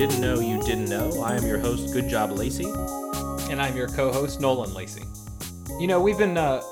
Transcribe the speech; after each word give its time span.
didn't 0.00 0.22
know 0.22 0.40
you 0.40 0.58
didn't 0.62 0.88
know. 0.88 1.20
I 1.22 1.36
am 1.36 1.46
your 1.46 1.58
host, 1.58 1.92
Good 1.92 2.08
Job 2.08 2.30
Lacey. 2.30 2.64
and 3.50 3.60
I'm 3.60 3.76
your 3.76 3.86
co-host 3.88 4.40
Nolan 4.40 4.72
Lacey. 4.72 5.02
You 5.78 5.88
know, 5.88 6.00
we've 6.00 6.16
been 6.16 6.38
uh, 6.38 6.62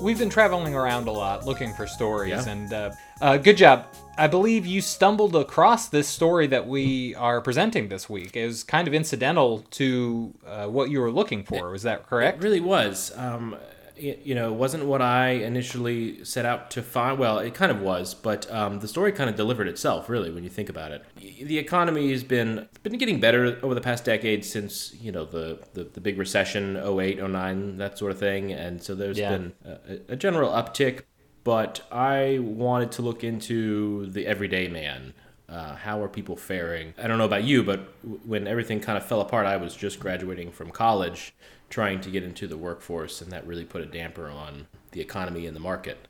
we've 0.00 0.18
been 0.18 0.30
traveling 0.30 0.74
around 0.74 1.06
a 1.06 1.12
lot 1.12 1.44
looking 1.44 1.74
for 1.74 1.86
stories, 1.86 2.30
Yeah. 2.30 2.48
and 2.50 2.72
uh, 2.72 2.90
uh, 3.20 3.36
good 3.36 3.58
job. 3.58 3.84
I 4.16 4.28
believe 4.28 4.64
you 4.64 4.80
stumbled 4.80 5.36
across 5.36 5.88
this 5.88 6.08
story 6.08 6.46
that 6.46 6.66
we 6.66 7.14
are 7.16 7.42
presenting 7.42 7.88
this 7.90 8.08
week. 8.08 8.34
It 8.34 8.46
was 8.46 8.64
kind 8.64 8.88
of 8.88 8.94
incidental 8.94 9.58
to 9.72 10.34
uh, 10.46 10.66
what 10.68 10.88
you 10.88 11.02
were 11.02 11.10
looking 11.12 11.44
for. 11.44 11.70
Was 11.70 11.82
that 11.82 12.06
correct? 12.06 12.38
It 12.38 12.44
really 12.44 12.60
was. 12.60 13.12
Um, 13.14 13.56
you 14.00 14.34
know, 14.34 14.52
it 14.52 14.56
wasn't 14.56 14.84
what 14.86 15.02
I 15.02 15.28
initially 15.30 16.24
set 16.24 16.44
out 16.44 16.70
to 16.72 16.82
find. 16.82 17.18
Well, 17.18 17.38
it 17.38 17.54
kind 17.54 17.70
of 17.70 17.80
was, 17.80 18.14
but 18.14 18.50
um, 18.50 18.80
the 18.80 18.88
story 18.88 19.12
kind 19.12 19.28
of 19.30 19.36
delivered 19.36 19.68
itself, 19.68 20.08
really, 20.08 20.30
when 20.30 20.42
you 20.44 20.50
think 20.50 20.68
about 20.68 20.92
it. 20.92 21.04
The 21.16 21.58
economy 21.58 22.10
has 22.12 22.24
been 22.24 22.68
been 22.82 22.96
getting 22.98 23.20
better 23.20 23.58
over 23.62 23.74
the 23.74 23.80
past 23.80 24.04
decade 24.04 24.44
since, 24.44 24.94
you 25.00 25.12
know, 25.12 25.24
the, 25.24 25.60
the, 25.74 25.84
the 25.84 26.00
big 26.00 26.18
recession, 26.18 26.76
08, 26.76 27.22
09, 27.28 27.76
that 27.78 27.98
sort 27.98 28.12
of 28.12 28.18
thing. 28.18 28.52
And 28.52 28.82
so 28.82 28.94
there's 28.94 29.18
Yeah. 29.18 29.30
been 29.30 29.52
a, 29.64 30.12
a 30.12 30.16
general 30.16 30.50
uptick, 30.50 31.02
but 31.44 31.82
I 31.92 32.38
wanted 32.40 32.92
to 32.92 33.02
look 33.02 33.22
into 33.24 34.06
the 34.06 34.26
everyday 34.26 34.68
man. 34.68 35.14
Uh, 35.48 35.74
how 35.74 36.00
are 36.00 36.08
people 36.08 36.36
faring? 36.36 36.94
I 36.96 37.08
don't 37.08 37.18
know 37.18 37.24
about 37.24 37.42
you, 37.42 37.64
but 37.64 38.00
w- 38.02 38.20
when 38.24 38.46
everything 38.46 38.78
kind 38.78 38.96
of 38.96 39.04
fell 39.04 39.20
apart, 39.20 39.46
I 39.46 39.56
was 39.56 39.74
just 39.74 39.98
graduating 39.98 40.52
from 40.52 40.70
college, 40.70 41.34
trying 41.70 42.00
to 42.02 42.10
get 42.10 42.22
into 42.22 42.46
the 42.46 42.56
workforce, 42.58 43.22
and 43.22 43.32
that 43.32 43.46
really 43.46 43.64
put 43.64 43.80
a 43.80 43.86
damper 43.86 44.28
on 44.28 44.66
the 44.92 45.00
economy 45.00 45.46
and 45.46 45.56
the 45.56 45.60
market 45.60 46.08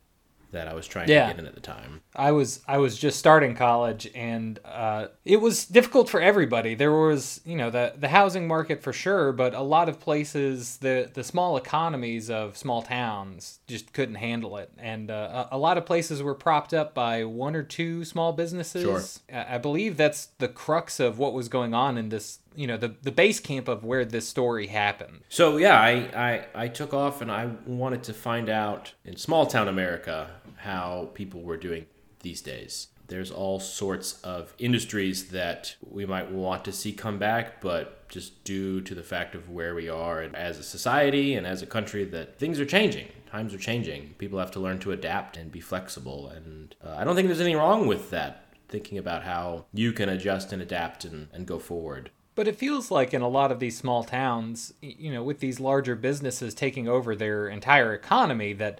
that 0.51 0.67
I 0.67 0.73
was 0.73 0.85
trying 0.87 1.07
Yeah. 1.07 1.27
to 1.27 1.33
get 1.33 1.39
in 1.39 1.45
at 1.47 1.55
the 1.55 1.61
time. 1.61 2.01
I 2.15 2.31
was 2.33 2.61
I 2.67 2.77
was 2.77 2.97
just 2.97 3.17
starting 3.17 3.55
college, 3.55 4.09
and 4.13 4.59
uh, 4.65 5.07
it 5.23 5.39
was 5.39 5.65
difficult 5.65 6.09
for 6.09 6.19
everybody. 6.19 6.75
There 6.75 6.91
was 6.91 7.39
you 7.45 7.55
know 7.55 7.69
the 7.69 7.93
the 7.97 8.09
housing 8.09 8.47
market 8.47 8.83
for 8.83 8.91
sure, 8.91 9.31
but 9.31 9.53
a 9.53 9.61
lot 9.61 9.87
of 9.87 9.99
places 9.99 10.77
the 10.77 11.09
the 11.13 11.23
small 11.23 11.55
economies 11.55 12.29
of 12.29 12.57
small 12.57 12.81
towns 12.81 13.59
just 13.67 13.93
couldn't 13.93 14.15
handle 14.15 14.57
it, 14.57 14.71
and 14.77 15.09
uh, 15.09 15.47
a, 15.51 15.55
a 15.55 15.57
lot 15.57 15.77
of 15.77 15.85
places 15.85 16.21
were 16.21 16.35
propped 16.35 16.73
up 16.73 16.93
by 16.93 17.23
one 17.23 17.55
or 17.55 17.63
two 17.63 18.03
small 18.03 18.33
businesses. 18.33 18.83
Sure. 18.83 19.37
I 19.37 19.55
I 19.55 19.57
believe 19.57 19.95
that's 19.95 20.27
the 20.37 20.49
crux 20.49 20.99
of 20.99 21.17
what 21.17 21.33
was 21.33 21.47
going 21.47 21.73
on 21.73 21.97
in 21.97 22.09
this. 22.09 22.39
You 22.53 22.67
know 22.67 22.75
the 22.75 22.93
the 23.01 23.13
base 23.13 23.39
camp 23.39 23.69
of 23.69 23.85
where 23.85 24.03
this 24.03 24.27
story 24.27 24.67
happened. 24.67 25.21
So 25.29 25.55
yeah, 25.55 25.79
I, 25.79 25.91
I, 26.13 26.45
I 26.63 26.67
took 26.67 26.93
off 26.93 27.21
and 27.21 27.31
I 27.31 27.49
wanted 27.65 28.03
to 28.03 28.13
find 28.13 28.49
out 28.49 28.91
in 29.05 29.15
small 29.15 29.45
town 29.45 29.69
America 29.69 30.29
how 30.57 31.09
people 31.13 31.41
were 31.41 31.55
doing 31.55 31.85
these 32.21 32.41
days. 32.41 32.87
There's 33.07 33.31
all 33.31 33.59
sorts 33.59 34.21
of 34.21 34.53
industries 34.57 35.29
that 35.31 35.75
we 35.81 36.05
might 36.05 36.31
want 36.31 36.63
to 36.65 36.71
see 36.71 36.93
come 36.93 37.19
back, 37.19 37.59
but 37.59 38.07
just 38.07 38.43
due 38.45 38.79
to 38.81 38.95
the 38.95 39.03
fact 39.03 39.35
of 39.35 39.49
where 39.49 39.75
we 39.75 39.89
are 39.89 40.21
and 40.21 40.33
as 40.33 40.57
a 40.57 40.63
society 40.63 41.35
and 41.35 41.45
as 41.45 41.61
a 41.61 41.65
country, 41.65 42.05
that 42.05 42.39
things 42.39 42.57
are 42.59 42.65
changing. 42.65 43.07
Times 43.29 43.53
are 43.53 43.57
changing. 43.57 44.15
People 44.17 44.39
have 44.39 44.51
to 44.51 44.61
learn 44.61 44.79
to 44.79 44.93
adapt 44.93 45.35
and 45.35 45.51
be 45.51 45.59
flexible. 45.59 46.29
And 46.29 46.73
uh, 46.85 46.95
I 46.97 47.03
don't 47.03 47.15
think 47.15 47.27
there's 47.27 47.41
anything 47.41 47.57
wrong 47.57 47.85
with 47.85 48.11
that, 48.11 48.45
thinking 48.69 48.97
about 48.97 49.23
how 49.23 49.65
you 49.73 49.91
can 49.91 50.07
adjust 50.07 50.53
and 50.53 50.61
adapt 50.61 51.03
and, 51.03 51.27
and 51.33 51.45
go 51.45 51.59
forward. 51.59 52.11
But 52.33 52.47
it 52.47 52.55
feels 52.55 52.89
like 52.89 53.13
in 53.13 53.21
a 53.21 53.27
lot 53.27 53.51
of 53.51 53.59
these 53.59 53.77
small 53.77 54.05
towns, 54.05 54.73
you 54.81 55.11
know, 55.11 55.21
with 55.23 55.39
these 55.39 55.59
larger 55.59 55.95
businesses 55.95 56.53
taking 56.53 56.87
over 56.87 57.13
their 57.13 57.49
entire 57.49 57.93
economy, 57.93 58.53
that 58.53 58.79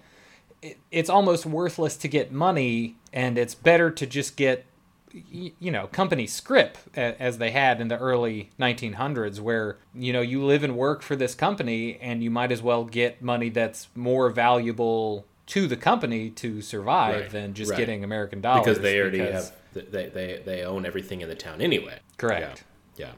it, 0.61 0.77
it's 0.91 1.09
almost 1.09 1.45
worthless 1.45 1.97
to 1.97 2.07
get 2.07 2.31
money, 2.31 2.95
and 3.13 3.37
it's 3.37 3.55
better 3.55 3.89
to 3.91 4.05
just 4.05 4.35
get, 4.37 4.65
you 5.11 5.71
know, 5.71 5.87
company 5.87 6.27
script 6.27 6.79
as 6.95 7.37
they 7.37 7.51
had 7.51 7.81
in 7.81 7.87
the 7.89 7.97
early 7.97 8.49
1900s, 8.59 9.39
where 9.39 9.77
you 9.93 10.13
know 10.13 10.21
you 10.21 10.43
live 10.43 10.63
and 10.63 10.77
work 10.77 11.01
for 11.01 11.15
this 11.15 11.35
company, 11.35 11.97
and 11.99 12.23
you 12.23 12.29
might 12.31 12.51
as 12.51 12.61
well 12.61 12.83
get 12.85 13.21
money 13.21 13.49
that's 13.49 13.87
more 13.95 14.29
valuable 14.29 15.25
to 15.47 15.67
the 15.67 15.75
company 15.75 16.29
to 16.29 16.61
survive 16.61 17.21
Right, 17.21 17.29
than 17.29 17.53
just 17.53 17.71
right. 17.71 17.77
getting 17.77 18.03
American 18.03 18.39
dollars 18.39 18.65
because 18.65 18.79
they 18.79 18.99
already 19.01 19.19
because- 19.19 19.49
have 19.49 19.91
they, 19.91 20.07
they 20.09 20.41
they 20.45 20.63
own 20.63 20.85
everything 20.85 21.21
in 21.21 21.29
the 21.29 21.35
town 21.35 21.61
anyway. 21.61 21.99
Correct. 22.17 22.63
Yeah. 22.97 23.07
yeah. 23.07 23.11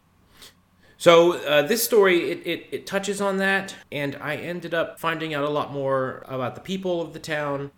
So 1.03 1.33
uh, 1.33 1.63
this 1.63 1.83
story 1.83 2.31
it, 2.31 2.47
it, 2.47 2.67
it 2.71 2.87
touches 2.87 3.19
on 3.19 3.35
that, 3.39 3.75
and 3.91 4.15
I 4.21 4.37
ended 4.37 4.73
up 4.73 5.01
finding 5.01 5.33
out 5.33 5.43
a 5.43 5.49
lot 5.49 5.69
more 5.69 6.23
about 6.29 6.55
the 6.55 6.61
people 6.61 7.01
of 7.01 7.11
the 7.11 7.19
town 7.19 7.71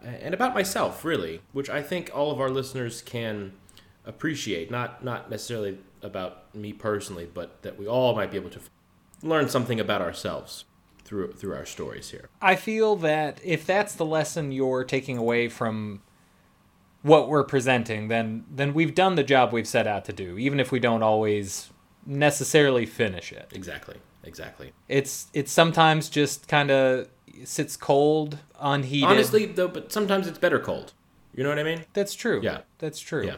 uh, 0.00 0.10
and 0.10 0.32
about 0.32 0.54
myself, 0.54 1.04
really, 1.04 1.40
which 1.50 1.68
I 1.68 1.82
think 1.82 2.12
all 2.14 2.30
of 2.30 2.40
our 2.40 2.48
listeners 2.48 3.02
can 3.02 3.54
appreciate. 4.06 4.70
Not 4.70 5.02
not 5.02 5.28
necessarily 5.28 5.78
about 6.02 6.54
me 6.54 6.72
personally, 6.72 7.28
but 7.34 7.62
that 7.62 7.80
we 7.80 7.88
all 7.88 8.14
might 8.14 8.30
be 8.30 8.36
able 8.36 8.50
to 8.50 8.60
learn 9.24 9.48
something 9.48 9.80
about 9.80 10.00
ourselves 10.00 10.64
through 11.02 11.32
through 11.32 11.56
our 11.56 11.66
stories 11.66 12.10
here. 12.10 12.28
I 12.40 12.54
feel 12.54 12.94
that 12.94 13.40
if 13.42 13.66
that's 13.66 13.96
the 13.96 14.06
lesson 14.06 14.52
you're 14.52 14.84
taking 14.84 15.18
away 15.18 15.48
from 15.48 16.00
what 17.02 17.28
we're 17.28 17.42
presenting, 17.42 18.06
then 18.06 18.44
then 18.48 18.72
we've 18.72 18.94
done 18.94 19.16
the 19.16 19.24
job 19.24 19.52
we've 19.52 19.66
set 19.66 19.88
out 19.88 20.04
to 20.04 20.12
do, 20.12 20.38
even 20.38 20.60
if 20.60 20.70
we 20.70 20.78
don't 20.78 21.02
always 21.02 21.72
necessarily 22.08 22.86
finish 22.86 23.30
it. 23.32 23.52
Exactly. 23.54 23.96
Exactly. 24.24 24.72
It's 24.88 25.28
it's 25.32 25.52
sometimes 25.52 26.08
just 26.08 26.48
kind 26.48 26.70
of 26.70 27.08
sits 27.44 27.76
cold, 27.76 28.38
unheated. 28.60 29.08
Honestly, 29.08 29.46
though, 29.46 29.68
but 29.68 29.92
sometimes 29.92 30.26
it's 30.26 30.38
better 30.38 30.58
cold. 30.58 30.92
You 31.34 31.44
know 31.44 31.50
what 31.50 31.58
I 31.58 31.62
mean? 31.62 31.84
that's 31.92 32.14
true. 32.14 32.40
Yeah. 32.42 32.62
that's 32.78 32.98
true. 32.98 33.26
Yeah. 33.26 33.36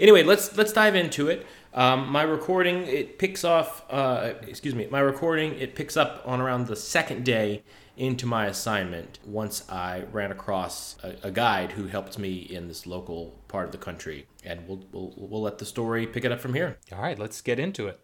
Anyway, 0.00 0.24
let's 0.24 0.56
let's 0.56 0.72
dive 0.72 0.96
into 0.96 1.28
it. 1.28 1.46
Um, 1.74 2.08
my 2.08 2.22
recording 2.22 2.82
it 2.86 3.18
picks 3.18 3.44
off. 3.44 3.84
Uh, 3.88 4.32
excuse 4.42 4.74
me. 4.74 4.88
My 4.90 5.00
recording 5.00 5.54
it 5.58 5.76
picks 5.76 5.96
up 5.96 6.22
on 6.26 6.40
around 6.40 6.66
the 6.66 6.74
second 6.74 7.24
day 7.24 7.62
into 7.96 8.26
my 8.26 8.46
assignment. 8.46 9.18
Once 9.24 9.68
I 9.70 10.04
ran 10.12 10.32
across 10.32 10.96
a, 11.02 11.28
a 11.28 11.30
guide 11.30 11.72
who 11.72 11.86
helped 11.86 12.18
me 12.18 12.36
in 12.36 12.66
this 12.66 12.86
local 12.86 13.36
part 13.46 13.66
of 13.66 13.72
the 13.72 13.78
country, 13.78 14.26
and 14.48 14.66
we'll 14.66 14.82
we'll 14.90 15.12
we'll 15.16 15.42
let 15.42 15.58
the 15.58 15.66
story 15.66 16.06
pick 16.06 16.24
it 16.24 16.32
up 16.32 16.40
from 16.40 16.54
here. 16.54 16.78
All 16.90 17.02
right, 17.02 17.18
let's 17.18 17.40
get 17.40 17.60
into 17.60 17.86
it. 17.86 18.00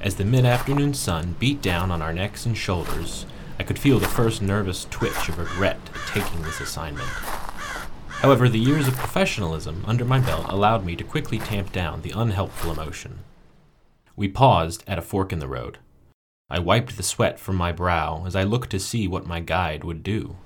As 0.00 0.16
the 0.16 0.24
mid 0.26 0.44
afternoon 0.44 0.92
sun 0.92 1.34
beat 1.38 1.62
down 1.62 1.90
on 1.90 2.02
our 2.02 2.12
necks 2.12 2.44
and 2.44 2.56
shoulders, 2.56 3.24
I 3.58 3.62
could 3.62 3.78
feel 3.78 3.98
the 3.98 4.06
first 4.06 4.42
nervous 4.42 4.86
twitch 4.90 5.30
of 5.30 5.38
regret 5.38 5.80
at 5.94 6.08
taking 6.08 6.42
this 6.42 6.60
assignment. 6.60 7.08
However, 8.24 8.48
the 8.48 8.58
years 8.58 8.88
of 8.88 8.96
professionalism 8.96 9.84
under 9.86 10.02
my 10.02 10.18
belt 10.18 10.46
allowed 10.48 10.82
me 10.82 10.96
to 10.96 11.04
quickly 11.04 11.38
tamp 11.38 11.72
down 11.72 12.00
the 12.00 12.14
unhelpful 12.16 12.72
emotion. 12.72 13.18
We 14.16 14.28
paused 14.28 14.82
at 14.86 14.96
a 14.96 15.02
fork 15.02 15.30
in 15.30 15.40
the 15.40 15.46
road. 15.46 15.76
I 16.48 16.58
wiped 16.58 16.96
the 16.96 17.02
sweat 17.02 17.38
from 17.38 17.56
my 17.56 17.70
brow 17.70 18.24
as 18.26 18.34
I 18.34 18.42
looked 18.42 18.70
to 18.70 18.80
see 18.80 19.06
what 19.06 19.26
my 19.26 19.40
guide 19.40 19.84
would 19.84 20.02
do. 20.02 20.36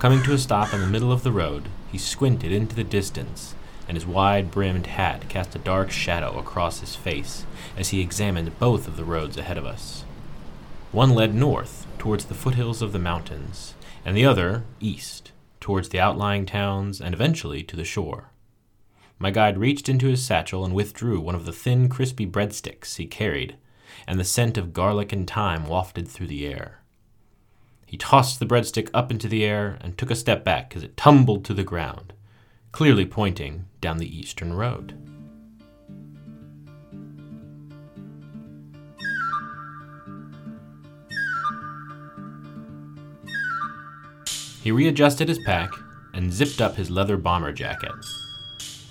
Coming 0.00 0.24
to 0.24 0.32
a 0.32 0.38
stop 0.38 0.74
in 0.74 0.80
the 0.80 0.88
middle 0.88 1.12
of 1.12 1.22
the 1.22 1.30
road, 1.30 1.68
he 1.92 1.96
squinted 1.96 2.50
into 2.50 2.74
the 2.74 2.82
distance, 2.82 3.54
and 3.86 3.96
his 3.96 4.04
wide 4.04 4.50
brimmed 4.50 4.88
hat 4.88 5.28
cast 5.28 5.54
a 5.54 5.60
dark 5.60 5.92
shadow 5.92 6.36
across 6.40 6.80
his 6.80 6.96
face 6.96 7.46
as 7.76 7.90
he 7.90 8.00
examined 8.00 8.58
both 8.58 8.88
of 8.88 8.96
the 8.96 9.04
roads 9.04 9.36
ahead 9.36 9.58
of 9.58 9.64
us. 9.64 10.02
One 10.90 11.14
led 11.14 11.36
north, 11.36 11.83
towards 11.98 12.26
the 12.26 12.34
foothills 12.34 12.82
of 12.82 12.92
the 12.92 12.98
mountains, 12.98 13.74
and 14.04 14.16
the 14.16 14.24
other 14.24 14.64
east, 14.80 15.32
towards 15.60 15.88
the 15.88 16.00
outlying 16.00 16.46
towns 16.46 17.00
and 17.00 17.14
eventually 17.14 17.62
to 17.62 17.76
the 17.76 17.84
shore. 17.84 18.30
My 19.18 19.30
guide 19.30 19.58
reached 19.58 19.88
into 19.88 20.08
his 20.08 20.24
satchel 20.24 20.64
and 20.64 20.74
withdrew 20.74 21.20
one 21.20 21.34
of 21.34 21.46
the 21.46 21.52
thin, 21.52 21.88
crispy 21.88 22.26
breadsticks 22.26 22.96
he 22.96 23.06
carried, 23.06 23.56
and 24.06 24.18
the 24.18 24.24
scent 24.24 24.58
of 24.58 24.72
garlic 24.72 25.12
and 25.12 25.28
thyme 25.28 25.66
wafted 25.66 26.08
through 26.08 26.26
the 26.26 26.46
air. 26.46 26.80
He 27.86 27.96
tossed 27.96 28.40
the 28.40 28.46
breadstick 28.46 28.90
up 28.92 29.10
into 29.10 29.28
the 29.28 29.44
air 29.44 29.78
and 29.80 29.96
took 29.96 30.10
a 30.10 30.16
step 30.16 30.44
back 30.44 30.74
as 30.76 30.82
it 30.82 30.96
tumbled 30.96 31.44
to 31.44 31.54
the 31.54 31.64
ground, 31.64 32.12
clearly 32.72 33.06
pointing 33.06 33.66
down 33.80 33.98
the 33.98 34.18
eastern 34.18 34.52
road. 34.52 34.98
He 44.64 44.72
readjusted 44.72 45.28
his 45.28 45.38
pack 45.40 45.74
and 46.14 46.32
zipped 46.32 46.62
up 46.62 46.76
his 46.76 46.90
leather 46.90 47.18
bomber 47.18 47.52
jacket. 47.52 47.92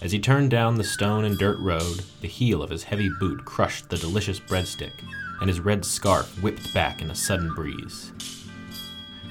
As 0.03 0.11
he 0.11 0.19
turned 0.19 0.51
down 0.51 0.75
the 0.75 0.83
stone 0.83 1.25
and 1.25 1.35
dirt 1.35 1.57
road, 1.57 2.03
the 2.21 2.27
heel 2.27 2.61
of 2.61 2.69
his 2.69 2.83
heavy 2.83 3.09
boot 3.09 3.43
crushed 3.43 3.89
the 3.89 3.97
delicious 3.97 4.39
breadstick, 4.39 4.93
and 5.41 5.49
his 5.49 5.59
red 5.59 5.83
scarf 5.83 6.29
whipped 6.43 6.71
back 6.75 7.01
in 7.01 7.09
a 7.09 7.15
sudden 7.15 7.55
breeze. 7.55 8.11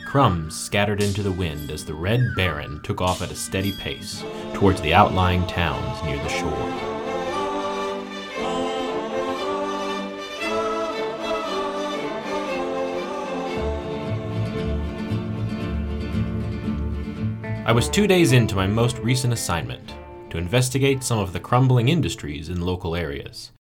crumbs 0.05 0.59
scattered 0.59 1.01
into 1.01 1.23
the 1.23 1.31
wind 1.31 1.71
as 1.71 1.85
the 1.85 1.95
Red 1.95 2.35
Baron 2.35 2.81
took 2.83 3.01
off 3.01 3.23
at 3.23 3.31
a 3.31 3.37
steady 3.37 3.71
pace 3.71 4.25
towards 4.53 4.81
the 4.81 4.93
outlying 4.93 5.47
towns 5.47 6.03
near 6.03 6.17
the 6.17 6.29
shore. 6.29 7.02
I 17.65 17.71
was 17.71 17.89
two 17.89 18.09
days 18.09 18.33
into 18.33 18.57
my 18.57 18.67
most 18.67 18.99
recent 18.99 19.33
assignment 19.33 19.95
to 20.31 20.39
investigate 20.39 21.05
some 21.05 21.21
of 21.21 21.33
the 21.33 21.39
crumbling 21.39 21.89
industries 21.89 22.49
in 22.49 22.61
local 22.61 22.97
areas. 22.97 23.53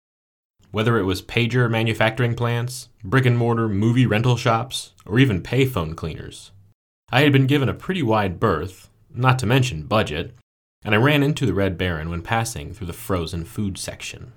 Whether 0.72 0.98
it 0.98 1.04
was 1.04 1.22
pager 1.22 1.70
manufacturing 1.70 2.34
plants, 2.34 2.90
brick 3.04 3.28
and 3.28 3.38
mortar 3.38 3.70
movie 3.70 4.08
rental 4.08 4.38
shops, 4.38 4.94
or 5.06 5.20
even 5.20 5.44
payphone 5.44 5.96
cleaners. 5.96 6.50
I 7.12 7.22
had 7.22 7.32
been 7.32 7.46
given 7.46 7.70
a 7.70 7.76
pretty 7.76 8.02
wide 8.02 8.40
berth, 8.40 8.90
not 9.14 9.38
to 9.38 9.46
mention 9.46 9.84
budget, 9.84 10.36
and 10.84 10.96
I 10.96 10.98
ran 10.98 11.22
into 11.22 11.46
the 11.46 11.54
Red 11.54 11.78
Baron 11.78 12.10
when 12.10 12.24
passing 12.24 12.74
through 12.74 12.88
the 12.88 12.94
frozen 12.94 13.46
food 13.46 13.78
section. 13.78 14.34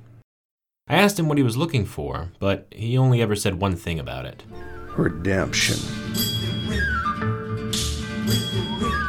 I 0.88 0.96
asked 0.96 1.18
him 1.18 1.26
what 1.26 1.38
he 1.38 1.44
was 1.44 1.56
looking 1.56 1.86
for, 1.86 2.32
but 2.38 2.66
he 2.70 2.98
only 2.98 3.22
ever 3.22 3.34
said 3.34 3.62
one 3.62 3.76
thing 3.76 3.98
about 3.98 4.26
it 4.26 4.42
Redemption. 4.98 5.78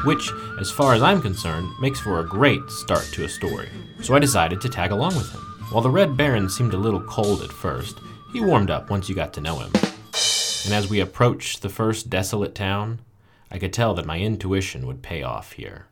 Which, 0.06 0.32
as 0.60 0.70
far 0.70 0.94
as 0.94 1.02
I'm 1.02 1.22
concerned, 1.22 1.68
makes 1.80 2.00
for 2.00 2.20
a 2.20 2.28
great 2.28 2.70
start 2.70 3.04
to 3.14 3.26
a 3.26 3.30
story. 3.30 3.70
So 4.02 4.16
I 4.16 4.20
decided 4.20 4.62
to 4.62 4.70
tag 4.70 4.92
along 4.92 5.16
with 5.16 5.32
him. 5.32 5.42
While 5.72 5.82
the 5.82 5.90
Red 5.90 6.16
Baron 6.16 6.48
seemed 6.50 6.74
a 6.74 6.78
little 6.78 7.02
cold 7.02 7.42
at 7.42 7.52
first, 7.52 7.98
he 8.32 8.40
warmed 8.40 8.70
up 8.70 8.90
once 8.90 9.10
you 9.10 9.16
got 9.16 9.34
to 9.34 9.42
know 9.42 9.60
him. 9.60 9.72
And 10.66 10.74
as 10.74 10.90
we 10.90 11.00
approached 11.00 11.62
the 11.62 11.70
first 11.70 12.10
desolate 12.10 12.54
town, 12.54 13.00
I 13.50 13.58
could 13.58 13.74
tell 13.74 13.94
that 13.96 14.06
my 14.06 14.20
intuition 14.20 14.86
would 14.86 15.02
pay 15.02 15.24
off 15.24 15.54
here. 15.54 15.88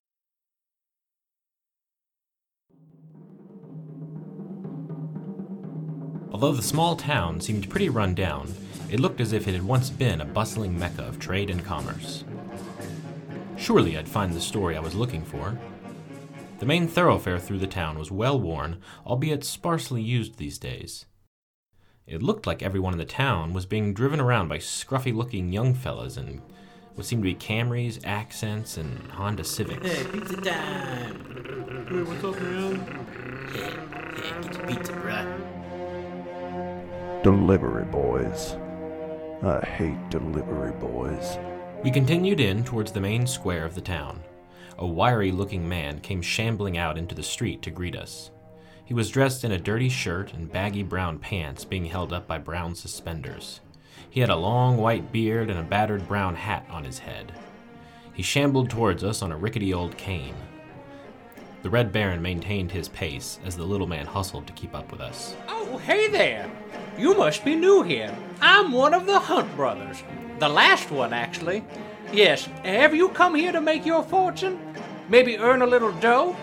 Although 6.31 6.53
the 6.53 6.61
small 6.61 6.95
town 6.95 7.41
seemed 7.41 7.69
pretty 7.69 7.89
run 7.89 8.15
down, 8.15 8.53
it 8.89 8.99
looked 8.99 9.21
as 9.21 9.33
if 9.33 9.47
it 9.47 9.53
had 9.53 9.63
once 9.63 9.89
been 9.89 10.21
a 10.21 10.25
bustling 10.25 10.77
mecca 10.77 11.03
of 11.03 11.19
trade 11.19 11.49
and 11.49 11.63
commerce. 11.63 12.23
Surely 13.57 13.97
I'd 13.97 14.09
find 14.09 14.33
the 14.33 14.41
story 14.41 14.75
I 14.75 14.81
was 14.81 14.95
looking 14.95 15.23
for. 15.23 15.57
The 16.59 16.65
main 16.65 16.87
thoroughfare 16.87 17.39
through 17.39 17.59
the 17.59 17.67
town 17.67 17.97
was 17.97 18.11
well 18.11 18.39
worn, 18.39 18.79
albeit 19.05 19.43
sparsely 19.43 20.01
used 20.01 20.37
these 20.37 20.57
days. 20.57 21.05
It 22.05 22.21
looked 22.21 22.45
like 22.45 22.61
everyone 22.61 22.93
in 22.93 22.99
the 22.99 23.05
town 23.05 23.53
was 23.53 23.65
being 23.65 23.93
driven 23.93 24.19
around 24.19 24.49
by 24.49 24.57
scruffy 24.57 25.13
looking 25.15 25.53
young 25.53 25.73
fellas 25.73 26.17
in 26.17 26.41
what 26.95 27.05
seemed 27.05 27.23
to 27.23 27.29
be 27.29 27.35
Camrys, 27.35 27.99
Accents, 28.05 28.77
and 28.77 28.99
Honda 29.11 29.43
Civics. 29.43 29.89
Hey, 29.89 30.03
pizza 30.11 30.35
time. 30.37 31.85
Hey, 31.89 32.03
what's 32.03 32.23
up, 32.23 32.39
man? 32.41 32.79
Hey, 33.51 33.71
hey, 34.15 34.41
get 34.41 34.53
your 34.53 34.67
pizza, 34.67 34.93
bruh. 34.93 35.23
Delivery 37.23 37.85
boys. 37.85 38.55
I 39.41 39.65
hate 39.65 40.09
delivery 40.09 40.73
boys. 40.73 41.37
We 41.83 41.91
continued 41.91 42.39
in 42.39 42.63
towards 42.63 42.93
the 42.93 43.01
main 43.01 43.27
square 43.27 43.65
of 43.65 43.75
the 43.75 43.81
town. 43.81 44.23
A 44.77 44.87
wiry 44.87 45.33
looking 45.33 45.67
man 45.67 45.99
came 45.99 46.21
shambling 46.21 46.77
out 46.77 46.97
into 46.97 47.13
the 47.13 47.21
street 47.21 47.61
to 47.63 47.71
greet 47.71 47.93
us. 47.93 48.31
He 48.85 48.93
was 48.93 49.11
dressed 49.11 49.43
in 49.43 49.51
a 49.51 49.59
dirty 49.59 49.89
shirt 49.89 50.31
and 50.31 50.49
baggy 50.49 50.83
brown 50.83 51.19
pants 51.19 51.65
being 51.65 51.83
held 51.83 52.13
up 52.13 52.25
by 52.25 52.37
brown 52.37 52.73
suspenders. 52.73 53.59
He 54.09 54.21
had 54.21 54.29
a 54.29 54.35
long 54.37 54.77
white 54.77 55.11
beard 55.11 55.49
and 55.49 55.59
a 55.59 55.63
battered 55.63 56.07
brown 56.07 56.35
hat 56.35 56.65
on 56.69 56.85
his 56.85 56.99
head. 56.99 57.33
He 58.13 58.23
shambled 58.23 58.69
towards 58.69 59.03
us 59.03 59.21
on 59.21 59.33
a 59.33 59.37
rickety 59.37 59.73
old 59.73 59.97
cane. 59.97 60.35
The 61.63 61.69
Red 61.69 61.91
Baron 61.91 62.21
maintained 62.21 62.71
his 62.71 62.87
pace 62.87 63.39
as 63.43 63.57
the 63.57 63.63
little 63.65 63.87
man 63.87 64.05
hustled 64.05 64.47
to 64.47 64.53
keep 64.53 64.73
up 64.73 64.89
with 64.89 65.01
us. 65.01 65.35
Oh, 65.49 65.77
hey 65.79 66.07
there. 66.07 66.49
You 66.97 67.17
must 67.17 67.43
be 67.43 67.55
new 67.55 67.83
here. 67.83 68.15
I'm 68.39 68.71
one 68.71 68.93
of 68.93 69.05
the 69.05 69.19
Hunt 69.19 69.53
brothers. 69.57 70.01
The 70.39 70.49
last 70.49 70.91
one, 70.91 71.13
actually. 71.13 71.63
Yes, 72.11 72.45
have 72.63 72.93
you 72.93 73.09
come 73.09 73.35
here 73.35 73.51
to 73.51 73.61
make 73.61 73.85
your 73.85 74.03
fortune? 74.03 74.59
Maybe 75.09 75.37
earn 75.37 75.61
a 75.61 75.67
little 75.67 75.91
dough? 75.93 76.35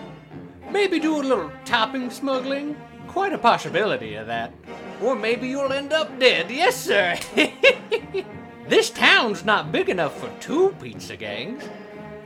Maybe 0.71 0.99
do 0.99 1.17
a 1.17 1.23
little 1.23 1.51
topping 1.65 2.09
smuggling? 2.09 2.75
Quite 3.07 3.33
a 3.33 3.37
possibility 3.37 4.15
of 4.15 4.27
that. 4.27 4.53
Or 5.01 5.15
maybe 5.15 5.47
you'll 5.47 5.73
end 5.73 5.91
up 5.91 6.19
dead. 6.19 6.49
Yes, 6.49 6.75
sir. 6.75 7.17
this 8.69 8.89
town's 8.89 9.43
not 9.43 9.71
big 9.71 9.89
enough 9.89 10.17
for 10.19 10.29
two 10.39 10.75
pizza 10.81 11.17
gangs. 11.17 11.63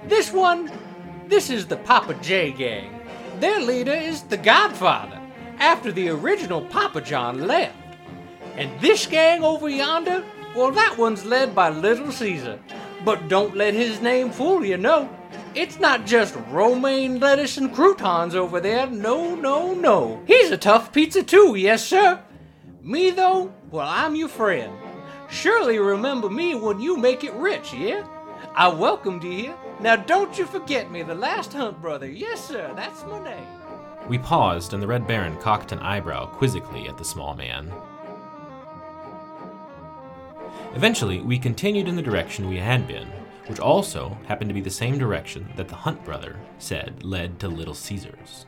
This 0.08 0.32
one, 0.32 0.72
this 1.28 1.50
is 1.50 1.66
the 1.66 1.78
Papa 1.78 2.14
J 2.22 2.52
gang. 2.52 3.00
Their 3.40 3.60
leader 3.60 3.94
is 3.94 4.22
the 4.22 4.38
Godfather, 4.38 5.20
after 5.58 5.92
the 5.92 6.10
original 6.10 6.62
Papa 6.62 7.02
John 7.02 7.48
left. 7.48 7.76
And 8.56 8.80
this 8.80 9.08
gang 9.08 9.44
over 9.44 9.68
yonder, 9.68 10.24
well, 10.56 10.72
that 10.72 10.98
one's 10.98 11.26
led 11.26 11.54
by 11.54 11.70
Little 11.70 12.12
Caesar. 12.12 12.60
But 13.04 13.28
don't 13.28 13.56
let 13.56 13.74
his 13.74 14.02
name 14.02 14.32
fool 14.32 14.64
you, 14.66 14.78
no. 14.78 15.10
It's 15.54 15.80
not 15.80 16.06
just 16.06 16.36
romaine 16.50 17.20
lettuce 17.20 17.58
and 17.58 17.74
croutons 17.74 18.36
over 18.36 18.60
there, 18.60 18.88
no, 18.88 19.36
no, 19.36 19.74
no. 19.74 20.24
He's 20.26 20.52
a 20.52 20.58
tough 20.58 20.92
pizza 20.92 21.24
too, 21.24 21.56
yes, 21.56 21.86
sir. 21.86 22.22
Me, 22.82 23.12
though, 23.12 23.54
well, 23.72 23.88
I'm 23.88 24.16
your 24.16 24.28
friend. 24.28 24.74
Surely 25.30 25.80
remember 25.80 26.30
me 26.30 26.56
when 26.56 26.80
you 26.80 26.98
make 26.98 27.24
it 27.24 27.34
rich, 27.34 27.74
yeah? 27.74 28.06
I 28.54 28.68
welcomed 28.70 29.24
you 29.24 29.32
here. 29.32 29.56
Now 29.80 29.98
don't 29.98 30.38
you 30.38 30.46
forget 30.46 30.92
me, 30.92 31.04
the 31.04 31.16
last 31.16 31.54
Hunt 31.54 31.82
brother. 31.82 32.10
Yes, 32.10 32.44
sir, 32.44 32.72
that's 32.76 33.04
my 33.06 33.24
name. 33.24 33.48
We 34.08 34.18
paused, 34.18 34.74
and 34.74 34.82
the 34.82 34.88
Red 34.88 35.08
Baron 35.08 35.36
cocked 35.38 35.72
an 35.72 35.80
eyebrow 35.80 36.28
quizzically 36.28 36.88
at 36.88 36.98
the 36.98 37.04
small 37.04 37.36
man. 37.36 37.74
Eventually, 40.76 41.22
we 41.22 41.40
continued 41.40 41.88
in 41.88 41.96
the 41.96 42.02
direction 42.02 42.50
we 42.50 42.58
had 42.58 42.86
been, 42.86 43.08
which 43.48 43.62
also 43.62 44.18
happened 44.28 44.50
to 44.50 44.54
be 44.54 44.60
the 44.60 44.70
same 44.70 44.98
direction 44.98 45.50
that 45.56 45.70
the 45.70 45.76
Hunt 45.76 46.04
brother 46.04 46.38
said 46.60 47.02
led 47.02 47.40
to 47.40 47.48
Little 47.48 47.74
Caesar's. 47.74 48.46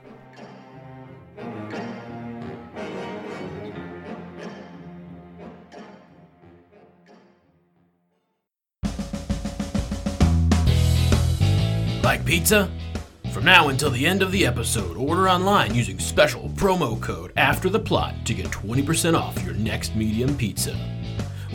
Like 12.03 12.25
pizza? 12.25 12.69
From 13.31 13.45
now 13.45 13.69
until 13.69 13.89
the 13.89 14.05
end 14.05 14.21
of 14.21 14.33
the 14.33 14.45
episode, 14.45 14.97
order 14.97 15.29
online 15.29 15.73
using 15.73 15.97
special 15.97 16.49
promo 16.49 17.01
code 17.01 17.31
after 17.37 17.69
the 17.69 17.79
plot 17.79 18.15
to 18.25 18.33
get 18.33 18.47
20% 18.47 19.17
off 19.17 19.41
your 19.45 19.53
next 19.53 19.95
medium 19.95 20.35
pizza. 20.35 20.77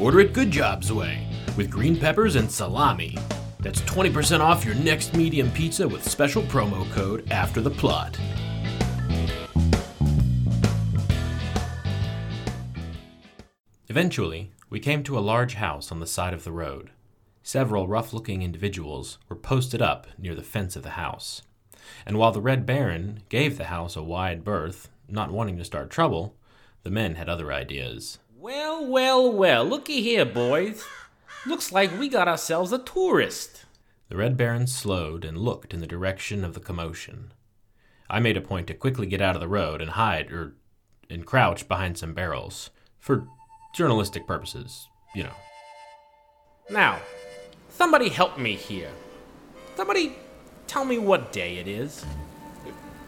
Order 0.01 0.21
it 0.21 0.33
Good 0.33 0.51
Jobs 0.51 0.93
way 0.93 1.27
with 1.57 1.71
green 1.71 1.97
peppers 1.97 2.37
and 2.37 2.51
salami. 2.51 3.17
That's 3.61 3.81
20% 3.83 4.41
off 4.41 4.65
your 4.65 4.75
next 4.75 5.15
medium 5.15 5.51
pizza 5.51 5.87
with 5.87 6.09
special 6.09 6.43
promo 6.45 6.91
code 6.93 7.31
after 7.31 7.61
the 7.61 7.71
plot. 7.71 8.19
Eventually, 13.89 14.51
we 14.71 14.81
came 14.81 15.03
to 15.03 15.19
a 15.19 15.21
large 15.21 15.55
house 15.55 15.93
on 15.93 16.01
the 16.01 16.07
side 16.07 16.33
of 16.33 16.45
the 16.45 16.53
road. 16.53 16.91
Several 17.43 17.87
rough 17.87 18.15
looking 18.15 18.43
individuals 18.43 19.19
were 19.29 19.37
posted 19.37 19.83
up 19.83 20.07
near 20.17 20.35
the 20.35 20.43
fence 20.43 20.75
of 20.75 20.83
the 20.83 20.91
house. 20.91 21.43
And 22.07 22.17
while 22.17 22.33
the 22.33 22.41
Red 22.41 22.65
Baron 22.65 23.25
gave 23.29 23.59
the 23.59 23.65
house 23.65 23.95
a 23.95 24.03
wide 24.03 24.43
berth, 24.43 24.89
not 25.09 25.31
wanting 25.31 25.59
to 25.59 25.65
start 25.65 25.91
trouble, 25.91 26.35
the 26.83 26.91
men 26.91 27.17
had 27.17 27.29
other 27.29 27.53
ideas. 27.53 28.19
Well, 28.43 28.85
well, 28.85 29.33
well, 29.33 29.65
looky 29.65 30.03
here, 30.03 30.25
boys. 30.25 30.85
Looks 31.47 31.71
like 31.71 31.97
we 31.97 32.09
got 32.09 32.27
ourselves 32.27 32.73
a 32.73 32.79
tourist. 32.79 33.67
The 34.09 34.17
Red 34.17 34.37
Baron 34.37 34.67
slowed 34.67 35.25
and 35.25 35.39
looked 35.39 35.73
in 35.73 35.79
the 35.79 35.87
direction 35.87 36.45
of 36.45 36.55
the 36.55 36.59
commotion. 36.59 37.33
I 38.11 38.19
made 38.19 38.37
a 38.37 38.41
point 38.41 38.67
to 38.67 38.75
quickly 38.75 39.07
get 39.07 39.23
out 39.23 39.37
of 39.37 39.41
the 39.41 39.47
road 39.47 39.81
and 39.81 39.93
hide, 39.93 40.33
or 40.33 40.57
and 41.09 41.25
crouch 41.25 41.69
behind 41.69 41.97
some 41.97 42.15
barrels. 42.15 42.71
For 42.99 43.29
journalistic 43.77 44.27
purposes, 44.27 44.89
you 45.15 45.23
know. 45.23 45.37
Now, 46.69 46.99
somebody 47.69 48.09
help 48.09 48.39
me 48.39 48.57
here. 48.57 48.91
Somebody 49.77 50.17
tell 50.67 50.85
me 50.85 50.99
what 50.99 51.31
day 51.31 51.59
it 51.59 51.69
is. 51.69 52.05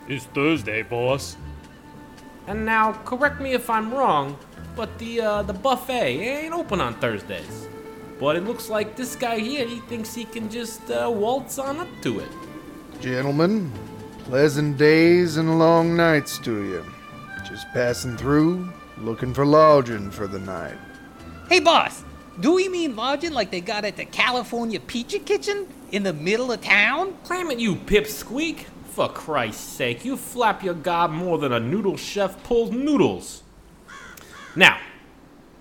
It's 0.07 0.27
Thursday, 0.27 0.83
boss. 0.83 1.37
And 2.47 2.65
now, 2.65 2.93
correct 3.05 3.41
me 3.41 3.53
if 3.53 3.69
I'm 3.69 3.93
wrong, 3.93 4.39
but 4.77 4.97
the 4.99 5.21
uh, 5.21 5.43
the 5.43 5.53
buffet 5.53 6.19
ain't 6.21 6.55
open 6.55 6.81
on 6.81 6.95
Thursdays. 7.01 7.69
But 8.19 8.37
it 8.37 8.45
looks 8.45 8.69
like 8.69 8.97
this 8.97 9.17
guy 9.17 9.39
here, 9.39 9.67
he 9.67 9.81
thinks 9.81 10.15
he 10.15 10.25
can 10.25 10.49
just 10.49 10.91
uh, 10.91 11.11
waltz 11.13 11.59
on 11.59 11.79
up 11.81 11.89
to 12.03 12.21
it. 12.21 12.29
Gentlemen, 13.01 13.73
pleasant 14.25 14.79
days 14.79 15.37
and 15.37 15.59
long 15.59 15.97
nights 15.97 16.39
to 16.39 16.65
you. 16.65 16.85
Just 17.47 17.67
passing 17.73 18.17
through, 18.17 18.73
looking 18.99 19.35
for 19.35 19.45
lodging 19.45 20.11
for 20.11 20.27
the 20.27 20.39
night. 20.39 20.79
Hey, 21.49 21.61
boss, 21.61 22.05
Do 22.41 22.55
we 22.55 22.69
mean 22.69 22.97
lodging 22.97 23.33
like 23.33 23.53
they 23.53 23.61
got 23.61 23.85
at 23.85 23.97
the 23.97 24.05
California 24.05 24.81
Pizza 24.81 25.21
Kitchen 25.21 25.69
in 25.93 26.03
the 26.03 26.13
middle 26.13 26.51
of 26.51 26.61
town? 26.61 27.17
Clam 27.23 27.53
it, 27.53 27.61
you 27.61 27.77
pipsqueak! 27.77 28.65
For 28.87 29.09
Christ's 29.09 29.63
sake, 29.63 30.05
you 30.05 30.17
flap 30.17 30.65
your 30.65 30.75
gob 30.75 31.13
more 31.13 31.39
than 31.39 31.53
a 31.53 31.61
noodle 31.61 31.97
chef 31.97 32.43
pulls 32.43 32.73
noodles. 32.73 33.44
Now, 34.57 34.79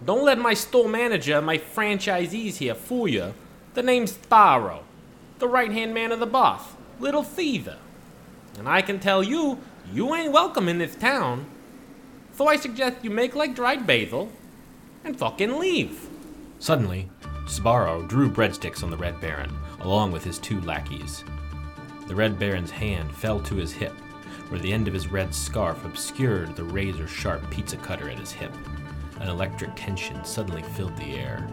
don't 0.05 0.25
let 0.25 0.37
my 0.37 0.53
store 0.53 0.87
manager 0.87 1.41
my 1.41 1.57
franchisees 1.57 2.57
here 2.57 2.75
fool 2.75 3.07
you. 3.07 3.33
The 3.73 3.81
name's 3.81 4.13
Sbarro, 4.13 4.81
the 5.39 5.47
right 5.47 5.71
hand 5.71 5.93
man 5.93 6.11
of 6.11 6.19
the 6.19 6.27
boss, 6.27 6.61
Little 6.99 7.23
Feather. 7.23 7.77
And 8.59 8.69
I 8.69 8.81
can 8.81 8.99
tell 8.99 9.23
you, 9.23 9.59
you 9.91 10.13
ain't 10.13 10.31
welcome 10.31 10.69
in 10.69 10.77
this 10.77 10.95
town. 10.95 11.45
So 12.33 12.47
I 12.47 12.55
suggest 12.55 12.97
you 13.03 13.09
make 13.09 13.35
like 13.35 13.55
dried 13.55 13.87
basil 13.87 14.29
and 15.03 15.17
fucking 15.17 15.57
leave. 15.57 16.07
Suddenly, 16.59 17.09
Sbarro 17.45 18.07
drew 18.07 18.29
breadsticks 18.29 18.83
on 18.83 18.91
the 18.91 18.97
Red 18.97 19.19
Baron, 19.19 19.51
along 19.79 20.11
with 20.11 20.23
his 20.23 20.37
two 20.39 20.61
lackeys. 20.61 21.23
The 22.07 22.15
Red 22.15 22.37
Baron's 22.37 22.71
hand 22.71 23.13
fell 23.15 23.39
to 23.41 23.55
his 23.55 23.73
hip, 23.73 23.93
where 24.49 24.59
the 24.59 24.71
end 24.71 24.87
of 24.87 24.93
his 24.93 25.07
red 25.07 25.33
scarf 25.33 25.83
obscured 25.83 26.55
the 26.55 26.63
razor 26.63 27.07
sharp 27.07 27.49
pizza 27.49 27.77
cutter 27.77 28.09
at 28.09 28.19
his 28.19 28.31
hip. 28.31 28.53
An 29.23 29.29
electric 29.29 29.73
tension 29.77 30.21
suddenly 30.25 30.61
filled 30.61 30.97
the 30.97 31.15
air. 31.15 31.47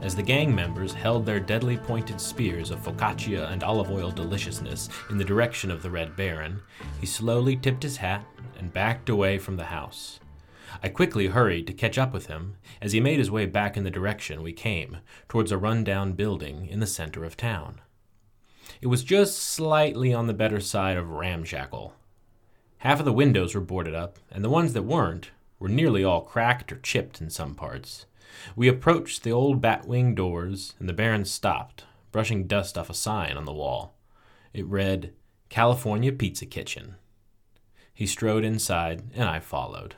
As 0.00 0.16
the 0.16 0.22
gang 0.22 0.54
members 0.54 0.94
held 0.94 1.26
their 1.26 1.38
deadly 1.38 1.76
pointed 1.76 2.18
spears 2.18 2.70
of 2.70 2.82
focaccia 2.82 3.52
and 3.52 3.62
olive 3.62 3.90
oil 3.90 4.10
deliciousness 4.10 4.88
in 5.10 5.18
the 5.18 5.24
direction 5.24 5.70
of 5.70 5.82
the 5.82 5.90
Red 5.90 6.16
Baron, 6.16 6.62
he 6.98 7.06
slowly 7.06 7.56
tipped 7.56 7.82
his 7.82 7.98
hat 7.98 8.24
and 8.58 8.72
backed 8.72 9.10
away 9.10 9.38
from 9.38 9.58
the 9.58 9.64
house. 9.64 10.18
I 10.82 10.88
quickly 10.88 11.26
hurried 11.26 11.66
to 11.66 11.74
catch 11.74 11.98
up 11.98 12.14
with 12.14 12.28
him 12.28 12.56
as 12.80 12.92
he 12.92 13.00
made 13.00 13.18
his 13.18 13.30
way 13.30 13.44
back 13.44 13.76
in 13.76 13.84
the 13.84 13.90
direction 13.90 14.42
we 14.42 14.54
came, 14.54 14.96
towards 15.28 15.52
a 15.52 15.58
run-down 15.58 16.12
building 16.12 16.66
in 16.68 16.80
the 16.80 16.86
center 16.86 17.22
of 17.22 17.36
town. 17.36 17.82
It 18.80 18.86
was 18.86 19.04
just 19.04 19.38
slightly 19.38 20.14
on 20.14 20.26
the 20.26 20.32
better 20.32 20.58
side 20.58 20.96
of 20.96 21.10
ramshackle. 21.10 21.92
Half 22.78 23.00
of 23.00 23.04
the 23.04 23.12
windows 23.12 23.54
were 23.54 23.60
boarded 23.60 23.94
up, 23.94 24.18
and 24.30 24.42
the 24.42 24.48
ones 24.48 24.72
that 24.72 24.84
weren't 24.84 25.30
were 25.64 25.70
nearly 25.70 26.04
all 26.04 26.20
cracked 26.20 26.70
or 26.70 26.76
chipped 26.76 27.22
in 27.22 27.30
some 27.30 27.54
parts. 27.54 28.04
We 28.54 28.68
approached 28.68 29.22
the 29.22 29.32
old 29.32 29.62
batwing 29.62 30.14
doors, 30.14 30.74
and 30.78 30.86
the 30.86 30.92
Baron 30.92 31.24
stopped, 31.24 31.84
brushing 32.12 32.46
dust 32.46 32.76
off 32.76 32.90
a 32.90 32.94
sign 32.94 33.38
on 33.38 33.46
the 33.46 33.52
wall. 33.54 33.94
It 34.52 34.66
read, 34.66 35.14
California 35.48 36.12
Pizza 36.12 36.44
Kitchen. 36.44 36.96
He 37.94 38.04
strode 38.04 38.44
inside, 38.44 39.04
and 39.14 39.26
I 39.26 39.40
followed. 39.40 39.94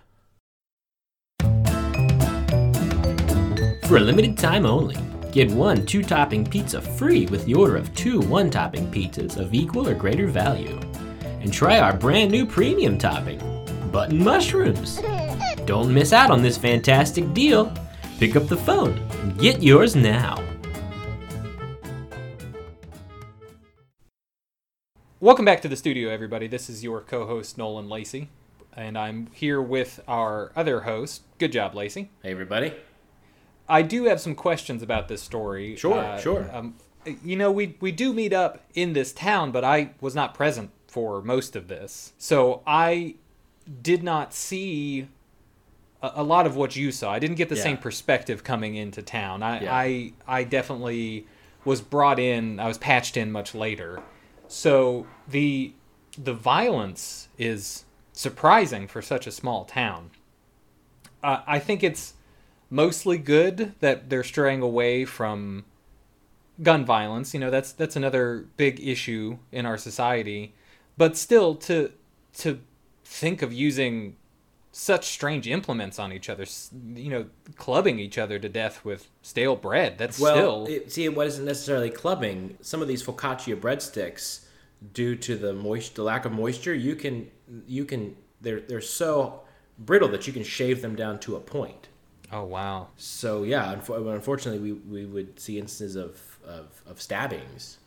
For 3.89 3.97
a 3.97 4.01
limited 4.01 4.39
time 4.39 4.67
only, 4.67 4.97
get 5.33 5.51
one 5.51 5.85
two 5.85 6.05
topping 6.05 6.47
pizza 6.47 6.81
free 6.81 7.27
with 7.27 7.45
the 7.45 7.55
order 7.55 7.75
of 7.75 7.93
two 7.97 8.21
one 8.21 8.51
topping 8.51 8.89
pizzas 8.93 9.37
of 9.37 9.53
equal 9.53 9.89
or 9.89 9.95
greater 9.95 10.29
value. 10.29 10.79
And 11.41 11.53
try 11.53 11.81
our 11.81 11.97
brand 11.97 12.31
new 12.31 12.47
premium 12.47 12.99
topping, 12.99 13.41
button 13.91 14.23
mushrooms. 14.23 15.01
Don't 15.67 15.93
miss 15.93 16.13
out 16.13 16.31
on 16.31 16.43
this 16.43 16.57
fantastic 16.57 17.35
deal. 17.35 17.73
Pick 18.21 18.37
up 18.37 18.47
the 18.47 18.57
phone 18.57 18.97
and 19.21 19.37
get 19.37 19.65
yours 19.65 19.97
now. 19.97 20.41
Welcome 25.19 25.45
back 25.45 25.61
to 25.63 25.69
the 25.69 25.75
studio, 25.75 26.09
everybody. 26.09 26.47
This 26.47 26.71
is 26.71 26.85
your 26.85 27.01
co-host 27.01 27.59
Nolan 27.59 27.89
Lacey, 27.89 28.29
and 28.75 28.97
I'm 28.97 29.27
here 29.33 29.61
with 29.61 29.99
our 30.07 30.53
other 30.55 30.83
host. 30.83 31.23
Good 31.39 31.51
job, 31.51 31.75
Lacey. 31.75 32.11
Hey, 32.23 32.31
everybody. 32.31 32.73
I 33.69 33.83
do 33.83 34.05
have 34.05 34.21
some 34.21 34.37
questions 34.37 34.85
about 34.85 35.09
this 35.09 35.21
story. 35.21 35.75
Sure, 35.75 36.17
sure. 36.21 36.49
Um, 36.53 36.77
you 37.25 37.35
know, 37.35 37.51
we 37.51 37.77
we 37.81 37.91
do 37.91 38.13
meet 38.13 38.33
up 38.33 38.61
in 38.75 38.93
this 38.93 39.13
town, 39.13 39.51
but 39.51 39.65
I 39.65 39.91
was 40.01 40.15
not 40.15 40.33
present 40.33 40.71
for 40.87 41.21
most 41.23 41.57
of 41.57 41.67
this, 41.67 42.13
so 42.19 42.63
I 42.69 43.17
did 43.83 44.05
not 44.05 44.33
see 44.33 45.09
a, 46.15 46.23
a 46.23 46.23
lot 46.23 46.47
of 46.47 46.57
what 46.57 46.77
you 46.77 46.93
saw. 46.93 47.13
I 47.13 47.19
didn't 47.19 47.37
get 47.37 47.49
the 47.49 47.57
Yeah. 47.57 47.63
same 47.63 47.77
perspective 47.79 48.45
coming 48.45 48.75
into 48.77 49.03
town. 49.03 49.43
I, 49.43 49.61
Yeah. 49.61 49.75
I 49.75 50.13
I 50.27 50.45
definitely 50.45 51.27
was 51.65 51.81
brought 51.81 52.19
in. 52.19 52.61
I 52.61 52.69
was 52.69 52.79
patched 52.79 53.17
in 53.17 53.33
much 53.33 53.55
later, 53.55 54.03
so 54.49 55.07
the 55.29 55.73
the 56.19 56.35
violence 56.35 57.29
is 57.39 57.85
surprising 58.13 58.87
for 58.89 59.03
such 59.03 59.27
a 59.27 59.31
small 59.31 59.65
town. 59.65 60.11
Uh, 61.23 61.41
I 61.47 61.59
think 61.59 61.83
it's 61.83 62.15
mostly 62.71 63.19
good 63.19 63.75
that 63.81 64.09
they're 64.11 64.25
straying 64.25 64.63
away 64.63 65.05
from 65.05 65.65
gun 66.63 66.85
violence. 66.85 67.35
You 67.35 67.41
know, 67.41 67.51
that's 67.51 67.73
that's 67.73 67.97
another 67.97 68.47
big 68.57 68.81
issue 68.81 69.39
in 69.53 69.67
our 69.67 69.77
society. 69.77 70.55
But 70.97 71.17
still, 71.17 71.55
to 71.57 71.91
to 72.39 72.61
think 73.05 73.43
of 73.43 73.53
using 73.53 74.17
such 74.79 75.07
strange 75.07 75.49
implements 75.49 75.99
on 75.99 76.13
each 76.13 76.29
other, 76.29 76.45
you 76.95 77.09
know, 77.09 77.25
clubbing 77.57 77.99
each 77.99 78.19
other 78.19 78.39
to 78.39 78.47
death 78.47 78.85
with 78.85 79.09
stale 79.23 79.57
bread. 79.57 79.97
That's 79.97 80.19
Well, 80.19 80.67
still 80.67 80.67
it, 80.67 80.93
see, 80.93 81.05
it 81.07 81.17
wasn't 81.17 81.47
necessarily 81.47 81.89
clubbing. 81.89 82.59
Some 82.61 82.83
of 82.83 82.89
these 82.89 83.03
focaccia 83.03 83.59
breadsticks, 83.59 84.45
due 84.93 85.17
to 85.17 85.35
the 85.35 85.55
moist, 85.55 85.95
the 85.95 86.03
lack 86.03 86.27
of 86.27 86.33
moisture, 86.33 86.75
you 86.75 86.95
can, 86.95 87.31
you 87.67 87.87
can, 87.87 88.17
they're 88.43 88.61
they're 88.61 88.83
so 88.83 89.41
brittle 89.79 90.09
that 90.09 90.27
you 90.27 90.33
can 90.35 90.45
shave 90.45 90.83
them 90.83 90.95
down 90.95 91.21
to 91.21 91.37
a 91.37 91.41
point. 91.41 91.89
oh 92.31 92.45
wow. 92.45 92.89
So 92.99 93.45
yeah, 93.45 93.73
unfortunately, 93.73 94.61
we, 94.61 94.73
we 94.75 95.07
would 95.07 95.41
see 95.41 95.59
instances 95.59 95.97
of 95.97 96.39
of, 96.47 96.83
of 96.87 97.01
stabbings. 97.01 97.79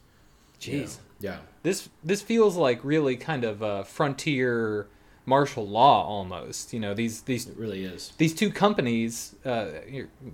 Jeez. 0.59 0.97
Yeah. 1.19 1.37
This 1.61 1.87
this 2.03 2.23
feels 2.23 2.57
like 2.57 2.83
really 2.83 3.15
kind 3.15 3.43
of 3.43 3.61
a 3.61 3.85
frontier 3.85 4.87
martial 5.29 5.65
law 5.67 6.05
almost. 6.05 6.73
You 6.73 6.79
know, 6.79 6.93
these 6.93 7.21
these 7.21 7.47
It 7.47 7.57
really 7.57 7.83
is. 7.85 8.11
these 8.17 8.33
two 8.33 8.49
companies, 8.51 9.35
uh, 9.45 9.67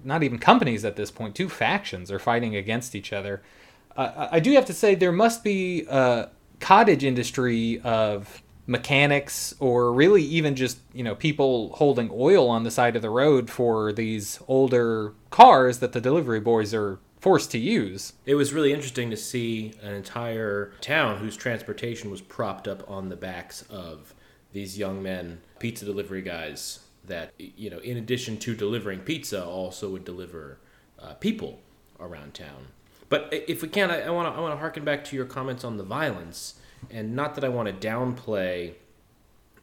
not 0.03 0.23
even 0.23 0.39
companies 0.39 0.83
at 0.85 0.95
this 0.95 1.11
point, 1.11 1.35
two 1.35 1.49
factions 1.49 2.09
are 2.11 2.19
fighting 2.19 2.55
against 2.55 2.95
each 2.95 3.13
other. 3.13 3.43
Uh, 3.95 4.27
I 4.31 4.39
do 4.39 4.51
have 4.53 4.65
to 4.65 4.73
say 4.73 4.95
there 4.95 5.11
must 5.11 5.43
be 5.43 5.85
a 5.89 6.29
cottage 6.59 7.03
industry 7.03 7.79
of 7.81 8.41
mechanics 8.67 9.53
or 9.59 9.93
really 9.93 10.23
even 10.23 10.55
just 10.55 10.79
you 10.91 11.03
know 11.03 11.13
people 11.13 11.71
holding 11.75 12.09
oil 12.11 12.49
on 12.49 12.63
the 12.63 12.71
side 12.71 12.95
of 12.95 13.01
the 13.03 13.11
road 13.11 13.47
for 13.47 13.93
these 13.93 14.39
older 14.47 15.13
cars 15.29 15.77
that 15.79 15.91
the 15.91 16.01
delivery 16.01 16.39
boys 16.39 16.73
are 16.73 16.97
forced 17.19 17.51
to 17.51 17.59
use 17.59 18.13
It 18.25 18.33
was 18.33 18.53
really 18.53 18.73
interesting 18.73 19.11
to 19.11 19.17
see 19.17 19.73
an 19.83 19.93
entire 19.93 20.71
town 20.81 21.17
whose 21.19 21.37
transportation 21.37 22.09
was 22.09 22.21
propped 22.21 22.67
up 22.67 22.89
on 22.89 23.09
the 23.09 23.15
backs 23.15 23.61
of 23.69 24.14
these 24.55 24.77
young 24.79 25.03
men, 25.03 25.41
pizza 25.59 25.83
delivery 25.85 26.21
guys, 26.21 26.79
that, 27.05 27.33
you 27.37 27.69
know, 27.69 27.79
in 27.79 27.97
addition 27.97 28.37
to 28.37 28.55
delivering 28.55 28.99
pizza, 29.01 29.45
also 29.45 29.89
would 29.89 30.05
deliver 30.05 30.57
uh, 30.97 31.13
people 31.15 31.59
around 31.99 32.33
town. 32.33 32.67
But 33.09 33.27
if 33.31 33.61
we 33.61 33.67
can, 33.67 33.91
I 33.91 34.09
want 34.09 34.33
to 34.33 34.37
I 34.37 34.41
want 34.41 34.53
to 34.53 34.57
harken 34.57 34.83
back 34.83 35.03
to 35.05 35.15
your 35.15 35.25
comments 35.25 35.63
on 35.63 35.77
the 35.77 35.83
violence, 35.83 36.55
and 36.89 37.15
not 37.15 37.35
that 37.35 37.43
I 37.43 37.49
want 37.49 37.67
to 37.69 37.87
downplay 37.87 38.73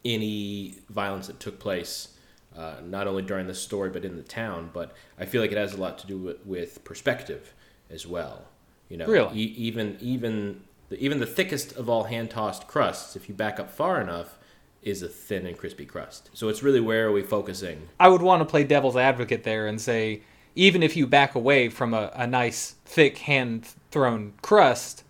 any 0.04 0.76
violence 0.90 1.26
that 1.28 1.40
took 1.40 1.58
place, 1.58 2.08
uh, 2.56 2.74
not 2.84 3.06
only 3.06 3.22
during 3.22 3.46
the 3.46 3.54
story 3.54 3.90
but 3.90 4.04
in 4.04 4.16
the 4.16 4.22
town. 4.22 4.70
But 4.72 4.94
I 5.18 5.24
feel 5.24 5.40
like 5.40 5.52
it 5.52 5.58
has 5.58 5.72
a 5.74 5.80
lot 5.80 5.98
to 6.00 6.06
do 6.06 6.18
with, 6.18 6.46
with 6.46 6.84
perspective 6.84 7.52
as 7.90 8.06
well. 8.06 8.44
You 8.88 8.98
know, 8.98 9.06
Really? 9.06 9.36
e- 9.38 9.54
even 9.56 9.96
even 10.00 10.60
the, 10.90 11.02
even 11.04 11.18
the 11.18 11.26
thickest 11.26 11.72
of 11.76 11.88
all 11.88 12.04
hand 12.04 12.30
tossed 12.30 12.68
crusts, 12.68 13.16
if 13.16 13.28
you 13.28 13.34
back 13.34 13.58
up 13.58 13.70
far 13.70 14.00
enough, 14.00 14.38
is 14.82 15.02
a 15.02 15.08
thin 15.08 15.46
and 15.46 15.56
crispy 15.56 15.86
crust. 15.86 16.30
So 16.32 16.48
it's 16.48 16.62
really 16.62 16.80
where 16.80 17.06
are 17.06 17.12
we 17.12 17.22
focusing? 17.22 17.88
I 18.00 18.08
would 18.08 18.22
want 18.22 18.40
to 18.40 18.44
play 18.44 18.64
devil's 18.64 18.96
advocate 18.96 19.44
there 19.44 19.66
and 19.66 19.80
say, 19.80 20.22
even 20.54 20.82
if 20.82 20.96
you 20.96 21.06
back 21.06 21.34
away 21.34 21.68
from 21.68 21.94
a, 21.94 22.10
a 22.14 22.26
nice, 22.26 22.74
thick, 22.84 23.18
hand 23.18 23.68
thrown 23.90 24.34
crust, 24.42 25.04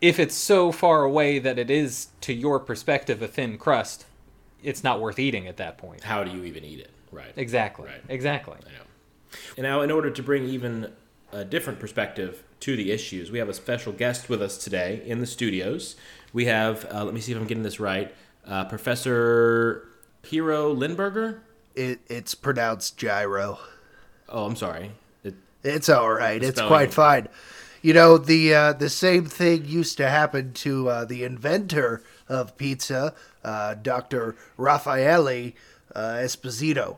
if 0.00 0.20
it's 0.20 0.34
so 0.34 0.70
far 0.70 1.02
away 1.02 1.38
that 1.38 1.58
it 1.58 1.70
is, 1.70 2.08
to 2.20 2.32
your 2.32 2.60
perspective, 2.60 3.22
a 3.22 3.28
thin 3.28 3.58
crust, 3.58 4.06
it's 4.62 4.84
not 4.84 5.00
worth 5.00 5.18
eating 5.18 5.48
at 5.48 5.56
that 5.56 5.78
point. 5.78 6.04
How 6.04 6.22
do 6.22 6.30
you 6.30 6.44
even 6.44 6.64
eat 6.64 6.80
it? 6.80 6.90
Right. 7.10 7.32
Exactly. 7.36 7.86
Right. 7.86 8.02
Exactly. 8.08 8.56
I 8.66 8.70
know. 8.70 8.84
And 9.56 9.64
now, 9.64 9.80
in 9.80 9.90
order 9.90 10.10
to 10.10 10.22
bring 10.22 10.44
even 10.44 10.92
a 11.32 11.44
different 11.44 11.80
perspective 11.80 12.44
to 12.60 12.76
the 12.76 12.90
issues, 12.90 13.30
we 13.30 13.38
have 13.38 13.48
a 13.48 13.54
special 13.54 13.92
guest 13.92 14.28
with 14.28 14.40
us 14.40 14.58
today 14.58 15.02
in 15.04 15.20
the 15.20 15.26
studios. 15.26 15.96
We 16.32 16.46
have, 16.46 16.86
uh, 16.92 17.04
let 17.04 17.14
me 17.14 17.20
see 17.20 17.32
if 17.32 17.38
I'm 17.38 17.46
getting 17.46 17.62
this 17.62 17.80
right, 17.80 18.14
uh, 18.48 18.64
Professor 18.64 19.86
Hero 20.24 20.74
Lindberger. 20.74 21.40
It, 21.74 22.00
it's 22.08 22.34
pronounced 22.34 22.96
gyro. 22.96 23.58
Oh, 24.28 24.46
I'm 24.46 24.56
sorry. 24.56 24.92
It, 25.22 25.34
It's 25.62 25.88
all 25.88 26.10
right. 26.10 26.42
It's 26.42 26.60
quite 26.60 26.92
fine. 26.92 27.28
You 27.80 27.94
know 27.94 28.18
the 28.18 28.54
uh, 28.54 28.72
the 28.72 28.90
same 28.90 29.26
thing 29.26 29.64
used 29.64 29.96
to 29.98 30.08
happen 30.08 30.52
to 30.54 30.88
uh, 30.88 31.04
the 31.04 31.22
inventor 31.22 32.02
of 32.28 32.56
pizza, 32.56 33.14
uh, 33.44 33.74
Doctor 33.74 34.34
Raffaele 34.56 35.52
uh, 35.94 36.00
Esposito. 36.00 36.96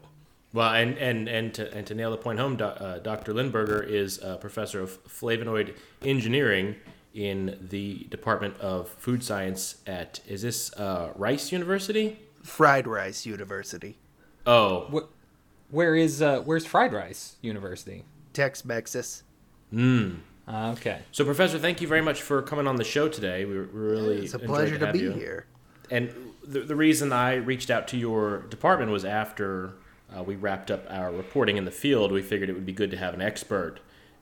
Well, 0.54 0.74
and 0.74 0.96
and 0.96 1.28
and 1.28 1.52
to 1.54 1.72
and 1.74 1.86
to 1.86 1.94
nail 1.94 2.10
the 2.10 2.16
point 2.16 2.38
home, 2.38 2.56
uh, 2.60 2.98
Dr. 2.98 3.34
Lindberger 3.34 3.86
is 3.86 4.18
a 4.22 4.36
professor 4.36 4.80
of 4.80 5.04
flavonoid 5.04 5.74
engineering 6.02 6.76
in 7.14 7.58
the 7.70 8.04
Department 8.10 8.56
of 8.58 8.88
Food 8.88 9.22
Science 9.24 9.76
at 9.86 10.20
is 10.28 10.42
this 10.42 10.72
uh, 10.74 11.12
Rice 11.16 11.50
University? 11.52 12.18
Fried 12.42 12.86
Rice 12.86 13.26
University, 13.26 13.98
Oh, 14.46 14.86
Wh- 14.92 15.72
Where 15.74 15.94
is 15.94 16.22
uh, 16.22 16.40
where's 16.40 16.64
Fried 16.64 16.92
Rice 16.92 17.36
University? 17.42 18.04
Tex 18.32 18.62
Mexis. 18.62 19.22
Uh, 20.48 20.72
okay. 20.72 21.00
so 21.12 21.24
Professor, 21.24 21.58
thank 21.58 21.80
you 21.80 21.86
very 21.86 22.00
much 22.00 22.22
for 22.22 22.42
coming 22.42 22.66
on 22.66 22.76
the 22.76 22.84
show 22.84 23.08
today. 23.08 23.44
We, 23.44 23.52
we 23.58 23.64
really 23.66 24.24
It's 24.24 24.34
a 24.34 24.38
pleasure 24.38 24.78
to 24.78 24.86
have 24.86 24.92
be 24.94 25.00
you. 25.00 25.12
here. 25.12 25.46
And 25.90 26.12
the, 26.44 26.60
the 26.60 26.74
reason 26.76 27.12
I 27.12 27.34
reached 27.36 27.70
out 27.70 27.86
to 27.88 27.96
your 27.96 28.38
department 28.48 28.90
was 28.90 29.04
after 29.04 29.72
uh, 30.16 30.22
we 30.22 30.34
wrapped 30.36 30.70
up 30.70 30.86
our 30.88 31.12
reporting 31.12 31.56
in 31.56 31.64
the 31.64 31.70
field, 31.70 32.10
we 32.10 32.22
figured 32.22 32.48
it 32.48 32.54
would 32.54 32.66
be 32.66 32.72
good 32.72 32.90
to 32.90 32.96
have 32.96 33.14
an 33.14 33.20
expert 33.22 33.78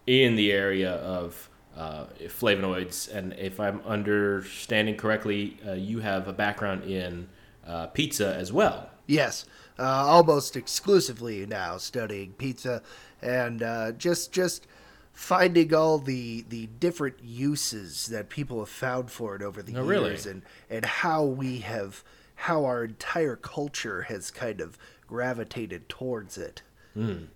in 0.06 0.36
the 0.36 0.52
area 0.52 0.90
of 0.92 1.48
uh, 1.78 2.04
flavonoids. 2.26 3.10
And 3.14 3.32
if 3.34 3.60
I'm 3.60 3.80
understanding 3.86 4.96
correctly, 4.96 5.56
uh, 5.66 5.72
you 5.72 6.00
have 6.00 6.26
a 6.28 6.32
background 6.32 6.84
in 6.84 7.28
uh, 7.66 7.86
pizza 7.86 8.34
as 8.34 8.52
well. 8.52 8.90
Yes, 9.06 9.46
uh, 9.78 9.82
almost 9.84 10.56
exclusively 10.56 11.46
now 11.46 11.78
studying 11.78 12.32
pizza, 12.32 12.82
and 13.22 13.62
uh, 13.62 13.92
just 13.92 14.32
just 14.32 14.66
finding 15.12 15.72
all 15.74 15.98
the 15.98 16.44
the 16.48 16.66
different 16.78 17.16
uses 17.22 18.06
that 18.08 18.28
people 18.28 18.58
have 18.58 18.68
found 18.68 19.10
for 19.10 19.34
it 19.36 19.42
over 19.42 19.62
the 19.62 19.72
Oh, 19.76 19.84
years, 19.84 19.86
really? 20.26 20.30
and 20.32 20.42
and 20.68 20.84
how 20.84 21.24
we 21.24 21.58
have 21.60 22.04
how 22.34 22.64
our 22.64 22.84
entire 22.84 23.36
culture 23.36 24.02
has 24.02 24.30
kind 24.30 24.60
of 24.60 24.76
gravitated 25.06 25.88
towards 25.88 26.36
it. 26.36 26.62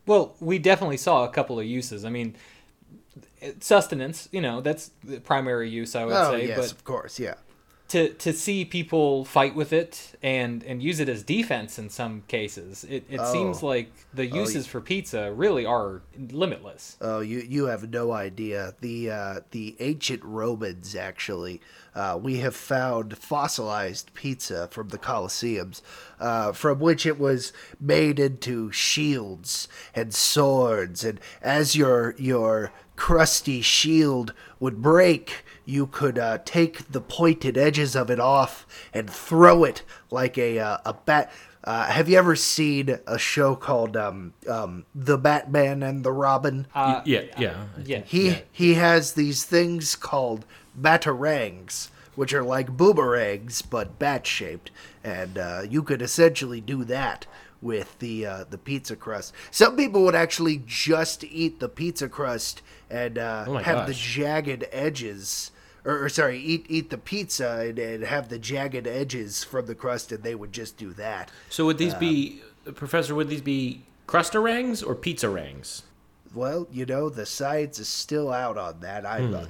Well, 0.07 0.35
we 0.41 0.59
definitely 0.59 0.97
saw 0.97 1.25
a 1.25 1.29
couple 1.31 1.61
of 1.61 1.65
uses. 1.67 2.05
I 2.05 2.11
mean, 2.11 2.35
sustenance, 3.61 4.29
you 4.33 4.41
know, 4.41 4.61
that's 4.61 4.91
the 5.05 5.21
primary 5.21 5.69
use, 5.69 5.95
I 5.95 6.05
would 6.05 6.15
oh 6.15 6.33
say. 6.33 6.49
yes, 6.49 6.59
But 6.59 6.73
of 6.73 6.85
course, 6.85 7.19
yeah. 7.19 7.35
to 7.89 8.09
to 8.15 8.33
see 8.33 8.65
people 8.65 9.25
fight 9.25 9.55
with 9.55 9.73
it 9.73 10.17
and 10.23 10.63
and 10.65 10.83
use 10.83 10.99
it 11.01 11.09
as 11.09 11.23
defense 11.23 11.79
in 11.79 11.91
some 11.91 12.23
cases, 12.29 12.85
it, 12.89 13.05
it 13.11 13.21
seems 13.27 13.63
Oh. 13.63 13.67
like 13.67 13.93
the 14.15 14.27
uses 14.27 14.67
for 14.67 14.81
pizza 14.81 15.33
really 15.33 15.67
are 15.67 16.03
limitless. 16.31 16.97
Oh, 17.01 17.21
you 17.21 17.41
you 17.41 17.67
have 17.67 17.91
no 17.91 18.13
idea. 18.13 18.75
The 18.81 19.11
uh, 19.11 19.41
the 19.51 19.77
ancient 19.81 20.23
Romans 20.25 20.95
actually, 20.97 21.61
uh, 21.95 22.19
we 22.23 22.39
have 22.39 22.57
found 22.57 23.19
fossilized 23.19 24.15
pizza 24.15 24.69
from 24.71 24.89
the 24.89 24.99
Colosseums, 24.99 25.83
uh, 26.19 26.53
from 26.53 26.79
which 26.79 27.05
it 27.05 27.19
was 27.19 27.53
made 27.79 28.19
into 28.19 28.73
shields 28.73 29.69
and 29.95 30.15
swords, 30.15 31.05
and 31.05 31.21
as 31.43 31.77
your 31.77 32.15
your 32.17 32.73
crusty 33.03 33.61
shield 33.61 34.33
would 34.61 34.81
break, 34.81 35.45
you 35.65 35.89
could 35.89 36.17
uh, 36.17 36.39
take 36.45 36.93
the 36.93 37.01
pointed 37.01 37.59
edges 37.59 37.97
of 37.97 38.09
it 38.09 38.21
off 38.21 38.65
and 38.95 39.11
throw 39.11 39.65
it 39.65 39.83
like 40.13 40.39
a 40.39 40.61
uh, 40.61 40.79
a 40.87 40.95
bat. 40.95 41.33
Uh, 41.65 41.87
have 41.87 42.09
you 42.09 42.17
ever 42.17 42.37
seen 42.37 42.97
a 43.09 43.19
show 43.19 43.57
called 43.57 43.97
um, 43.97 44.33
um, 44.49 44.87
The 44.95 45.19
Batman 45.19 45.83
and 45.83 46.05
the 46.05 46.13
Robin? 46.13 46.69
Uh, 46.77 47.03
yeah, 47.05 47.23
yeah. 47.37 47.65
yeah. 47.85 48.03
he 48.03 48.43
he 48.53 48.75
has 48.75 49.15
these 49.15 49.43
things 49.43 49.97
called 49.97 50.45
batarangs, 50.81 51.91
which 52.15 52.33
are 52.33 52.45
like 52.45 52.77
boomerangs 52.77 53.63
but 53.63 53.99
bat 53.99 54.29
shaped, 54.29 54.71
and 55.03 55.39
uh, 55.39 55.63
you 55.69 55.83
could 55.83 56.03
essentially 56.03 56.61
do 56.61 56.85
that 56.85 57.27
with 57.63 57.99
the 58.01 58.27
uh, 58.27 58.45
the 58.51 58.59
pizza 58.59 58.97
crust. 58.97 59.33
Some 59.51 59.77
people 59.77 60.05
would 60.05 60.15
actually 60.15 60.63
just 60.67 61.25
eat 61.25 61.61
the 61.61 61.69
pizza 61.69 62.09
crust 62.09 62.63
and 62.93 63.19
uh, 63.19 63.45
Oh 63.49 63.55
have 63.57 63.87
the 63.87 63.95
jagged 63.95 64.67
edges. 64.71 65.51
Or, 65.85 66.05
or 66.05 66.09
sorry, 66.09 66.39
eat 66.39 66.67
eat 66.69 66.91
the 66.91 66.99
pizza 66.99 67.65
and, 67.69 67.79
and 67.79 68.05
have 68.05 68.29
the 68.29 68.39
jagged 68.39 68.87
edges 68.87 69.43
from 69.43 69.67
the 69.67 69.75
crust, 69.75 70.13
and 70.13 70.23
they 70.23 70.37
would 70.37 70.53
just 70.53 70.77
do 70.77 70.93
that. 70.93 71.31
So 71.49 71.65
would 71.67 71.79
these 71.79 71.95
be, 71.95 72.41
Professor, 72.77 73.17
would 73.17 73.29
these 73.29 73.41
be 73.41 73.83
crustarangs 74.07 74.83
or 74.87 74.95
pizza 74.95 75.29
rangs? 75.29 75.83
Well, 76.35 76.69
you 76.71 76.87
know, 76.87 77.09
the 77.09 77.27
science 77.27 77.79
is 77.81 77.89
still 77.89 78.33
out 78.33 78.57
on 78.57 78.81
that. 78.81 79.05
I, 79.05 79.19
uh, 79.25 79.47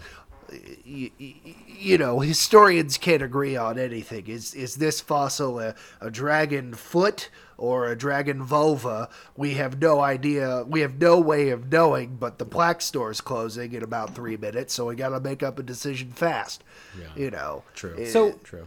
y- 0.87 1.11
y- 1.21 1.35
you 1.67 1.99
know, 1.99 2.21
historians 2.21 2.97
can't 2.97 3.23
agree 3.23 3.57
on 3.57 3.79
anything. 3.79 4.27
Is 4.27 4.55
is 4.55 4.77
this 4.77 5.01
fossil 5.03 5.61
a, 5.61 5.75
a 6.01 6.11
dragon 6.11 6.73
foot 6.75 7.29
or 7.63 7.87
a 7.89 7.97
dragon 7.97 8.43
vulva? 8.43 9.09
We 9.37 9.55
have 9.55 9.81
no 9.81 10.01
idea. 10.01 10.65
We 10.67 10.81
have 10.81 11.01
no 11.01 11.21
way 11.21 11.51
of 11.51 11.71
knowing. 11.71 12.17
But 12.17 12.39
the 12.39 12.45
plaque 12.45 12.81
store 12.83 13.11
is 13.13 13.21
closing 13.21 13.73
in 13.73 13.83
about 13.83 14.15
three 14.15 14.37
minutes, 14.37 14.75
so 14.75 14.87
we 14.87 14.97
got 14.97 15.11
to 15.11 15.21
make 15.21 15.43
up 15.43 15.59
a 15.59 15.63
decision 15.63 16.11
fast. 16.11 16.65
Yeah. 16.99 17.07
You 17.17 17.31
know. 17.31 17.63
True. 17.75 17.95
It- 17.97 18.11
So 18.13 18.33
True. 18.45 18.67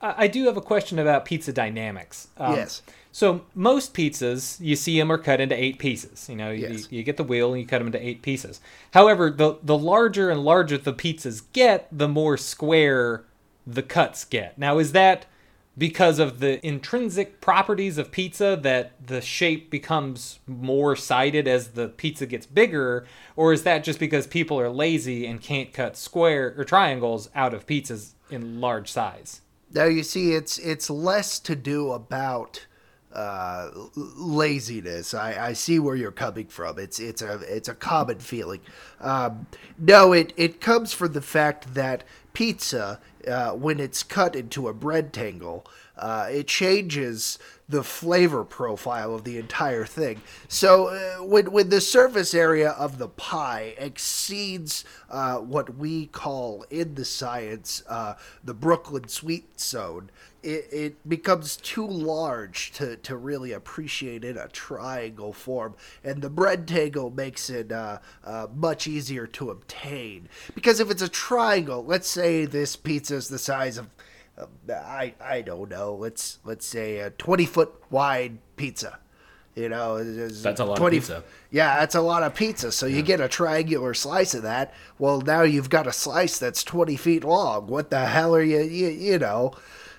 I 0.00 0.24
I 0.24 0.26
do 0.26 0.44
have 0.46 0.56
a 0.56 0.60
question 0.72 0.98
about 0.98 1.24
pizza 1.24 1.52
dynamics. 1.52 2.28
Um, 2.36 2.54
Yes. 2.56 2.82
So 3.14 3.42
most 3.54 3.92
pizzas, 3.94 4.58
you 4.58 4.74
see 4.74 4.98
them 4.98 5.12
are 5.12 5.18
cut 5.18 5.38
into 5.38 5.54
eight 5.54 5.78
pieces. 5.78 6.28
You 6.30 6.36
know, 6.36 6.50
you, 6.50 6.66
Yes. 6.68 6.88
you 6.90 7.02
get 7.02 7.18
the 7.18 7.22
wheel 7.24 7.52
and 7.52 7.60
you 7.60 7.66
cut 7.66 7.78
them 7.78 7.86
into 7.88 8.04
eight 8.04 8.22
pieces. 8.22 8.60
However, 8.92 9.30
the 9.30 9.58
the 9.62 9.78
larger 9.78 10.30
and 10.30 10.42
larger 10.42 10.78
the 10.78 10.92
pizzas 10.94 11.42
get, 11.52 11.86
the 11.92 12.08
more 12.08 12.36
square 12.36 13.24
the 13.66 13.82
cuts 13.82 14.24
get. 14.24 14.58
Now, 14.58 14.78
is 14.78 14.90
that 14.92 15.26
because 15.76 16.18
of 16.18 16.40
the 16.40 16.64
intrinsic 16.66 17.40
properties 17.40 17.96
of 17.96 18.10
pizza 18.10 18.58
that 18.60 18.92
the 19.06 19.20
shape 19.20 19.70
becomes 19.70 20.38
more 20.46 20.94
sided 20.94 21.48
as 21.48 21.68
the 21.68 21.88
pizza 21.88 22.26
gets 22.26 22.46
bigger, 22.46 23.06
or 23.36 23.52
is 23.52 23.62
that 23.62 23.82
just 23.82 23.98
because 23.98 24.26
people 24.26 24.60
are 24.60 24.68
lazy 24.68 25.26
and 25.26 25.40
can't 25.40 25.72
cut 25.72 25.96
square 25.96 26.54
or 26.58 26.64
triangles 26.64 27.30
out 27.34 27.54
of 27.54 27.66
pizzas 27.66 28.12
in 28.30 28.60
large 28.60 28.90
size? 28.90 29.40
Now 29.72 29.84
you 29.84 30.02
see, 30.02 30.34
it's 30.34 30.58
it's 30.58 30.90
less 30.90 31.38
to 31.40 31.56
do 31.56 31.92
about 31.92 32.66
uh, 33.14 33.70
laziness. 33.94 35.14
I, 35.14 35.48
I 35.48 35.52
see 35.52 35.78
where 35.78 35.94
you're 35.94 36.10
coming 36.10 36.46
from. 36.46 36.78
It's 36.78 36.98
it's 36.98 37.22
a 37.22 37.40
it's 37.48 37.68
a 37.68 37.74
common 37.74 38.18
feeling. 38.18 38.60
Um, 39.00 39.46
no, 39.78 40.12
it 40.12 40.32
it 40.36 40.60
comes 40.60 40.92
from 40.92 41.12
the 41.12 41.22
fact 41.22 41.74
that 41.74 42.04
pizza, 42.32 43.00
uh, 43.26 43.52
when 43.52 43.80
it's 43.80 44.02
cut 44.02 44.34
into 44.36 44.68
a 44.68 44.74
bread 44.74 45.12
tangle, 45.12 45.66
uh, 45.96 46.28
it 46.30 46.46
changes 46.46 47.38
the 47.68 47.82
flavor 47.82 48.44
profile 48.44 49.14
of 49.14 49.24
the 49.24 49.38
entire 49.38 49.84
thing. 49.84 50.20
So 50.48 50.88
uh, 50.88 51.24
when 51.24 51.52
when 51.52 51.68
the 51.68 51.80
surface 51.80 52.34
area 52.34 52.70
of 52.70 52.98
the 52.98 53.08
pie 53.08 53.74
exceeds 53.78 54.84
uh, 55.10 55.38
what 55.38 55.76
we 55.76 56.06
call 56.06 56.64
in 56.70 56.94
the 56.94 57.04
science 57.04 57.82
uh, 57.88 58.14
the 58.44 58.54
Brooklyn 58.54 59.08
sweet 59.08 59.58
zone, 59.60 60.10
it, 60.42 60.68
it 60.72 61.08
becomes 61.08 61.56
too 61.56 61.86
large 61.86 62.72
to, 62.72 62.96
to 62.96 63.16
really 63.16 63.52
appreciate 63.52 64.24
in 64.24 64.36
a 64.36 64.48
triangle 64.48 65.32
form, 65.32 65.74
and 66.02 66.22
the 66.22 66.30
bread 66.30 66.66
tangle 66.66 67.10
makes 67.10 67.48
it 67.50 67.72
uh, 67.72 67.98
uh, 68.24 68.48
much 68.54 68.86
easier 68.86 69.26
to 69.28 69.50
obtain. 69.50 70.28
Because 70.54 70.80
if 70.80 70.90
it's 70.90 71.02
a 71.02 71.08
triangle, 71.08 71.84
let's 71.84 72.08
say 72.08 72.44
this 72.44 72.76
pizza 72.76 73.16
is 73.16 73.28
the 73.28 73.38
size 73.38 73.78
of 73.78 73.88
uh, 74.38 74.46
I 74.72 75.14
I 75.20 75.42
don't 75.42 75.70
know. 75.70 75.94
Let's 75.94 76.38
let's 76.44 76.66
say 76.66 76.98
a 76.98 77.10
twenty 77.10 77.46
foot 77.46 77.72
wide 77.90 78.38
pizza. 78.56 78.98
You 79.54 79.68
know, 79.68 80.02
That's 80.02 80.60
a 80.60 80.64
lot 80.64 80.80
of 80.80 80.90
pizza. 80.90 81.22
Yeah, 81.50 81.78
that's 81.80 81.94
a 81.94 82.00
lot 82.00 82.22
of 82.22 82.34
pizza. 82.34 82.72
So 82.72 82.86
you 82.86 83.02
get 83.02 83.20
a 83.20 83.28
triangular 83.28 83.92
slice 83.92 84.32
of 84.32 84.44
that. 84.44 84.72
Well, 84.98 85.20
now 85.20 85.42
you've 85.42 85.68
got 85.68 85.86
a 85.86 85.92
slice 85.92 86.38
that's 86.38 86.64
twenty 86.64 86.96
feet 86.96 87.22
long. 87.22 87.66
What 87.66 87.90
the 87.90 88.06
hell 88.06 88.34
are 88.34 88.42
you? 88.42 88.62
You, 88.62 88.88
you 88.88 89.18
know, 89.18 89.52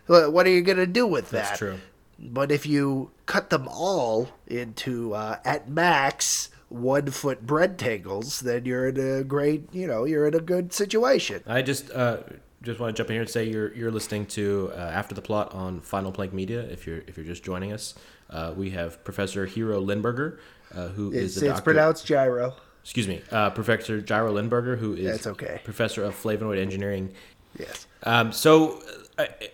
what 0.08 0.46
are 0.46 0.50
you 0.50 0.62
gonna 0.62 0.86
do 0.88 1.08
with 1.08 1.30
that? 1.32 1.46
That's 1.46 1.58
true. 1.60 1.80
But 2.20 2.52
if 2.52 2.66
you 2.66 3.12
cut 3.26 3.50
them 3.50 3.68
all 3.68 4.30
into 4.48 5.14
uh, 5.14 5.40
at 5.44 5.70
max 5.70 6.50
one 6.70 7.12
foot 7.12 7.46
bread 7.46 7.78
tangles, 7.78 8.40
then 8.40 8.66
you're 8.66 8.88
in 8.90 9.00
a 9.00 9.24
great, 9.24 9.74
you 9.74 9.88
know, 9.88 10.06
you're 10.06 10.28
in 10.28 10.34
a 10.34 10.40
good 10.40 10.74
situation. 10.74 11.44
I 11.46 11.62
just 11.62 11.92
uh, 11.92 12.18
just 12.62 12.80
want 12.80 12.96
to 12.96 13.00
jump 13.00 13.10
in 13.10 13.16
here 13.16 13.22
and 13.22 13.30
say 13.30 13.44
you're 13.44 13.74
you're 13.74 13.92
listening 13.92 14.26
to 14.28 14.72
uh, 14.74 14.80
After 14.80 15.14
the 15.14 15.22
Plot 15.22 15.54
on 15.54 15.82
Final 15.82 16.12
Plank 16.12 16.34
Media. 16.34 16.62
If 16.62 16.88
you're 16.88 17.04
if 17.08 17.18
you're 17.18 17.26
just 17.26 17.44
joining 17.44 17.74
us, 17.74 17.94
uh, 18.30 18.54
we 18.56 18.72
have 18.72 19.04
Professor 19.04 19.46
Hero 19.46 19.82
Lindberger, 19.82 20.38
uh, 20.74 20.88
who 20.90 21.12
is 21.12 21.24
It's, 21.24 21.36
the 21.36 21.46
it's 21.48 21.56
doctor. 21.56 21.64
pronounced 21.64 22.06
gyro. 22.06 22.56
Excuse 22.84 23.08
me, 23.08 23.22
uh, 23.32 23.50
Professor 23.52 24.02
Gyro 24.02 24.34
Lindberger, 24.34 24.78
who 24.78 24.94
is 24.94 25.06
That's 25.06 25.28
okay. 25.28 25.62
Professor 25.64 26.04
of 26.04 26.22
Flavonoid 26.22 26.58
Engineering. 26.60 27.14
Yes. 27.58 27.88
Um, 28.04 28.34
so 28.34 28.82
uh, 29.18 29.26
I, 29.40 29.50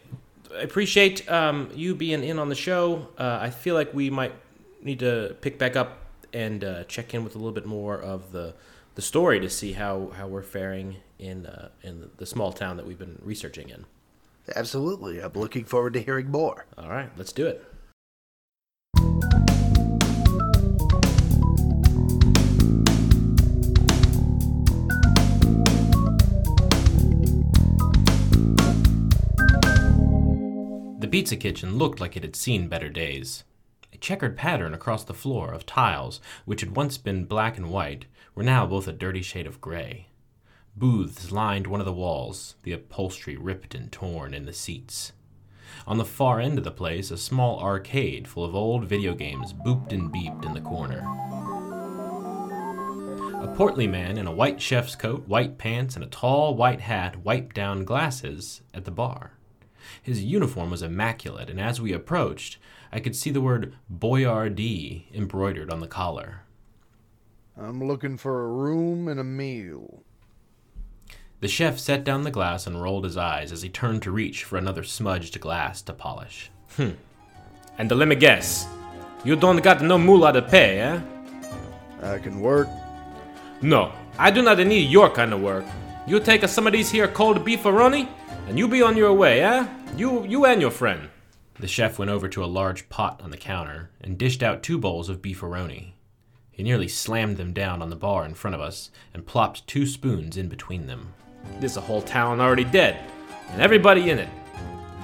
I 0.55 0.61
appreciate 0.61 1.29
um, 1.29 1.69
you 1.73 1.95
being 1.95 2.23
in 2.23 2.39
on 2.39 2.49
the 2.49 2.55
show. 2.55 3.07
Uh, 3.17 3.39
I 3.41 3.49
feel 3.49 3.75
like 3.75 3.93
we 3.93 4.09
might 4.09 4.33
need 4.81 4.99
to 4.99 5.35
pick 5.41 5.57
back 5.57 5.75
up 5.75 5.99
and 6.33 6.63
uh, 6.63 6.83
check 6.85 7.13
in 7.13 7.23
with 7.23 7.35
a 7.35 7.37
little 7.37 7.53
bit 7.53 7.65
more 7.65 7.99
of 7.99 8.31
the 8.31 8.53
the 8.95 9.01
story 9.01 9.39
to 9.39 9.49
see 9.49 9.71
how, 9.73 10.11
how 10.17 10.27
we're 10.27 10.41
faring 10.41 10.97
in 11.19 11.45
uh, 11.45 11.69
in 11.83 12.09
the 12.17 12.25
small 12.25 12.51
town 12.51 12.75
that 12.77 12.85
we've 12.85 12.99
been 12.99 13.17
researching 13.23 13.69
in. 13.69 13.85
Absolutely. 14.55 15.21
I'm 15.21 15.31
looking 15.33 15.63
forward 15.63 15.93
to 15.93 16.01
hearing 16.01 16.29
more. 16.29 16.65
All 16.77 16.89
right, 16.89 17.09
let's 17.15 17.31
do 17.31 17.45
it. 17.45 17.63
Pizza 31.09 31.35
kitchen 31.35 31.77
looked 31.77 31.99
like 31.99 32.15
it 32.15 32.23
had 32.23 32.35
seen 32.35 32.67
better 32.67 32.89
days. 32.89 33.43
A 33.91 33.97
checkered 33.97 34.37
pattern 34.37 34.73
across 34.73 35.03
the 35.03 35.13
floor 35.13 35.51
of 35.51 35.65
tiles, 35.65 36.21
which 36.45 36.61
had 36.61 36.75
once 36.75 36.97
been 36.97 37.25
black 37.25 37.57
and 37.57 37.69
white, 37.71 38.05
were 38.35 38.43
now 38.43 38.65
both 38.65 38.87
a 38.87 38.93
dirty 38.93 39.21
shade 39.21 39.47
of 39.47 39.59
gray. 39.59 40.07
Booths 40.75 41.31
lined 41.31 41.67
one 41.67 41.79
of 41.79 41.85
the 41.85 41.93
walls, 41.93 42.55
the 42.63 42.71
upholstery 42.71 43.35
ripped 43.35 43.73
and 43.73 43.91
torn 43.91 44.33
in 44.33 44.45
the 44.45 44.53
seats. 44.53 45.11
On 45.87 45.97
the 45.97 46.05
far 46.05 46.39
end 46.39 46.57
of 46.57 46.63
the 46.63 46.71
place, 46.71 47.11
a 47.11 47.17
small 47.17 47.59
arcade 47.59 48.27
full 48.27 48.45
of 48.45 48.55
old 48.55 48.85
video 48.85 49.15
games 49.15 49.53
booped 49.53 49.91
and 49.91 50.13
beeped 50.13 50.45
in 50.45 50.53
the 50.53 50.61
corner. 50.61 50.99
A 53.41 53.53
portly 53.55 53.87
man 53.87 54.17
in 54.17 54.27
a 54.27 54.31
white 54.31 54.61
chef's 54.61 54.95
coat, 54.95 55.27
white 55.27 55.57
pants, 55.57 55.95
and 55.95 56.03
a 56.03 56.07
tall 56.07 56.55
white 56.55 56.81
hat 56.81 57.23
wiped 57.23 57.55
down 57.55 57.85
glasses 57.85 58.61
at 58.73 58.85
the 58.85 58.91
bar. 58.91 59.31
His 60.01 60.23
uniform 60.23 60.69
was 60.69 60.81
immaculate, 60.81 61.49
and 61.49 61.59
as 61.59 61.81
we 61.81 61.93
approached, 61.93 62.57
I 62.91 62.99
could 62.99 63.15
see 63.15 63.29
the 63.29 63.41
word 63.41 63.75
Boyardee 63.93 65.03
embroidered 65.13 65.71
on 65.71 65.79
the 65.79 65.87
collar. 65.87 66.41
I'm 67.57 67.83
looking 67.83 68.17
for 68.17 68.43
a 68.43 68.47
room 68.47 69.07
and 69.07 69.19
a 69.19 69.23
meal. 69.23 70.03
The 71.41 71.47
chef 71.47 71.77
set 71.79 72.03
down 72.03 72.23
the 72.23 72.31
glass 72.31 72.67
and 72.67 72.81
rolled 72.81 73.03
his 73.05 73.15
eyes 73.15 73.51
as 73.51 73.61
he 73.61 73.69
turned 73.69 74.01
to 74.01 74.11
reach 74.11 74.43
for 74.43 74.57
another 74.57 74.83
smudged 74.83 75.39
glass 75.39 75.81
to 75.83 75.93
polish. 75.93 76.51
And 76.77 77.91
let 77.91 78.07
me 78.07 78.15
guess, 78.15 78.67
you 79.23 79.35
don't 79.35 79.63
got 79.63 79.81
no 79.81 79.97
moolah 79.97 80.33
to 80.33 80.41
pay, 80.41 80.79
eh? 80.79 80.99
I 82.01 82.17
can 82.19 82.41
work. 82.41 82.67
No, 83.61 83.91
I 84.17 84.31
do 84.31 84.41
not 84.41 84.57
need 84.59 84.89
your 84.89 85.09
kind 85.09 85.33
of 85.33 85.41
work. 85.41 85.65
You 86.07 86.19
take 86.19 86.47
some 86.47 86.65
of 86.65 86.73
these 86.73 86.89
here 86.89 87.07
cold 87.07 87.45
beefaroni, 87.45 88.07
and 88.47 88.57
you 88.57 88.67
be 88.67 88.81
on 88.81 88.97
your 88.97 89.13
way, 89.13 89.41
eh? 89.41 89.67
You, 89.95 90.25
you 90.25 90.45
and 90.45 90.61
your 90.61 90.71
friend. 90.71 91.09
The 91.59 91.67
chef 91.67 91.99
went 91.99 92.11
over 92.11 92.27
to 92.29 92.43
a 92.43 92.45
large 92.45 92.89
pot 92.89 93.21
on 93.21 93.31
the 93.31 93.37
counter 93.37 93.89
and 94.01 94.17
dished 94.17 94.41
out 94.41 94.63
two 94.63 94.77
bowls 94.77 95.09
of 95.09 95.21
beefaroni. 95.21 95.93
He 96.51 96.63
nearly 96.63 96.87
slammed 96.87 97.37
them 97.37 97.53
down 97.53 97.81
on 97.81 97.89
the 97.89 97.95
bar 97.95 98.25
in 98.25 98.33
front 98.33 98.55
of 98.55 98.61
us 98.61 98.91
and 99.13 99.25
plopped 99.25 99.67
two 99.67 99.85
spoons 99.85 100.37
in 100.37 100.47
between 100.47 100.87
them. 100.87 101.13
This 101.59 101.77
a 101.77 101.81
whole 101.81 102.01
town 102.01 102.39
already 102.39 102.65
dead, 102.65 102.99
and 103.49 103.61
everybody 103.61 104.09
in 104.09 104.19
it. 104.19 104.29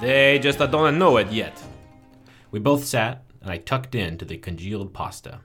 They 0.00 0.38
just 0.38 0.58
don't 0.58 0.98
know 0.98 1.16
it 1.16 1.30
yet. 1.32 1.62
We 2.50 2.58
both 2.58 2.84
sat, 2.84 3.24
and 3.40 3.50
I 3.50 3.58
tucked 3.58 3.94
in 3.94 4.18
to 4.18 4.24
the 4.24 4.36
congealed 4.36 4.92
pasta. 4.92 5.40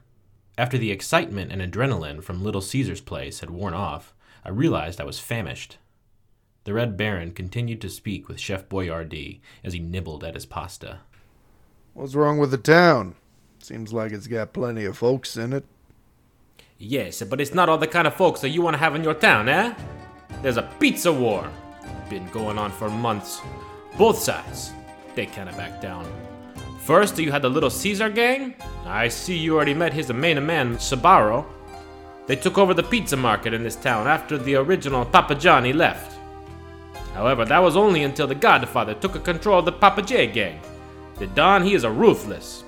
After 0.58 0.76
the 0.76 0.90
excitement 0.90 1.50
and 1.50 1.62
adrenaline 1.62 2.22
from 2.22 2.42
Little 2.42 2.60
Caesar's 2.60 3.00
place 3.00 3.40
had 3.40 3.50
worn 3.50 3.74
off, 3.74 4.14
I 4.44 4.50
realized 4.50 5.00
I 5.00 5.04
was 5.04 5.18
famished. 5.18 5.78
The 6.64 6.72
Red 6.74 6.96
Baron 6.96 7.32
continued 7.32 7.80
to 7.80 7.88
speak 7.88 8.28
with 8.28 8.38
Chef 8.38 8.68
Boyardee 8.68 9.40
as 9.64 9.72
he 9.72 9.80
nibbled 9.80 10.22
at 10.22 10.34
his 10.34 10.46
pasta. 10.46 11.00
What's 11.94 12.14
wrong 12.14 12.38
with 12.38 12.52
the 12.52 12.58
town? 12.58 13.16
Seems 13.58 13.92
like 13.92 14.12
it's 14.12 14.26
got 14.26 14.52
plenty 14.52 14.84
of 14.84 14.96
folks 14.96 15.36
in 15.36 15.52
it. 15.52 15.64
Yes, 16.78 17.22
but 17.22 17.40
it's 17.40 17.54
not 17.54 17.68
all 17.68 17.78
the 17.78 17.86
kind 17.86 18.06
of 18.06 18.14
folks 18.14 18.40
that 18.40 18.50
you 18.50 18.62
want 18.62 18.74
to 18.74 18.78
have 18.78 18.94
in 18.94 19.04
your 19.04 19.14
town, 19.14 19.48
eh? 19.48 19.74
There's 20.40 20.56
a 20.56 20.68
pizza 20.80 21.12
war. 21.12 21.48
Been 22.08 22.28
going 22.30 22.58
on 22.58 22.70
for 22.72 22.88
months. 22.90 23.40
Both 23.98 24.18
sides. 24.18 24.72
They 25.14 25.26
kind 25.26 25.48
of 25.48 25.56
back 25.56 25.80
down. 25.80 26.10
First, 26.80 27.18
you 27.18 27.30
had 27.30 27.42
the 27.42 27.50
Little 27.50 27.70
Caesar 27.70 28.08
gang. 28.08 28.54
I 28.84 29.08
see 29.08 29.36
you 29.36 29.54
already 29.54 29.74
met 29.74 29.92
his 29.92 30.12
main 30.12 30.44
man, 30.44 30.76
Sbarro. 30.76 31.44
They 32.26 32.36
took 32.36 32.58
over 32.58 32.74
the 32.74 32.82
pizza 32.82 33.16
market 33.16 33.52
in 33.52 33.62
this 33.62 33.76
town 33.76 34.06
after 34.06 34.38
the 34.38 34.56
original 34.56 35.04
Papa 35.04 35.34
Johnny 35.34 35.72
left. 35.72 36.18
However, 37.14 37.44
that 37.44 37.62
was 37.62 37.76
only 37.76 38.04
until 38.04 38.26
the 38.26 38.34
Godfather 38.34 38.94
took 38.94 39.22
control 39.24 39.58
of 39.58 39.64
the 39.64 39.72
Papa 39.72 40.02
J 40.02 40.26
gang. 40.26 40.60
The 41.18 41.26
Don, 41.28 41.62
he 41.62 41.74
is 41.74 41.84
a 41.84 41.90
ruthless, 41.90 42.64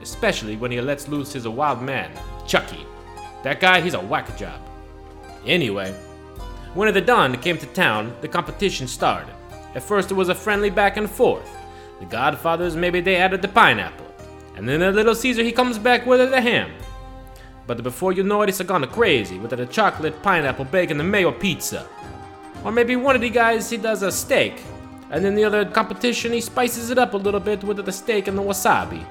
especially 0.00 0.56
when 0.56 0.70
he 0.70 0.80
lets 0.80 1.08
loose 1.08 1.32
his 1.32 1.48
wild 1.48 1.82
man, 1.82 2.10
Chucky. 2.46 2.86
That 3.42 3.60
guy, 3.60 3.80
he's 3.80 3.94
a 3.94 4.00
whack 4.00 4.36
job. 4.36 4.60
Anyway, 5.44 5.92
when 6.74 6.92
the 6.92 7.00
Don 7.00 7.36
came 7.40 7.58
to 7.58 7.66
town, 7.66 8.14
the 8.20 8.28
competition 8.28 8.86
started. 8.86 9.34
At 9.74 9.82
first, 9.82 10.10
it 10.10 10.14
was 10.14 10.28
a 10.28 10.34
friendly 10.34 10.70
back 10.70 10.96
and 10.96 11.10
forth. 11.10 11.48
The 12.00 12.06
Godfathers, 12.06 12.76
maybe 12.76 13.00
they 13.00 13.16
added 13.16 13.42
the 13.42 13.48
pineapple. 13.48 14.06
And 14.56 14.68
then 14.68 14.80
the 14.80 14.92
little 14.92 15.14
Caesar, 15.14 15.42
he 15.42 15.52
comes 15.52 15.78
back 15.78 16.06
with 16.06 16.30
the 16.30 16.40
ham. 16.40 16.70
But 17.66 17.82
before 17.82 18.12
you 18.12 18.22
know 18.22 18.42
it, 18.42 18.48
it's 18.48 18.62
gone 18.62 18.86
crazy 18.88 19.38
with 19.38 19.50
the 19.50 19.66
chocolate, 19.66 20.22
pineapple, 20.22 20.64
bacon, 20.64 21.00
and 21.00 21.10
mayo 21.10 21.30
pizza. 21.32 21.86
Or 22.64 22.72
maybe 22.72 22.96
one 22.96 23.14
of 23.14 23.20
the 23.22 23.30
guys, 23.30 23.70
he 23.70 23.76
does 23.76 24.02
a 24.02 24.10
steak. 24.10 24.62
And 25.10 25.24
then 25.24 25.34
the 25.34 25.44
other 25.44 25.64
competition, 25.64 26.32
he 26.32 26.40
spices 26.40 26.90
it 26.90 26.98
up 26.98 27.14
a 27.14 27.16
little 27.16 27.40
bit 27.40 27.64
with 27.64 27.84
the 27.84 27.92
steak 27.92 28.28
and 28.28 28.36
the 28.36 28.42
wasabi. 28.42 29.04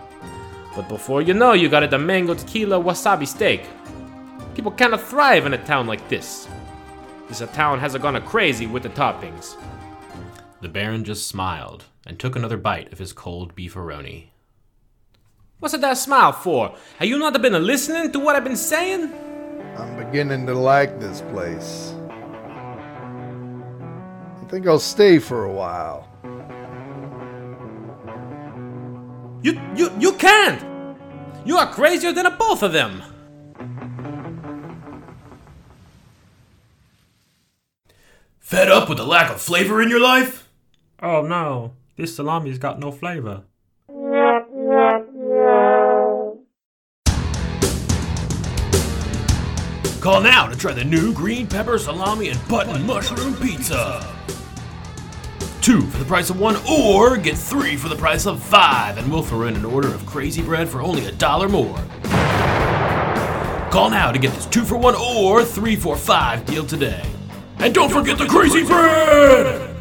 But 0.75 0.87
before 0.89 1.21
you 1.21 1.33
know, 1.33 1.53
you 1.53 1.69
got 1.69 1.83
it 1.83 1.89
the 1.89 1.97
mango 1.97 2.35
tequila 2.35 2.79
wasabi 2.79 3.27
steak. 3.27 3.63
People 4.53 4.71
kind 4.71 4.93
of 4.93 5.03
thrive 5.03 5.45
in 5.45 5.53
a 5.53 5.65
town 5.65 5.87
like 5.87 6.07
this. 6.07 6.47
This 7.27 7.43
town 7.53 7.79
has 7.79 7.95
gone 7.97 8.21
crazy 8.21 8.67
with 8.67 8.83
the 8.83 8.89
toppings. 8.89 9.55
The 10.61 10.69
Baron 10.69 11.03
just 11.03 11.27
smiled 11.27 11.85
and 12.05 12.17
took 12.17 12.35
another 12.35 12.57
bite 12.57 12.91
of 12.93 12.99
his 12.99 13.11
cold 13.11 13.55
beefaroni. 13.55 14.27
What's 15.59 15.75
that 15.77 15.97
smile 15.97 16.31
for? 16.31 16.75
Have 16.99 17.07
you 17.07 17.17
not 17.17 17.41
been 17.41 17.53
listening 17.65 18.11
to 18.11 18.19
what 18.19 18.35
I've 18.35 18.43
been 18.43 18.55
saying? 18.55 19.11
I'm 19.77 19.97
beginning 19.97 20.45
to 20.45 20.53
like 20.53 20.99
this 20.99 21.21
place. 21.21 21.96
I 24.47 24.49
think 24.49 24.65
I'll 24.65 24.79
stay 24.79 25.19
for 25.19 25.43
a 25.43 25.51
while. 25.51 26.07
You 29.43 29.59
you 29.75 29.91
you 29.99 30.13
can't. 30.13 30.95
You 31.45 31.57
are 31.57 31.69
crazier 31.69 32.13
than 32.13 32.33
both 32.37 32.63
of 32.63 32.71
them. 32.71 33.03
Fed 38.39 38.69
up 38.69 38.87
with 38.87 38.99
the 38.99 39.05
lack 39.05 39.29
of 39.29 39.41
flavor 39.41 39.81
in 39.81 39.89
your 39.89 39.99
life? 39.99 40.47
Oh 41.03 41.23
no, 41.23 41.73
this 41.97 42.15
salami's 42.15 42.57
got 42.57 42.79
no 42.79 42.93
flavor. 42.93 43.43
Call 50.07 50.21
now 50.21 50.47
to 50.47 50.55
try 50.55 50.71
the 50.71 50.85
new 50.85 51.13
green 51.13 51.47
pepper 51.47 51.77
salami 51.77 52.29
and 52.29 52.47
button 52.47 52.85
mushroom 52.85 53.35
pizza. 53.35 54.15
Two 55.59 55.81
for 55.81 55.97
the 55.97 56.05
price 56.05 56.29
of 56.29 56.39
one, 56.39 56.55
or 56.65 57.17
get 57.17 57.35
three 57.35 57.75
for 57.75 57.89
the 57.89 57.95
price 57.97 58.25
of 58.25 58.41
five, 58.41 58.97
and 58.97 59.11
we'll 59.11 59.21
throw 59.21 59.47
in 59.47 59.57
an 59.57 59.65
order 59.65 59.89
of 59.89 60.05
crazy 60.05 60.41
bread 60.41 60.69
for 60.69 60.81
only 60.81 61.07
a 61.07 61.11
dollar 61.11 61.49
more. 61.49 61.75
Call 63.69 63.89
now 63.89 64.13
to 64.13 64.17
get 64.17 64.31
this 64.31 64.45
two 64.45 64.63
for 64.63 64.77
one 64.77 64.95
or 64.95 65.43
three 65.43 65.75
for 65.75 65.97
five 65.97 66.45
deal 66.45 66.65
today. 66.65 67.03
And 67.59 67.75
don't 67.75 67.91
forget 67.91 68.17
the 68.17 68.27
crazy 68.27 68.63
bread! 68.63 69.75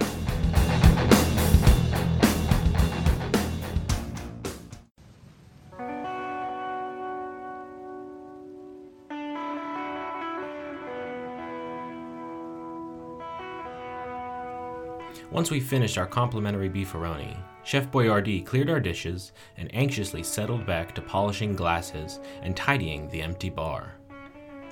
Once 15.33 15.51
we 15.51 15.59
finished 15.59 15.99
our 15.99 16.07
complimentary 16.07 16.71
beefaroni, 16.71 17.37
Chef 17.65 17.91
Boyardee 17.91 18.47
cleared 18.47 18.71
our 18.71 18.79
dishes 18.79 19.33
and 19.57 19.75
anxiously 19.75 20.23
settled 20.23 20.65
back 20.65 20.95
to 20.95 21.03
polishing 21.03 21.57
glasses 21.57 22.21
and 22.43 22.57
tidying 22.57 23.09
the 23.09 23.21
empty 23.21 23.51
bar. 23.51 23.95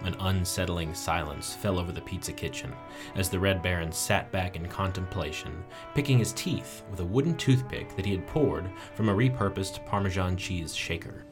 An 0.04 0.14
unsettling 0.20 0.94
silence 0.94 1.54
fell 1.54 1.78
over 1.78 1.90
the 1.90 2.00
pizza 2.02 2.32
kitchen 2.32 2.72
as 3.16 3.28
the 3.28 3.38
Red 3.38 3.62
Baron 3.62 3.90
sat 3.90 4.30
back 4.30 4.54
in 4.54 4.68
contemplation, 4.68 5.64
picking 5.94 6.18
his 6.18 6.32
teeth 6.32 6.84
with 6.88 7.00
a 7.00 7.04
wooden 7.04 7.36
toothpick 7.36 7.96
that 7.96 8.06
he 8.06 8.12
had 8.12 8.26
poured 8.26 8.70
from 8.94 9.08
a 9.08 9.14
repurposed 9.14 9.84
Parmesan 9.86 10.36
cheese 10.36 10.74
shaker. 10.74 11.24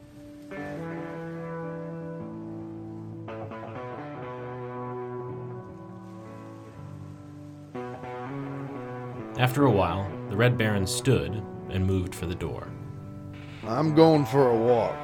After 9.43 9.65
a 9.65 9.71
while, 9.73 10.09
the 10.31 10.37
Red 10.37 10.57
Baron 10.57 10.87
stood 10.87 11.43
and 11.69 11.85
moved 11.85 12.15
for 12.15 12.27
the 12.27 12.35
door. 12.35 12.69
I'm 13.67 13.93
going 13.93 14.25
for 14.25 14.51
a 14.51 14.57
walk. 14.57 14.95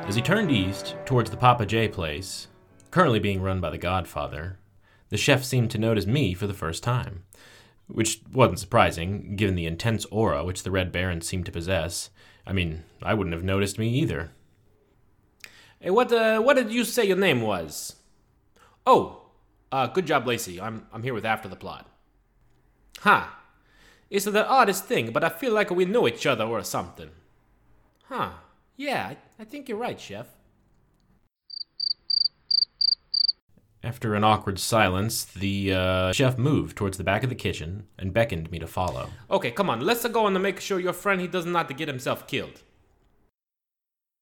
As 0.00 0.16
he 0.16 0.20
turned 0.20 0.50
east, 0.50 0.96
towards 1.06 1.30
the 1.30 1.36
Papa 1.36 1.64
J 1.64 1.86
place, 1.86 2.48
currently 2.90 3.20
being 3.20 3.40
run 3.40 3.60
by 3.60 3.70
the 3.70 3.78
Godfather, 3.78 4.58
the 5.10 5.16
chef 5.16 5.44
seemed 5.44 5.70
to 5.70 5.78
notice 5.78 6.06
me 6.06 6.34
for 6.34 6.48
the 6.48 6.54
first 6.54 6.82
time. 6.82 7.22
Which 7.86 8.20
wasn't 8.32 8.58
surprising, 8.58 9.36
given 9.36 9.54
the 9.54 9.66
intense 9.66 10.04
aura 10.06 10.42
which 10.42 10.64
the 10.64 10.72
Red 10.72 10.90
Baron 10.90 11.20
seemed 11.20 11.46
to 11.46 11.52
possess. 11.52 12.10
I 12.44 12.52
mean, 12.52 12.82
I 13.00 13.14
wouldn't 13.14 13.34
have 13.34 13.44
noticed 13.44 13.78
me 13.78 13.90
either. 13.90 14.32
Hey, 15.78 15.90
what 15.90 16.12
uh, 16.12 16.40
what 16.40 16.56
did 16.56 16.72
you 16.72 16.82
say 16.82 17.04
your 17.04 17.16
name 17.16 17.42
was? 17.42 17.94
Oh, 18.84 19.22
uh, 19.70 19.86
good 19.86 20.06
job, 20.06 20.26
Lacey. 20.26 20.60
I'm 20.60 20.88
I'm 20.92 21.04
here 21.04 21.14
with 21.14 21.24
After 21.24 21.48
the 21.48 21.54
Plot. 21.54 21.88
Huh. 23.02 23.28
It's 24.10 24.24
the 24.24 24.48
oddest 24.48 24.84
thing, 24.84 25.12
but 25.12 25.22
I 25.22 25.28
feel 25.28 25.52
like 25.52 25.70
we 25.70 25.84
know 25.84 26.08
each 26.08 26.26
other 26.26 26.44
or 26.44 26.62
something. 26.64 27.10
Huh. 28.04 28.30
Yeah, 28.76 29.14
I, 29.38 29.44
think 29.44 29.68
you're 29.68 29.76
right, 29.76 30.00
Chef. 30.00 30.26
After 33.82 34.14
an 34.14 34.24
awkward 34.24 34.58
silence, 34.58 35.24
the 35.24 35.72
uh, 35.72 36.12
chef 36.12 36.38
moved 36.38 36.76
towards 36.76 36.96
the 36.96 37.04
back 37.04 37.22
of 37.22 37.28
the 37.28 37.34
kitchen 37.34 37.86
and 37.98 38.14
beckoned 38.14 38.50
me 38.50 38.58
to 38.58 38.66
follow. 38.66 39.10
Okay, 39.30 39.50
come 39.50 39.68
on, 39.68 39.80
let's 39.80 40.06
go 40.06 40.26
and 40.26 40.42
make 40.42 40.60
sure 40.60 40.80
your 40.80 40.92
friend 40.92 41.20
he 41.20 41.26
does 41.26 41.46
not 41.46 41.76
get 41.76 41.88
himself 41.88 42.26
killed. 42.26 42.62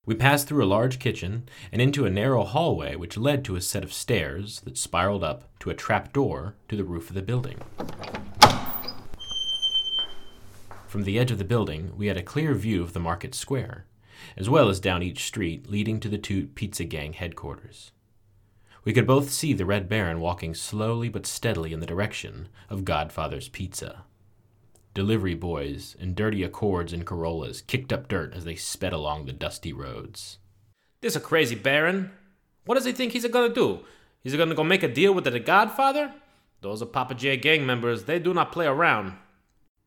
We 0.05 0.15
passed 0.15 0.47
through 0.47 0.65
a 0.65 0.67
large 0.67 0.99
kitchen 0.99 1.49
and 1.73 1.83
into 1.83 2.07
a 2.07 2.11
narrow 2.11 2.45
hallway 2.45 2.97
which 2.97 3.17
led 3.17 3.45
to 3.45 3.57
a 3.57 3.61
set 3.61 3.83
of 3.83 3.93
stairs 3.93 4.61
that 4.61 4.79
spiraled 4.79 5.25
up 5.25 5.59
to 5.61 5.71
a 5.71 5.75
trap 5.75 6.13
door 6.13 6.55
to 6.69 6.77
the 6.77 6.85
roof 6.85 7.09
of 7.09 7.15
the 7.15 7.23
building. 7.23 7.59
From 10.97 11.05
the 11.05 11.19
edge 11.19 11.31
of 11.31 11.37
the 11.37 11.45
building, 11.45 11.93
we 11.95 12.07
had 12.07 12.17
a 12.17 12.23
clear 12.23 12.55
view 12.55 12.83
of 12.83 12.95
the 12.95 12.99
market 12.99 13.35
square, 13.35 13.85
as 14.35 14.49
well 14.49 14.71
as 14.71 14.81
down 14.81 15.03
each 15.03 15.25
street 15.25 15.69
leading 15.69 16.01
to 16.01 16.09
the 16.09 16.17
two 16.17 16.47
pizza 16.47 16.85
gang 16.85 17.13
headquarters. 17.13 17.93
We 18.83 18.95
could 18.95 19.07
both 19.07 19.29
see 19.29 19.53
the 19.53 19.67
Red 19.67 19.91
Baron 19.91 20.21
walking 20.21 20.55
slowly 20.55 21.11
but 21.11 21.27
steadily 21.27 21.75
in 21.75 21.81
the 21.81 21.87
direction 21.87 22.49
of 22.71 22.87
Godfather's 22.87 23.51
Pizza. 23.51 24.05
Delivery 24.95 25.35
boys 25.35 25.97
in 26.01 26.15
dirty 26.15 26.43
Accords 26.43 26.95
and 26.95 27.05
Corollas 27.05 27.61
kicked 27.61 27.93
up 27.93 28.09
dirt 28.09 28.33
as 28.33 28.47
they 28.47 28.57
sped 28.57 28.95
along 28.95 29.27
the 29.27 29.35
dusty 29.35 29.75
roads. 29.75 30.39
This 31.03 31.15
a 31.15 31.21
crazy 31.21 31.57
Baron. 31.57 32.11
What 32.65 32.77
does 32.77 32.87
he 32.87 32.93
think 32.93 33.13
he's 33.13 33.27
a 33.27 33.29
gonna 33.29 33.53
do? 33.53 33.81
He's 34.23 34.35
gonna 34.35 34.55
go 34.55 34.65
make 34.65 34.83
a 34.83 34.89
deal 34.89 35.13
with 35.13 35.25
the 35.25 35.41
Godfather? 35.41 36.15
Those 36.63 36.81
are 36.81 36.87
Papa 36.87 37.15
J 37.15 37.37
gang 37.37 37.67
members. 37.67 38.05
They 38.05 38.19
do 38.19 38.33
not 38.33 38.51
play 38.51 38.65
around. 38.65 39.13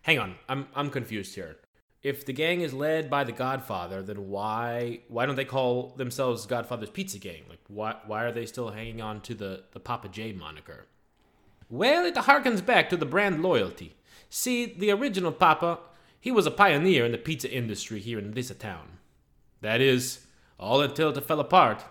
Hang 0.10 0.18
on, 0.18 0.36
I'm 0.50 0.66
I'm 0.74 0.90
confused 0.90 1.36
here. 1.36 1.58
If 2.02 2.26
the 2.26 2.34
gang 2.34 2.62
is 2.62 2.74
led 2.74 3.12
by 3.12 3.24
the 3.24 3.32
Godfather, 3.32 4.02
then 4.02 4.28
why 4.28 5.02
why 5.08 5.28
don't 5.28 5.36
they 5.36 5.46
call 5.46 5.94
themselves 5.98 6.48
Godfather's 6.48 6.90
Pizza 6.90 7.20
Gang? 7.20 7.44
Like 7.48 7.60
why 7.68 7.96
why 8.08 8.24
are 8.24 8.32
they 8.32 8.48
still 8.48 8.72
hanging 8.72 9.02
on 9.04 9.22
to 9.22 9.36
the, 9.36 9.66
the 9.72 9.80
Papa 9.80 10.10
J 10.10 10.32
moniker? 10.32 10.88
Well, 11.70 12.08
it 12.08 12.16
harkens 12.16 12.66
back 12.66 12.90
to 12.90 12.98
the 12.98 13.06
brand 13.06 13.44
loyalty. 13.44 13.98
See, 14.32 14.66
the 14.66 14.90
original 14.90 15.32
Papa, 15.32 15.78
he 16.20 16.32
was 16.32 16.48
a 16.48 16.62
pioneer 16.66 17.06
in 17.06 17.12
the 17.12 17.20
pizza 17.20 17.48
industry 17.48 18.00
here 18.00 18.18
in 18.18 18.32
this 18.32 18.52
town. 18.58 18.98
That 19.62 19.80
is, 19.80 20.26
all 20.60 20.82
until 20.82 21.16
it 21.16 21.24
fell 21.24 21.40
apart. 21.40 21.86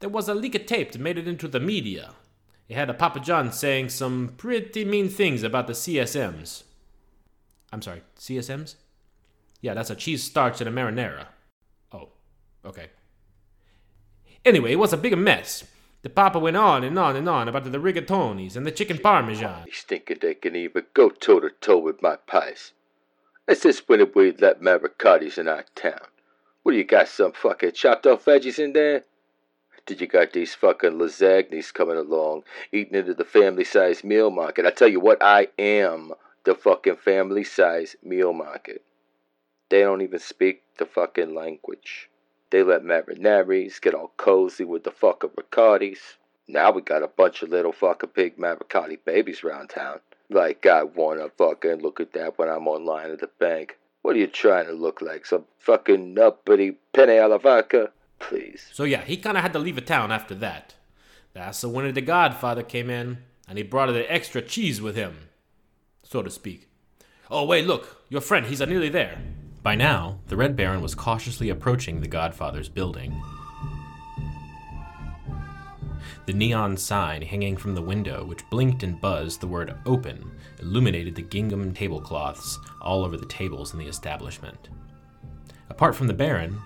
There 0.00 0.10
was 0.10 0.28
a 0.28 0.34
leak 0.34 0.54
of 0.54 0.66
tape 0.66 0.92
that 0.92 1.00
made 1.00 1.16
it 1.16 1.26
into 1.26 1.48
the 1.48 1.60
media. 1.60 2.10
It 2.68 2.74
had 2.74 2.90
a 2.90 2.94
Papa 3.02 3.20
John 3.20 3.52
saying 3.52 3.88
some 3.88 4.34
pretty 4.36 4.84
mean 4.84 5.08
things 5.08 5.42
about 5.42 5.66
the 5.66 5.72
CSMs. 5.72 6.64
I'm 7.72 7.82
sorry, 7.82 8.02
CSMs? 8.18 8.76
Yeah, 9.60 9.74
that's 9.74 9.90
a 9.90 9.94
cheese 9.94 10.22
starch 10.22 10.60
and 10.60 10.68
a 10.68 10.72
marinara. 10.72 11.26
Oh, 11.92 12.10
okay. 12.64 12.90
Anyway, 14.44 14.72
it 14.72 14.78
was 14.78 14.92
a 14.92 14.96
big 14.96 15.16
mess. 15.18 15.64
The 16.02 16.08
papa 16.08 16.38
went 16.38 16.56
on 16.56 16.84
and 16.84 16.98
on 16.98 17.16
and 17.16 17.28
on 17.28 17.48
about 17.48 17.64
the 17.64 17.78
rigatonis 17.78 18.56
and 18.56 18.64
the 18.64 18.70
chicken 18.70 18.98
parmesan. 18.98 19.64
These 19.66 19.82
thinking 19.82 20.18
they 20.20 20.34
can 20.34 20.54
even 20.54 20.84
go 20.94 21.10
toe 21.10 21.40
to 21.40 21.50
toe 21.60 21.78
with 21.78 22.00
my 22.00 22.16
pies. 22.16 22.72
It's 23.48 23.62
just 23.62 23.88
when 23.88 24.08
we 24.14 24.32
let 24.32 24.60
maricottis 24.60 25.38
in 25.38 25.48
our 25.48 25.64
town. 25.74 26.06
What 26.62 26.72
do 26.72 26.78
you 26.78 26.84
got? 26.84 27.08
Some 27.08 27.32
fucking 27.32 27.72
chopped 27.72 28.06
off 28.06 28.26
veggies 28.26 28.58
in 28.58 28.74
there? 28.74 29.04
Did 29.86 30.00
you 30.02 30.06
got 30.06 30.34
these 30.34 30.54
fucking 30.54 30.92
lasagnas 30.92 31.72
coming 31.72 31.96
along, 31.96 32.44
eating 32.72 32.94
into 32.94 33.14
the 33.14 33.24
family 33.24 33.64
sized 33.64 34.04
meal 34.04 34.30
market? 34.30 34.66
I 34.66 34.70
tell 34.70 34.88
you 34.88 35.00
what, 35.00 35.22
I 35.22 35.48
am 35.58 36.12
the 36.48 36.54
fucking 36.54 36.96
family 36.96 37.44
size 37.44 37.94
meal 38.02 38.32
market. 38.32 38.80
They 39.68 39.80
don't 39.80 40.00
even 40.00 40.18
speak 40.18 40.62
the 40.78 40.86
fucking 40.86 41.34
language. 41.34 42.08
They 42.48 42.62
let 42.62 42.82
marinaris 42.82 43.78
get 43.82 43.92
all 43.92 44.12
cozy 44.16 44.64
with 44.64 44.84
the 44.84 44.90
fucking 44.90 45.32
ricottis. 45.38 45.98
Now 46.48 46.70
we 46.70 46.80
got 46.80 47.02
a 47.02 47.08
bunch 47.08 47.42
of 47.42 47.50
little 47.50 47.72
fucking 47.72 48.08
pig 48.10 48.38
maricotti 48.38 48.98
babies 49.04 49.44
around 49.44 49.68
town. 49.68 50.00
Like 50.30 50.64
I 50.64 50.84
wanna 50.84 51.28
fucking 51.36 51.82
look 51.82 52.00
at 52.00 52.14
that 52.14 52.38
when 52.38 52.48
I'm 52.48 52.66
online 52.66 53.10
at 53.10 53.20
the 53.20 53.28
bank. 53.38 53.76
What 54.00 54.16
are 54.16 54.20
you 54.20 54.26
trying 54.26 54.68
to 54.68 54.72
look 54.72 55.02
like? 55.02 55.26
Some 55.26 55.44
fucking 55.58 56.18
uppity 56.18 56.78
penne 56.94 57.18
alla 57.18 57.38
vodka? 57.38 57.90
Please. 58.20 58.70
So 58.72 58.84
yeah, 58.84 59.04
he 59.04 59.18
kind 59.18 59.36
of 59.36 59.42
had 59.42 59.52
to 59.52 59.58
leave 59.58 59.74
the 59.74 59.82
town 59.82 60.10
after 60.12 60.34
that. 60.36 60.72
That's 61.34 61.60
the 61.60 61.68
when 61.68 61.92
the 61.92 62.00
Godfather 62.00 62.62
came 62.62 62.88
in, 62.88 63.18
and 63.46 63.58
he 63.58 63.64
brought 63.64 63.92
the 63.92 64.10
extra 64.10 64.40
cheese 64.40 64.80
with 64.80 64.96
him, 64.96 65.27
so 66.08 66.22
to 66.22 66.30
speak. 66.30 66.70
Oh 67.30 67.44
wait, 67.44 67.66
look, 67.66 68.02
your 68.08 68.22
friend, 68.22 68.46
he's 68.46 68.60
nearly 68.60 68.88
there. 68.88 69.18
By 69.62 69.74
now, 69.74 70.20
the 70.28 70.36
Red 70.38 70.56
Baron 70.56 70.80
was 70.80 70.94
cautiously 70.94 71.50
approaching 71.50 72.00
the 72.00 72.08
Godfather's 72.08 72.70
building. 72.70 73.22
The 76.24 76.32
neon 76.32 76.78
sign 76.78 77.20
hanging 77.20 77.58
from 77.58 77.74
the 77.74 77.82
window, 77.82 78.24
which 78.24 78.48
blinked 78.48 78.82
and 78.82 78.98
buzzed 78.98 79.42
the 79.42 79.46
word 79.46 79.74
open, 79.84 80.32
illuminated 80.60 81.14
the 81.14 81.22
gingham 81.22 81.74
tablecloths 81.74 82.58
all 82.80 83.04
over 83.04 83.18
the 83.18 83.26
tables 83.26 83.74
in 83.74 83.78
the 83.78 83.86
establishment. 83.86 84.70
Apart 85.68 85.94
from 85.94 86.06
the 86.06 86.14
Baron, 86.14 86.58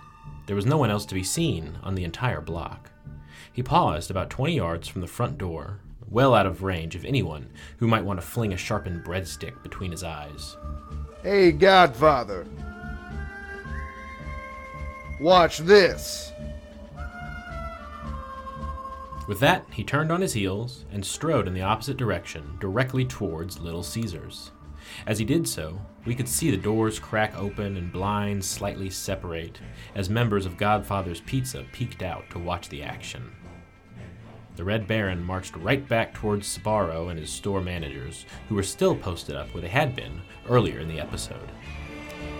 there 0.47 0.57
was 0.57 0.67
no 0.67 0.77
one 0.77 0.91
else 0.91 1.07
to 1.07 1.15
be 1.15 1.25
seen 1.25 1.79
on 1.83 1.97
the 1.97 2.05
entire 2.05 2.41
block. 2.41 2.93
He 3.53 3.63
paused 3.63 4.09
about 4.11 4.31
20 4.31 4.55
yards 4.55 4.87
from 4.87 5.01
the 5.01 5.09
front 5.09 5.37
door, 5.37 5.81
well 6.13 6.35
out 6.35 6.47
of 6.47 6.63
range 6.63 6.95
of 6.95 7.05
anyone 7.05 7.49
who 7.79 7.89
might 7.89 8.05
want 8.05 8.21
to 8.21 8.27
fling 8.27 8.53
a 8.53 8.57
sharpened 8.57 9.03
breadstick 9.03 9.63
between 9.63 9.91
his 9.91 10.05
eyes. 10.05 10.57
Hey, 11.23 11.53
Godfather. 11.53 12.47
Watch 15.21 15.59
this. 15.59 16.33
With 19.29 19.39
that, 19.41 19.65
he 19.73 19.85
turned 19.85 20.11
on 20.11 20.21
his 20.21 20.33
heels 20.33 20.85
and 20.93 21.07
strode 21.07 21.47
in 21.47 21.55
the 21.55 21.63
opposite 21.63 21.97
direction, 21.97 22.57
directly 22.61 23.05
towards 23.05 23.61
Little 23.61 23.85
Caesar's. 23.85 24.51
As 25.07 25.19
he 25.19 25.25
did 25.25 25.47
so, 25.47 25.81
we 26.05 26.15
could 26.15 26.29
see 26.29 26.51
the 26.51 26.57
doors 26.57 26.99
crack 26.99 27.39
open 27.39 27.77
and 27.77 27.93
blinds 27.93 28.49
slightly 28.49 28.91
separate 28.91 29.61
as 29.95 30.11
members 30.11 30.45
of 30.45 30.57
Godfather's 30.57 31.21
Pizza 31.21 31.65
peeked 31.73 32.03
out 32.03 32.29
to 32.31 32.39
watch 32.41 32.69
the 32.69 32.83
action. 32.83 33.31
The 34.55 34.65
Red 34.65 34.87
Baron 34.87 35.25
marched 35.25 35.57
right 35.57 35.87
back 35.89 36.13
towards 36.13 36.59
Sbarro 36.59 37.11
and 37.11 37.19
his 37.19 37.31
store 37.31 37.63
managers, 37.63 38.27
who 38.49 38.55
were 38.55 38.63
still 38.63 38.95
posted 38.95 39.35
up 39.35 39.53
where 39.55 39.63
they 39.63 39.69
had 39.69 39.97
been 39.97 40.21
earlier 40.49 40.79
in 40.79 40.89
the 40.89 41.01
episode. 41.01 41.51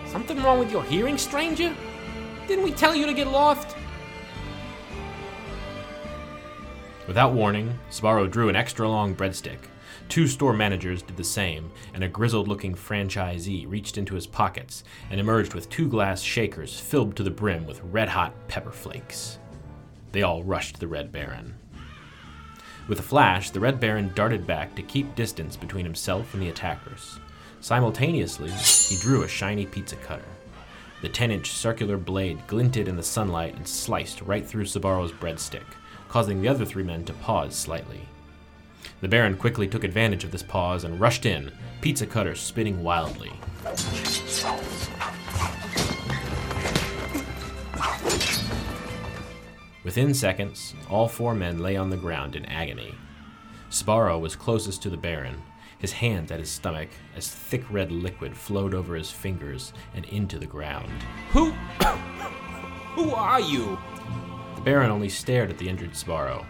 Something 0.07 0.43
wrong 0.43 0.59
with 0.59 0.71
your 0.71 0.85
hearing, 0.85 1.17
stranger? 1.17 1.75
Didn't 2.47 2.65
we 2.65 2.73
tell 2.73 2.95
you 2.95 3.07
to 3.07 3.15
get 3.15 3.29
lost? 3.29 3.77
Without 7.07 7.33
warning, 7.33 7.79
Sbarro 7.91 8.31
drew 8.31 8.51
an 8.51 8.57
extra 8.57 8.87
long 8.87 9.15
breadstick. 9.15 9.59
Two 10.11 10.27
store 10.27 10.53
managers 10.53 11.01
did 11.01 11.17
the 11.17 11.25
same, 11.25 11.71
and 11.95 12.05
a 12.05 12.09
grizzled 12.09 12.47
looking 12.47 12.75
franchisee 12.75 13.65
reached 13.67 13.97
into 13.97 14.15
his 14.15 14.27
pockets 14.27 14.85
and 15.11 15.19
emerged 15.19 15.55
with 15.55 15.71
two 15.71 15.89
glass 15.89 16.21
shakers 16.21 16.79
filled 16.79 17.17
to 17.17 17.23
the 17.23 17.31
brim 17.31 17.67
with 17.67 17.83
red 17.85 18.11
hot 18.11 18.35
pepper 18.49 18.71
flakes. 18.71 19.39
They 20.13 20.23
all 20.23 20.43
rushed 20.43 20.79
the 20.79 20.89
Red 20.89 21.11
Baron. 21.11 21.55
With 22.93 23.01
a 23.01 23.05
flash, 23.05 23.49
the 23.49 23.59
Red 23.59 23.81
Baron 23.81 24.13
darted 24.15 24.47
back 24.47 24.75
to 24.75 24.83
keep 24.83 25.15
distance 25.15 25.57
between 25.57 25.87
himself 25.87 26.35
and 26.35 26.43
the 26.43 26.51
attackers. 26.51 27.19
Simultaneously, 27.63 28.51
he 28.51 29.01
drew 29.01 29.23
a 29.23 29.29
shiny 29.29 29.65
pizza 29.65 29.97
cutter. 29.97 30.29
The 31.01 31.09
10 31.09 31.31
inch 31.31 31.53
circular 31.53 31.97
blade 31.97 32.47
glinted 32.47 32.89
in 32.89 32.97
the 32.97 33.03
sunlight 33.03 33.57
and 33.57 33.67
sliced 33.67 34.21
right 34.21 34.47
through 34.47 34.67
Sbarro's 34.67 35.11
breadstick, 35.11 35.65
causing 36.11 36.43
the 36.43 36.49
other 36.49 36.67
three 36.67 36.83
men 36.83 37.03
to 37.07 37.15
pause 37.15 37.55
slightly. 37.57 38.03
The 39.01 39.09
Baron 39.09 39.39
quickly 39.39 39.67
took 39.67 39.85
advantage 39.85 40.25
of 40.25 40.31
this 40.31 40.43
pause 40.43 40.85
and 40.85 41.01
rushed 41.01 41.25
in, 41.25 41.51
pizza 41.81 42.05
cutter 42.05 42.35
spinning 42.35 42.83
wildly. 42.83 43.33
Within 49.85 50.15
seconds, 50.15 50.75
all 50.89 51.09
four 51.09 51.35
men 51.35 51.59
lay 51.59 51.77
on 51.77 51.91
the 51.91 51.97
ground 51.97 52.37
in 52.37 52.45
agony. 52.47 52.95
Sbarro 53.69 54.21
was 54.21 54.37
closest 54.37 54.81
to 54.83 54.91
the 54.91 54.97
Baron, 54.97 55.43
his 55.79 55.93
hand 55.93 56.31
at 56.31 56.39
his 56.39 56.51
stomach 56.51 56.89
as 57.17 57.29
thick 57.29 57.65
red 57.69 57.91
liquid 57.91 58.37
flowed 58.37 58.75
over 58.75 58.95
his 58.95 59.11
fingers 59.11 59.73
and 59.95 60.05
into 60.05 60.39
the 60.39 60.47
ground. 60.47 60.93
Who? 61.31 61.51
Who 62.95 63.11
are 63.11 63.41
you? 63.41 63.77
The 64.55 64.61
Baron 64.61 64.93
only 64.93 65.09
stared 65.09 65.51
at 65.51 65.59
the 65.59 65.69
injured 65.69 65.93
Sbarro, 65.93 66.47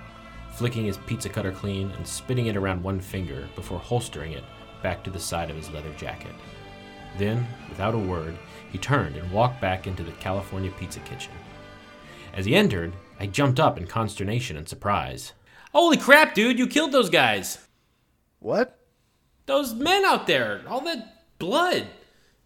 flicking 0.52 0.84
his 0.84 0.98
pizza 0.98 1.30
cutter 1.30 1.52
clean 1.52 1.90
and 1.92 2.06
spitting 2.06 2.48
it 2.48 2.56
around 2.56 2.82
one 2.82 3.00
finger 3.00 3.48
before 3.56 3.78
holstering 3.78 4.32
it 4.32 4.44
back 4.82 5.02
to 5.04 5.10
the 5.10 5.18
side 5.18 5.48
of 5.48 5.56
his 5.56 5.70
leather 5.70 5.92
jacket. 5.96 6.34
Then, 7.16 7.46
without 7.70 7.94
a 7.94 7.98
word, 7.98 8.36
he 8.70 8.76
turned 8.76 9.16
and 9.16 9.30
walked 9.30 9.60
back 9.60 9.86
into 9.86 10.02
the 10.02 10.12
California 10.12 10.70
Pizza 10.72 11.00
Kitchen. 11.00 11.32
As 12.34 12.44
he 12.44 12.54
entered, 12.54 12.92
I 13.22 13.26
jumped 13.26 13.60
up 13.60 13.78
in 13.78 13.86
consternation 13.86 14.56
and 14.56 14.68
surprise. 14.68 15.32
Holy 15.70 15.96
crap, 15.96 16.34
dude, 16.34 16.58
you 16.58 16.66
killed 16.66 16.90
those 16.90 17.08
guys! 17.08 17.58
What? 18.40 18.80
Those 19.46 19.74
men 19.74 20.04
out 20.04 20.26
there, 20.26 20.62
all 20.66 20.80
that 20.80 21.38
blood. 21.38 21.86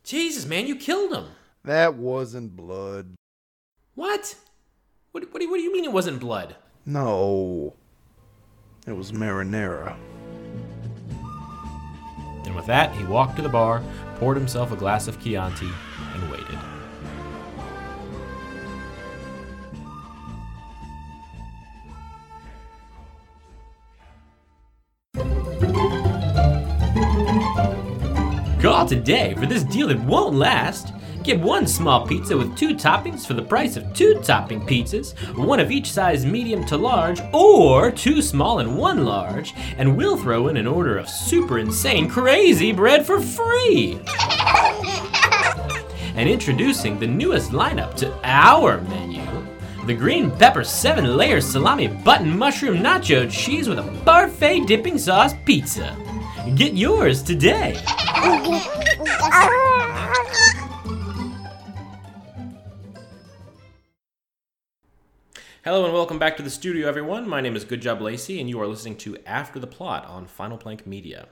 Jesus, 0.05 0.45
man, 0.45 0.67
you 0.67 0.77
killed 0.77 1.13
them. 1.13 1.29
That 1.65 1.95
wasn't 1.95 2.57
blood. 2.57 3.15
What? 3.95 4.35
What, 5.13 5.33
what, 5.33 5.41
do, 5.41 5.49
what 5.49 5.57
do 5.57 5.63
you 5.63 5.73
mean 5.73 5.85
it 5.85 5.93
wasn't 5.93 6.21
blood? 6.21 6.57
No. 6.85 7.73
It 8.87 8.93
was 8.93 9.13
marinara. 9.13 9.97
And 12.45 12.55
with 12.55 12.67
that, 12.67 12.95
he 12.95 13.05
walked 13.05 13.37
to 13.37 13.43
the 13.43 13.49
bar, 13.49 13.83
poured 14.17 14.37
himself 14.37 14.73
a 14.73 14.77
glass 14.77 15.09
of 15.09 15.19
Chianti, 15.25 15.71
Call 28.87 28.91
today 28.91 29.35
for 29.35 29.47
this 29.47 29.65
deal 29.65 29.89
that 29.89 29.99
won't 29.99 30.37
last. 30.37 30.93
Get 31.25 31.41
one 31.41 31.67
small 31.67 32.07
pizza 32.07 32.37
with 32.37 32.57
two 32.57 32.69
toppings 32.69 33.27
for 33.27 33.35
the 33.35 33.43
price 33.43 33.77
of 33.77 33.93
two 33.93 34.21
topping 34.23 34.61
pizzas, 34.61 35.13
one 35.37 35.59
of 35.59 35.73
each 35.73 35.91
size 35.91 36.25
medium 36.25 36.65
to 36.67 36.77
large, 36.77 37.21
or 37.33 37.91
two 37.91 38.23
small 38.23 38.61
and 38.61 38.79
one 38.79 39.05
large, 39.05 39.55
and 39.77 39.97
we'll 39.97 40.17
throw 40.17 40.47
in 40.47 40.57
an 40.57 40.69
order 40.69 40.99
of 40.99 41.09
super 41.09 41.59
insane 41.59 42.09
crazy 42.09 42.71
bread 42.71 43.05
for 43.05 43.21
free. 43.21 43.99
And 46.15 46.31
introducing 46.31 46.99
the 46.99 47.07
newest 47.07 47.51
lineup 47.51 47.95
to 47.97 48.11
our 48.25 48.81
menu 48.81 49.23
the 49.87 49.93
green 49.93 50.31
pepper 50.31 50.65
seven 50.65 51.15
layer 51.15 51.43
salami 51.43 51.89
button 51.89 52.39
mushroom 52.39 52.79
nacho 52.79 53.31
cheese 53.31 53.69
with 53.69 53.79
a 53.79 54.03
parfait 54.07 54.61
dipping 54.61 54.97
sauce 54.97 55.35
pizza. 55.45 55.95
Get 56.55 56.73
yours 56.73 57.23
today. 57.23 57.77
Hello 65.67 65.85
and 65.85 65.93
welcome 65.93 66.19
back 66.19 66.37
to 66.37 66.43
the 66.43 66.51
studio, 66.51 66.89
everyone. 66.89 67.29
My 67.29 67.41
name 67.41 67.55
is 67.55 67.65
Good 67.65 67.81
Job 67.81 68.01
Lacey, 68.01 68.41
and 68.41 68.51
you 68.51 68.61
are 68.61 68.67
listening 68.67 68.97
to 68.97 69.17
After 69.27 69.61
the 69.61 69.69
Plot 69.69 70.07
on 70.07 70.27
Final 70.27 70.59
Plank 70.59 70.89
Media. 70.89 71.29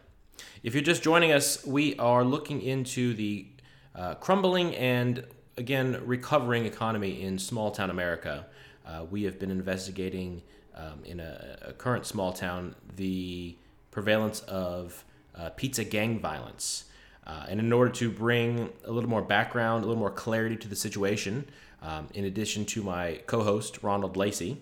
If 0.62 0.72
you're 0.74 0.84
just 0.84 1.02
joining 1.02 1.32
us, 1.32 1.66
we 1.66 1.96
are 1.96 2.22
looking 2.22 2.62
into 2.62 3.12
the 3.14 3.48
uh, 3.96 4.14
crumbling 4.14 4.76
and 4.76 5.26
again 5.56 6.00
recovering 6.04 6.64
economy 6.64 7.22
in 7.22 7.40
small 7.40 7.72
town 7.72 7.90
America. 7.90 8.46
Uh, 8.86 9.04
we 9.10 9.24
have 9.24 9.40
been 9.40 9.50
investigating 9.50 10.42
um, 10.76 11.00
in 11.04 11.18
a, 11.18 11.58
a, 11.62 11.72
current 11.72 12.06
small 12.06 12.32
town 12.32 12.76
the 12.94 13.56
prevalence 13.90 14.42
of 14.42 15.04
uh, 15.36 15.50
pizza 15.50 15.84
gang 15.84 16.18
violence. 16.18 16.84
Uh, 17.26 17.46
and 17.48 17.58
in 17.58 17.72
order 17.72 17.90
to 17.90 18.10
bring 18.10 18.70
a 18.84 18.92
little 18.92 19.08
more 19.08 19.22
background, 19.22 19.82
a 19.82 19.86
little 19.86 20.00
more 20.00 20.10
clarity 20.10 20.56
to 20.56 20.68
the 20.68 20.76
situation, 20.76 21.46
um, 21.82 22.06
in 22.14 22.24
addition 22.24 22.64
to 22.66 22.82
my 22.82 23.20
co 23.26 23.42
host, 23.42 23.82
Ronald 23.82 24.16
Lacey, 24.16 24.60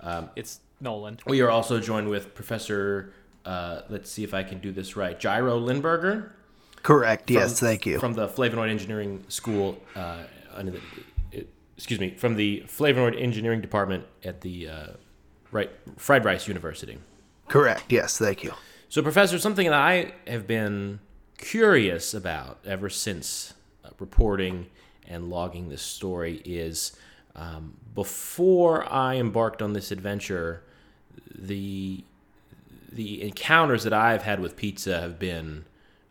um, 0.00 0.30
It's 0.36 0.60
Nolan. 0.80 1.18
we 1.26 1.40
are 1.42 1.50
also 1.50 1.80
joined 1.80 2.08
with 2.08 2.34
Professor, 2.34 3.12
uh, 3.44 3.82
let's 3.90 4.10
see 4.10 4.24
if 4.24 4.32
I 4.32 4.42
can 4.42 4.58
do 4.58 4.72
this 4.72 4.96
right, 4.96 5.18
Gyro 5.18 5.58
Lindberger. 5.60 6.30
Correct. 6.82 7.26
from- 7.26 7.34
yes, 7.36 7.60
thank 7.60 7.84
you. 7.84 7.98
From 7.98 8.14
the 8.14 8.28
Flavonoid 8.28 8.70
Engineering 8.70 9.24
School, 9.28 9.78
uh, 9.96 10.22
under 10.54 10.72
the, 10.72 11.46
excuse 11.76 12.00
me, 12.00 12.14
from 12.16 12.36
the 12.36 12.62
Flavonoid 12.66 13.20
Engineering 13.20 13.60
Department 13.60 14.04
at 14.24 14.40
the 14.40 14.68
uh, 14.68 14.86
right, 15.52 15.70
Fried 15.96 16.24
Rice 16.24 16.48
University. 16.48 16.98
Correct. 17.48 17.84
Yes, 17.90 18.16
thank 18.18 18.44
you. 18.44 18.52
So, 18.90 19.02
Professor, 19.02 19.38
something 19.38 19.66
that 19.66 19.74
I 19.74 20.12
have 20.26 20.46
been 20.46 21.00
curious 21.36 22.14
about 22.14 22.58
ever 22.64 22.88
since 22.88 23.52
uh, 23.84 23.90
reporting 23.98 24.66
and 25.06 25.28
logging 25.28 25.68
this 25.68 25.82
story 25.82 26.40
is 26.44 26.96
um, 27.36 27.74
before 27.94 28.90
I 28.90 29.16
embarked 29.16 29.60
on 29.60 29.74
this 29.74 29.90
adventure, 29.90 30.62
the 31.34 32.02
the 32.90 33.22
encounters 33.22 33.84
that 33.84 33.92
I've 33.92 34.22
had 34.22 34.40
with 34.40 34.56
pizza 34.56 34.98
have 34.98 35.18
been 35.18 35.66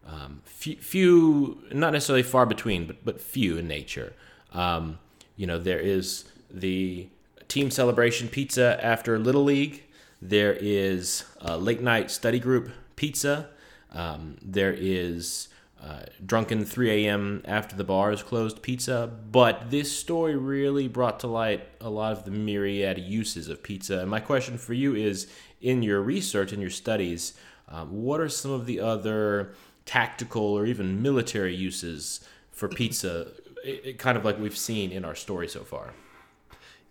um, 0.06 0.42
few, 0.46 0.76
few, 0.76 1.64
not 1.72 1.92
necessarily 1.92 2.22
far 2.22 2.46
between, 2.46 2.86
but 2.86 3.04
but 3.04 3.20
few 3.20 3.58
in 3.58 3.68
nature. 3.68 4.14
Um, 4.54 5.00
you 5.36 5.48
know, 5.48 5.58
there 5.58 5.80
is 5.80 6.26
the 6.52 7.08
team 7.48 7.72
celebration 7.72 8.28
pizza 8.28 8.80
after 8.86 9.18
Little 9.18 9.44
League. 9.44 9.84
There 10.22 10.54
is 10.54 11.24
a 11.40 11.58
late 11.58 11.82
night 11.82 12.10
study 12.10 12.40
group 12.40 12.72
pizza. 12.96 13.50
Um, 13.94 14.38
there 14.42 14.76
is 14.78 15.50
uh, 15.84 16.02
drunken 16.26 16.66
3 16.66 17.06
a.m. 17.06 17.42
after 17.46 17.76
the 17.76 17.84
bar 17.84 18.12
is 18.12 18.24
closed 18.24 18.62
pizza. 18.62 19.12
But 19.32 19.70
this 19.70 19.92
story 19.92 20.36
really 20.36 20.88
brought 20.88 21.20
to 21.20 21.28
light 21.28 21.68
a 21.80 21.90
lot 21.90 22.14
of 22.14 22.26
the 22.26 22.32
myriad 22.32 22.98
uses 22.98 23.48
of 23.48 23.62
pizza. 23.62 24.00
And 24.00 24.10
my 24.10 24.20
question 24.20 24.58
for 24.58 24.74
you 24.74 24.96
is 24.96 25.28
in 25.62 25.84
your 25.84 26.02
research 26.02 26.52
and 26.52 26.62
your 26.62 26.72
studies, 26.72 27.34
um, 27.70 28.04
what 28.04 28.20
are 28.20 28.30
some 28.30 28.52
of 28.52 28.66
the 28.66 28.80
other 28.80 29.54
tactical 29.86 30.42
or 30.42 30.66
even 30.66 31.02
military 31.02 31.56
uses 31.56 32.22
for 32.52 32.68
pizza, 32.68 33.28
it, 33.64 33.82
it 33.86 34.00
kind 34.00 34.18
of 34.18 34.26
like 34.26 34.40
we've 34.40 34.58
seen 34.58 34.92
in 34.92 35.06
our 35.06 35.16
story 35.16 35.48
so 35.48 35.64
far? 35.64 35.94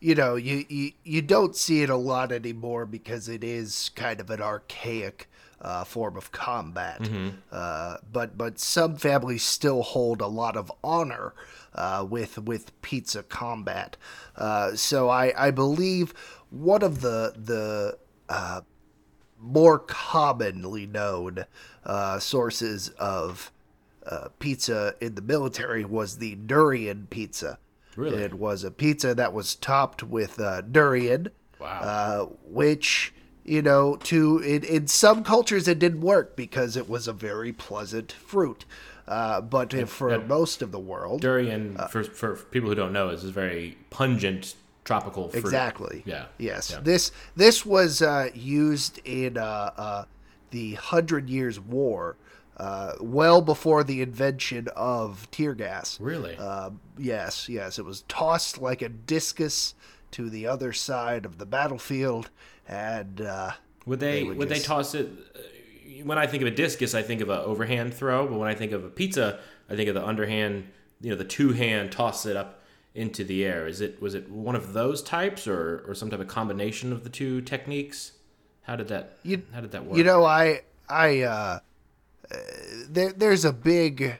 You 0.01 0.15
know, 0.15 0.37
you, 0.37 0.65
you 0.69 0.93
you 1.05 1.23
don't 1.23 1.57
see 1.57 1.83
it 1.83 1.91
a 1.91 1.97
lot 1.97 2.33
anymore 2.33 2.87
because 2.87 3.29
it 3.29 3.43
is 3.43 3.91
kind 3.95 4.21
of 4.21 4.31
an 4.31 4.41
archaic 4.43 5.29
uh, 5.61 5.85
form 5.85 6.17
of 6.17 6.33
combat. 6.33 7.01
Uh, 7.51 7.97
but 8.13 8.37
but 8.37 8.59
some 8.59 8.97
families 8.97 9.43
still 9.43 9.83
hold 9.83 10.21
a 10.21 10.27
lot 10.27 10.57
of 10.57 10.71
honor 10.85 11.35
uh, 11.75 12.07
with 12.09 12.39
with 12.39 12.81
pizza 12.83 13.23
combat. 13.23 13.97
Uh, 14.37 14.75
so 14.75 15.09
I 15.09 15.33
I 15.37 15.51
believe 15.51 16.13
one 16.51 16.83
of 16.83 17.01
the 17.01 17.35
the 17.37 17.99
uh, 18.29 18.61
more 19.41 19.79
commonly 19.79 20.87
known 20.87 21.45
uh, 21.85 22.19
sources 22.19 22.89
of 22.99 23.53
uh, 24.07 24.29
pizza 24.39 24.95
in 25.01 25.15
the 25.15 25.23
military 25.23 25.85
was 25.85 26.19
the 26.19 26.35
durian 26.35 27.07
pizza. 27.11 27.59
Really? 27.97 28.23
It 28.23 28.35
was 28.35 28.65
a 28.65 28.71
pizza 28.71 29.15
that 29.15 29.33
was 29.33 29.55
topped 29.55 30.03
with 30.03 30.39
uh, 30.41 30.61
durian. 30.61 31.31
Wow. 31.59 31.81
Uh, 31.81 32.25
which, 32.45 33.15
you 33.45 33.63
know, 33.63 33.97
to 33.97 34.39
in, 34.39 34.63
in 34.65 34.87
some 34.87 35.25
cultures 35.25 35.67
it 35.67 35.79
didn't 35.79 36.03
work 36.03 36.37
because 36.37 36.77
it 36.77 36.89
was 36.89 37.09
a 37.09 37.13
very 37.15 37.53
pleasant 37.53 38.13
fruit. 38.13 38.65
Uh, 39.09 39.41
but 39.41 39.73
if 39.73 39.89
for 39.89 40.11
and- 40.11 40.29
most 40.29 40.63
of 40.63 40.73
the 40.73 40.79
world, 40.79 41.21
Durian, 41.21 41.77
for, 41.91 42.03
for 42.05 42.37
people 42.37 42.69
who 42.69 42.75
don't 42.75 42.93
know, 42.93 43.09
is 43.09 43.25
a 43.25 43.31
very 43.31 43.79
pungent 43.89 44.55
tropical 44.85 45.29
fruit. 45.29 45.41
Exactly. 45.41 46.03
Yeah. 46.05 46.27
Yes. 46.39 46.73
Yeah. 46.73 46.81
This 46.81 47.13
this 47.37 47.65
was 47.65 48.03
uh, 48.03 48.31
used 48.35 48.99
in 49.05 49.39
uh, 49.39 49.71
uh, 49.77 50.05
the 50.51 50.75
Hundred 50.75 51.31
Years' 51.31 51.59
War, 51.61 52.17
uh, 52.57 52.92
well 53.01 53.40
before 53.42 53.85
the 53.85 54.01
invention 54.03 54.69
of 54.77 55.31
tear 55.31 55.55
gas. 55.55 56.01
Really? 56.01 56.37
Uh, 56.38 56.71
yes. 56.99 57.49
Yes. 57.49 57.79
It 57.79 57.85
was 57.85 58.03
tossed 58.09 58.61
like 58.61 58.83
a 58.83 58.88
discus 58.88 59.75
to 60.12 60.31
the 60.31 60.47
other 60.47 60.73
side 60.73 61.24
of 61.26 61.39
the 61.39 61.47
battlefield, 61.47 62.31
and 62.68 63.20
uh, 63.20 63.53
Would 63.85 64.01
they, 64.01 64.22
would 64.24 64.39
would, 64.39 64.49
they 64.49 64.59
toss 64.61 64.95
it? 64.95 65.09
uh, 65.35 66.05
When 66.05 66.16
I 66.18 66.26
think 66.26 66.43
of 66.43 66.49
a 66.49 66.55
discus, 66.55 66.95
I 66.95 67.03
think 67.03 67.20
of 67.20 67.28
an 67.28 67.39
overhand 67.39 67.93
throw. 67.93 68.26
But 68.26 68.39
when 68.39 68.49
I 68.49 68.55
think 68.55 68.72
of 68.72 68.85
a 68.85 68.89
pizza, 68.89 69.39
I 69.68 69.76
think 69.76 69.89
of 69.89 69.95
the 69.95 70.05
underhand. 70.07 70.68
You 71.03 71.11
know, 71.11 71.16
the 71.16 71.24
two 71.24 71.53
hand 71.53 71.93
toss 71.93 72.24
it 72.24 72.37
up 72.37 72.62
into 72.95 73.22
the 73.24 73.45
air. 73.45 73.66
Is 73.66 73.83
it 73.83 74.01
was 74.01 74.14
it 74.14 74.31
one 74.31 74.57
of 74.57 74.72
those 74.72 75.03
types, 75.03 75.47
or 75.47 75.85
or 75.87 75.95
some 75.95 76.09
type 76.09 76.20
of 76.20 76.28
combination 76.28 76.91
of 76.93 77.05
the 77.05 77.11
two 77.11 77.43
techniques? 77.43 78.12
How 78.62 78.76
did 78.76 78.89
that? 78.89 79.18
You- 79.22 79.43
how 79.53 79.61
did 79.61 79.72
that 79.72 79.85
work? 79.85 79.99
You 79.99 80.05
know, 80.05 80.24
I 80.24 80.62
I 80.89 81.20
uh, 81.22 81.59
uh, 82.31 82.37
there 82.89 83.12
there's 83.12 83.45
a 83.45 83.53
big 83.53 84.18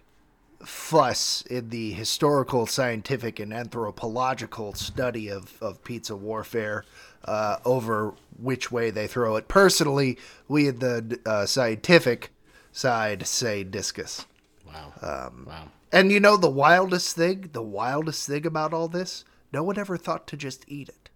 fuss 0.65 1.43
in 1.43 1.69
the 1.71 1.93
historical, 1.93 2.67
scientific, 2.67 3.39
and 3.39 3.53
anthropological 3.53 4.75
study 4.75 5.29
of 5.31 5.61
of 5.63 5.83
pizza 5.85 6.17
warfare 6.17 6.85
uh, 7.25 7.59
over 7.65 8.15
which 8.39 8.71
way 8.73 8.91
they 8.91 9.07
throw 9.07 9.37
it. 9.37 9.49
Personally, 9.49 10.19
we 10.49 10.69
in 10.69 10.79
the 10.79 11.19
uh, 11.27 11.47
scientific 11.47 12.31
side 12.73 13.27
say 13.27 13.65
discus. 13.65 14.27
wow. 14.67 14.93
Um, 15.01 15.47
wow. 15.49 15.69
And 15.93 16.11
you 16.13 16.21
know 16.21 16.37
the 16.37 16.51
wildest 16.51 17.17
thing, 17.17 17.51
the 17.53 17.63
wildest 17.63 18.27
thing 18.29 18.45
about 18.45 18.75
all 18.75 18.89
this, 18.89 19.25
no 19.53 19.63
one 19.63 19.79
ever 19.79 19.97
thought 19.97 20.27
to 20.29 20.37
just 20.37 20.65
eat 20.69 20.89
it. 20.89 21.09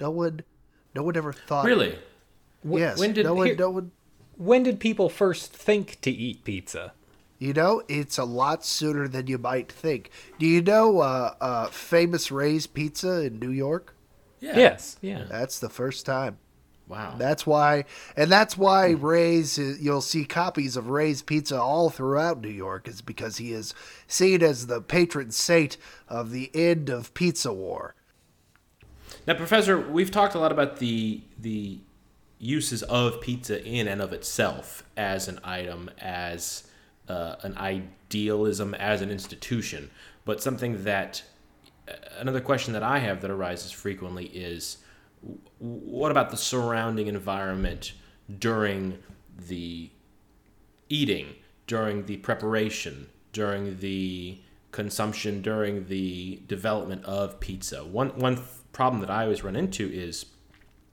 No 0.00 0.10
one, 0.10 0.40
no 0.94 1.02
one 1.02 1.16
ever 1.16 1.32
thought. 1.32 1.64
Really? 1.66 1.98
Yes. 2.64 2.98
when 2.98 3.12
did- 3.12 3.26
no 3.26 3.34
one? 3.34 3.46
here- 3.46 3.56
no 3.56 3.70
one. 3.70 3.92
When 4.40 4.62
did 4.62 4.80
people 4.80 5.10
first 5.10 5.52
think 5.52 6.00
to 6.00 6.10
eat 6.10 6.44
pizza? 6.44 6.94
You 7.38 7.52
know, 7.52 7.82
it's 7.88 8.16
a 8.16 8.24
lot 8.24 8.64
sooner 8.64 9.06
than 9.06 9.26
you 9.26 9.36
might 9.36 9.70
think. 9.70 10.10
Do 10.38 10.46
you 10.46 10.62
know 10.62 11.00
uh, 11.00 11.34
uh, 11.42 11.66
famous 11.66 12.32
Ray's 12.32 12.66
Pizza 12.66 13.20
in 13.20 13.38
New 13.38 13.50
York? 13.50 13.94
Yeah. 14.40 14.56
Yes. 14.56 14.96
Yeah. 15.02 15.24
That's 15.28 15.58
the 15.58 15.68
first 15.68 16.06
time. 16.06 16.38
Wow. 16.88 17.16
That's 17.18 17.46
why, 17.46 17.84
and 18.16 18.32
that's 18.32 18.56
why 18.56 18.92
Ray's. 18.92 19.58
You'll 19.58 20.00
see 20.00 20.24
copies 20.24 20.74
of 20.74 20.88
Ray's 20.88 21.20
Pizza 21.20 21.60
all 21.60 21.90
throughout 21.90 22.40
New 22.40 22.48
York, 22.48 22.88
is 22.88 23.02
because 23.02 23.36
he 23.36 23.52
is 23.52 23.74
seen 24.06 24.42
as 24.42 24.68
the 24.68 24.80
patron 24.80 25.32
saint 25.32 25.76
of 26.08 26.30
the 26.30 26.50
end 26.54 26.88
of 26.88 27.12
pizza 27.12 27.52
war. 27.52 27.94
Now, 29.26 29.34
Professor, 29.34 29.78
we've 29.78 30.10
talked 30.10 30.34
a 30.34 30.38
lot 30.38 30.50
about 30.50 30.78
the 30.78 31.20
the 31.38 31.80
uses 32.40 32.82
of 32.84 33.20
pizza 33.20 33.62
in 33.64 33.86
and 33.86 34.02
of 34.02 34.12
itself 34.12 34.82
as 34.96 35.28
an 35.28 35.38
item, 35.44 35.90
as 36.00 36.66
uh, 37.08 37.36
an 37.42 37.56
idealism, 37.58 38.74
as 38.74 39.02
an 39.02 39.10
institution. 39.10 39.90
But 40.24 40.42
something 40.42 40.84
that 40.84 41.22
another 42.18 42.40
question 42.40 42.72
that 42.72 42.82
I 42.82 42.98
have 42.98 43.20
that 43.20 43.30
arises 43.30 43.70
frequently 43.70 44.26
is 44.26 44.78
what 45.58 46.10
about 46.10 46.30
the 46.30 46.36
surrounding 46.36 47.06
environment 47.06 47.92
during 48.38 48.98
the 49.48 49.90
eating, 50.88 51.34
during 51.66 52.06
the 52.06 52.16
preparation, 52.18 53.08
during 53.32 53.78
the 53.78 54.38
consumption, 54.72 55.42
during 55.42 55.86
the 55.86 56.40
development 56.46 57.04
of 57.04 57.38
pizza? 57.40 57.84
One 57.84 58.10
one 58.10 58.40
problem 58.72 59.00
that 59.00 59.10
I 59.10 59.24
always 59.24 59.44
run 59.44 59.56
into 59.56 59.90
is, 59.90 60.26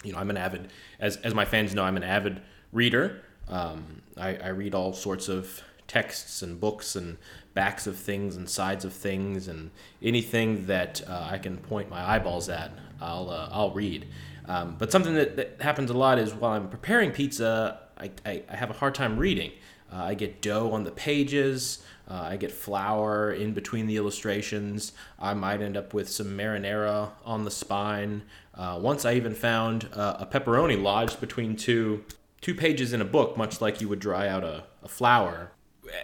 you 0.03 0.11
know, 0.13 0.19
I'm 0.19 0.29
an 0.29 0.37
avid, 0.37 0.69
as 0.99 1.17
as 1.17 1.33
my 1.33 1.45
fans 1.45 1.73
know, 1.73 1.83
I'm 1.83 1.97
an 1.97 2.03
avid 2.03 2.41
reader. 2.71 3.21
Um, 3.47 4.01
I, 4.17 4.35
I 4.35 4.47
read 4.49 4.75
all 4.75 4.93
sorts 4.93 5.29
of 5.29 5.61
texts 5.87 6.41
and 6.41 6.59
books 6.59 6.95
and 6.95 7.17
backs 7.53 7.87
of 7.87 7.95
things 7.95 8.35
and 8.35 8.49
sides 8.49 8.83
of 8.85 8.93
things 8.93 9.47
and 9.47 9.71
anything 10.03 10.65
that 10.67 11.01
uh, 11.07 11.29
I 11.31 11.37
can 11.37 11.57
point 11.57 11.89
my 11.89 12.07
eyeballs 12.07 12.49
at, 12.49 12.71
I'll 13.01 13.29
uh, 13.29 13.49
I'll 13.51 13.71
read. 13.71 14.07
Um, 14.47 14.75
but 14.77 14.91
something 14.91 15.13
that, 15.15 15.35
that 15.35 15.61
happens 15.61 15.89
a 15.89 15.93
lot 15.93 16.19
is 16.19 16.33
while 16.33 16.53
I'm 16.53 16.69
preparing 16.69 17.11
pizza, 17.11 17.79
I, 17.97 18.11
I, 18.25 18.43
I 18.49 18.55
have 18.55 18.69
a 18.69 18.73
hard 18.73 18.95
time 18.95 19.17
reading. 19.17 19.51
Uh, 19.91 20.03
I 20.03 20.13
get 20.13 20.41
dough 20.41 20.71
on 20.71 20.83
the 20.83 20.91
pages. 20.91 21.83
Uh, 22.09 22.27
I 22.31 22.37
get 22.37 22.51
flour 22.51 23.31
in 23.33 23.53
between 23.53 23.87
the 23.87 23.97
illustrations. 23.97 24.93
I 25.19 25.33
might 25.33 25.61
end 25.61 25.75
up 25.75 25.93
with 25.93 26.09
some 26.09 26.37
marinara 26.37 27.11
on 27.25 27.43
the 27.43 27.51
spine. 27.51 28.23
Uh, 28.53 28.79
once 28.81 29.05
I 29.05 29.13
even 29.13 29.33
found 29.35 29.83
a 29.93 30.27
pepperoni 30.29 30.81
lodged 30.81 31.19
between 31.19 31.55
two 31.55 32.03
two 32.39 32.53
pages 32.53 32.93
in 32.93 33.01
a 33.01 33.05
book, 33.05 33.35
much 33.35 33.61
like 33.61 33.81
you 33.81 33.89
would 33.89 33.99
dry 33.99 34.27
out 34.27 34.43
a, 34.43 34.63
a 34.83 34.87
flour. 34.87 35.51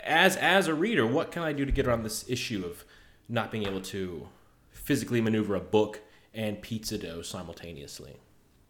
As 0.04 0.36
as 0.38 0.68
a 0.68 0.74
reader, 0.74 1.06
what 1.06 1.32
can 1.32 1.44
I 1.44 1.54
do 1.54 1.66
to 1.66 1.72
get 1.72 1.88
around 1.88 2.04
this 2.04 2.26
issue 2.30 2.66
of 2.66 2.84
not 3.30 3.52
being 3.52 3.68
able 3.68 3.82
to 3.82 4.28
physically 4.72 5.22
maneuver 5.22 5.56
a 5.56 5.62
book 5.62 6.02
and 6.34 6.62
pizza 6.62 6.98
dough 6.98 7.22
simultaneously? 7.22 8.18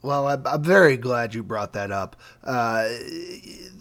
Well, 0.03 0.27
I'm, 0.27 0.45
I'm 0.45 0.61
very 0.61 0.97
glad 0.97 1.33
you 1.33 1.43
brought 1.43 1.71
that 1.73 1.89
up. 1.89 2.17
Uh, 2.43 2.89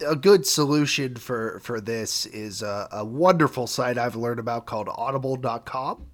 a 0.06 0.14
good 0.14 0.46
solution 0.46 1.16
for, 1.16 1.58
for 1.60 1.80
this 1.80 2.26
is 2.26 2.62
a, 2.62 2.88
a 2.92 3.04
wonderful 3.04 3.66
site 3.66 3.98
I've 3.98 4.14
learned 4.14 4.38
about 4.38 4.64
called 4.64 4.88
audible.com. 4.88 6.06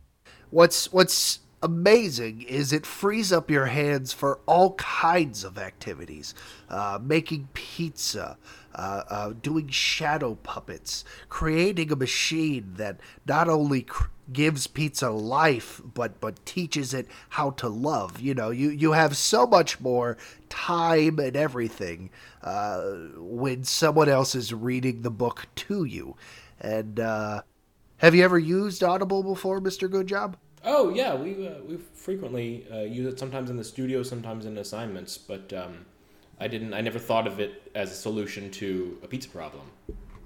What's, 0.49 0.91
what's 0.95 1.41
amazing 1.63 2.43
is 2.43 2.73
it 2.73 2.87
frees 2.87 3.33
up 3.33 3.51
your 3.51 3.67
hands 3.67 4.15
for 4.15 4.41
all 4.47 4.75
kinds 4.75 5.45
of 5.45 5.59
activities 5.59 6.35
uh, 6.71 6.99
making 7.03 7.51
pizza, 7.53 8.39
uh, 8.79 9.03
uh, 9.09 9.33
doing 9.43 9.69
shadow 9.69 10.37
puppets, 10.37 11.05
creating 11.29 11.91
a 11.93 11.97
machine 11.97 12.75
that 12.77 13.01
not 13.27 13.49
only 13.49 13.83
cr- 13.83 14.07
gives 14.33 14.67
pizza 14.67 15.11
life 15.11 15.81
but 15.95 16.21
but 16.21 16.45
teaches 16.45 16.93
it 16.93 17.07
how 17.31 17.49
to 17.49 17.67
love 17.67 18.21
you 18.21 18.35
know 18.35 18.51
you 18.51 18.69
you 18.69 18.93
have 18.93 19.17
so 19.17 19.47
much 19.47 19.81
more 19.81 20.19
time 20.51 21.19
and 21.19 21.35
everything 21.35 22.11
uh, 22.43 22.83
when 23.17 23.65
someone 23.65 24.07
else 24.07 24.35
is 24.35 24.53
reading 24.53 25.01
the 25.01 25.11
book 25.11 25.47
to 25.57 25.85
you 25.85 26.15
and 26.61 27.01
uh, 27.01 27.41
have 27.97 28.15
you 28.15 28.23
ever 28.23 28.39
used 28.39 28.85
audible 28.85 29.23
before 29.23 29.63
mr 29.63 29.91
good 29.91 30.07
job 30.07 30.37
Oh 30.65 30.91
yeah, 30.91 31.15
we 31.15 31.47
uh, 31.47 31.55
we 31.67 31.77
frequently 31.95 32.67
uh, 32.71 32.81
use 32.81 33.07
it 33.13 33.19
sometimes 33.19 33.49
in 33.49 33.57
the 33.57 33.65
studio, 33.65 34.03
sometimes 34.03 34.45
in 34.45 34.59
assignments. 34.59 35.17
But 35.17 35.53
um, 35.53 35.87
I 36.41 36.49
didn't. 36.49 36.75
I 36.75 36.81
never 36.81 36.99
thought 36.99 37.27
of 37.27 37.41
it 37.41 37.71
as 37.75 37.91
a 37.91 37.95
solution 37.95 38.51
to 38.53 38.99
a 39.03 39.09
pizza 39.09 39.29
problem. 39.29 39.63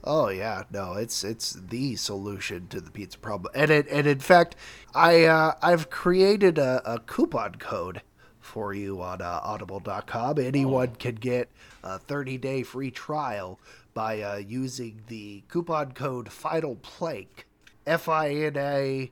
Oh 0.04 0.28
yeah, 0.28 0.64
no, 0.70 0.94
it's 0.94 1.22
it's 1.24 1.52
the 1.52 1.96
solution 1.96 2.66
to 2.68 2.80
the 2.80 2.90
pizza 2.90 3.18
problem, 3.18 3.52
and 3.54 3.70
it 3.70 3.86
and 3.88 4.06
in 4.06 4.18
fact, 4.18 4.56
I 4.94 5.24
uh, 5.24 5.54
I've 5.62 5.90
created 5.90 6.58
a, 6.58 6.82
a 6.84 6.98
coupon 6.98 7.54
code 7.56 8.02
for 8.40 8.74
you 8.74 9.00
on 9.00 9.22
uh, 9.22 9.40
Audible.com. 9.44 10.38
Anyone 10.38 10.96
can 10.96 11.14
get 11.14 11.48
a 11.84 11.98
30 11.98 12.38
day 12.38 12.62
free 12.62 12.90
trial 12.90 13.60
by 13.94 14.20
uh, 14.20 14.36
using 14.36 15.02
the 15.06 15.44
coupon 15.48 15.92
code 15.92 16.30
Final 16.32 16.76
Plank, 16.76 17.46
F 17.86 18.08
I 18.08 18.30
N 18.30 18.56
A 18.56 19.10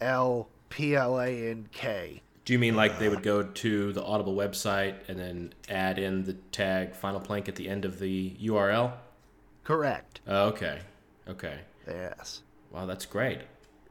L 0.00 0.48
P 0.70 0.96
L 0.96 1.20
A 1.20 1.50
N 1.50 1.68
K. 1.70 2.22
Do 2.50 2.54
you 2.54 2.58
mean 2.58 2.74
like 2.74 2.98
they 2.98 3.08
would 3.08 3.22
go 3.22 3.44
to 3.44 3.92
the 3.92 4.02
Audible 4.02 4.34
website 4.34 4.96
and 5.06 5.16
then 5.16 5.54
add 5.68 6.00
in 6.00 6.24
the 6.24 6.32
tag 6.50 6.96
Final 6.96 7.20
Plank 7.20 7.48
at 7.48 7.54
the 7.54 7.68
end 7.68 7.84
of 7.84 8.00
the 8.00 8.30
URL? 8.42 8.90
Correct. 9.62 10.18
Oh, 10.26 10.48
okay. 10.48 10.80
Okay. 11.28 11.60
Yes. 11.86 12.42
Wow, 12.72 12.86
that's 12.86 13.06
great. 13.06 13.38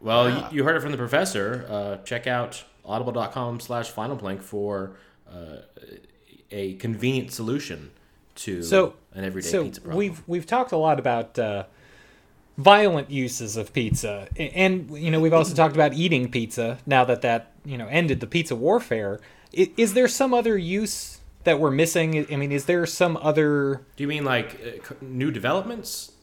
Well, 0.02 0.28
Yeah. 0.28 0.50
you, 0.50 0.58
you 0.58 0.64
heard 0.66 0.76
it 0.76 0.82
from 0.82 0.92
the 0.92 0.98
professor. 0.98 1.66
Uh, 1.70 2.04
check 2.04 2.28
out 2.28 2.66
audible.com 2.84 3.62
slash 3.62 3.92
final 3.92 4.18
plank 4.18 4.42
for 4.42 4.98
uh, 5.34 5.60
a 6.52 6.74
convenient 6.74 7.32
solution 7.32 7.92
to 8.36 8.62
So 8.62 8.96
an 9.14 9.24
everyday 9.24 9.48
so 9.48 9.64
pizza 9.64 9.80
problem. 9.80 9.98
we've 9.98 10.22
we've 10.28 10.46
talked 10.46 10.74
a 10.74 10.78
lot 10.78 11.00
about 11.00 11.40
uh, 11.40 11.64
violent 12.58 13.10
uses 13.10 13.56
of 13.56 13.72
pizza, 13.72 14.28
and 14.38 14.92
you 15.00 15.12
know 15.12 15.22
we've 15.22 15.34
also 15.34 15.56
talked 15.56 15.76
about 15.76 15.94
eating 15.94 16.30
pizza. 16.30 16.78
Now 16.86 17.06
that 17.06 17.22
that 17.22 17.54
you 17.70 17.78
know 17.78 17.88
ended 17.88 18.20
the 18.20 18.28
pizza 18.28 18.56
warfare, 18.56 19.20
is, 19.54 19.70
is 19.78 19.94
there 19.94 20.08
some 20.08 20.34
other 20.34 20.58
use 20.58 21.20
that 21.44 21.60
we're 21.60 21.72
missing? 21.72 22.26
I 22.32 22.36
mean, 22.36 22.52
is 22.52 22.66
there 22.66 22.86
some 22.86 23.18
other 23.22 23.86
Do 23.96 24.04
you 24.04 24.08
mean 24.08 24.26
like 24.26 24.60
uh, 24.90 24.96
new 25.02 25.32
developments? 25.32 26.14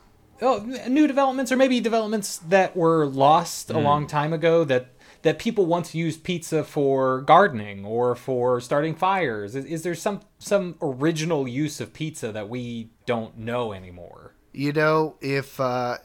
oh, 0.43 0.59
new 0.89 1.07
developments, 1.07 1.51
or 1.51 1.57
maybe 1.57 1.81
developments 1.81 2.39
that 2.39 2.77
were 2.77 3.07
lost 3.07 3.71
a 3.71 3.79
long 3.79 4.07
time 4.07 4.33
ago 4.33 4.65
that 4.65 4.93
that 5.23 5.39
people 5.39 5.67
once 5.67 5.95
used 5.95 6.23
pizza 6.23 6.63
for 6.63 7.23
gardening 7.23 7.85
or 7.85 8.15
for 8.15 8.61
starting 8.61 8.95
fires? 8.95 9.55
Is, 9.55 9.65
is 9.65 9.83
there 9.83 9.95
some 9.95 10.21
some 10.39 10.77
original 10.83 11.49
use 11.49 11.81
of 11.81 11.93
pizza 11.93 12.33
that 12.33 12.49
we 12.49 12.91
don't 13.07 13.39
know 13.39 13.73
anymore? 13.73 14.26
You 14.57 14.73
know, 14.73 15.17
if 15.21 15.61
uh, 15.61 15.99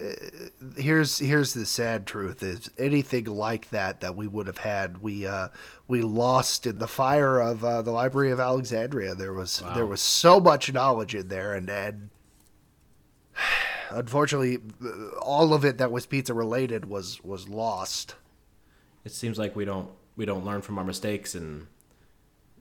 here's 0.75 1.19
here's 1.19 1.53
the 1.53 1.65
sad 1.65 2.05
truth: 2.05 2.43
is 2.43 2.69
anything 2.77 3.23
like 3.23 3.69
that 3.69 4.01
that 4.01 4.17
we 4.17 4.27
would 4.27 4.47
have 4.47 4.57
had, 4.57 5.01
we 5.01 5.25
uh, 5.25 5.47
we 5.87 6.01
lost 6.01 6.67
in 6.67 6.77
the 6.77 6.87
fire 6.87 7.39
of 7.39 7.63
uh, 7.63 7.81
the 7.81 7.91
Library 7.91 8.29
of 8.29 8.41
Alexandria. 8.41 9.15
There 9.15 9.31
was 9.31 9.63
there 9.73 9.85
was 9.85 10.01
so 10.01 10.41
much 10.41 10.73
knowledge 10.73 11.15
in 11.15 11.29
there, 11.29 11.53
and 11.53 11.69
and 11.69 12.09
unfortunately, 13.89 14.59
all 15.21 15.53
of 15.53 15.63
it 15.63 15.77
that 15.77 15.89
was 15.89 16.05
pizza 16.05 16.33
related 16.33 16.83
was 16.89 17.23
was 17.23 17.47
lost. 17.47 18.15
It 19.05 19.13
seems 19.13 19.39
like 19.39 19.55
we 19.55 19.63
don't 19.63 19.89
we 20.17 20.25
don't 20.25 20.43
learn 20.43 20.61
from 20.61 20.77
our 20.77 20.83
mistakes, 20.83 21.35
and 21.35 21.67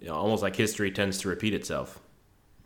you 0.01 0.07
know, 0.07 0.15
almost 0.15 0.45
like 0.45 0.55
history 0.55 0.93
tends 0.93 1.19
to 1.19 1.29
repeat 1.29 1.53
itself. 1.53 1.99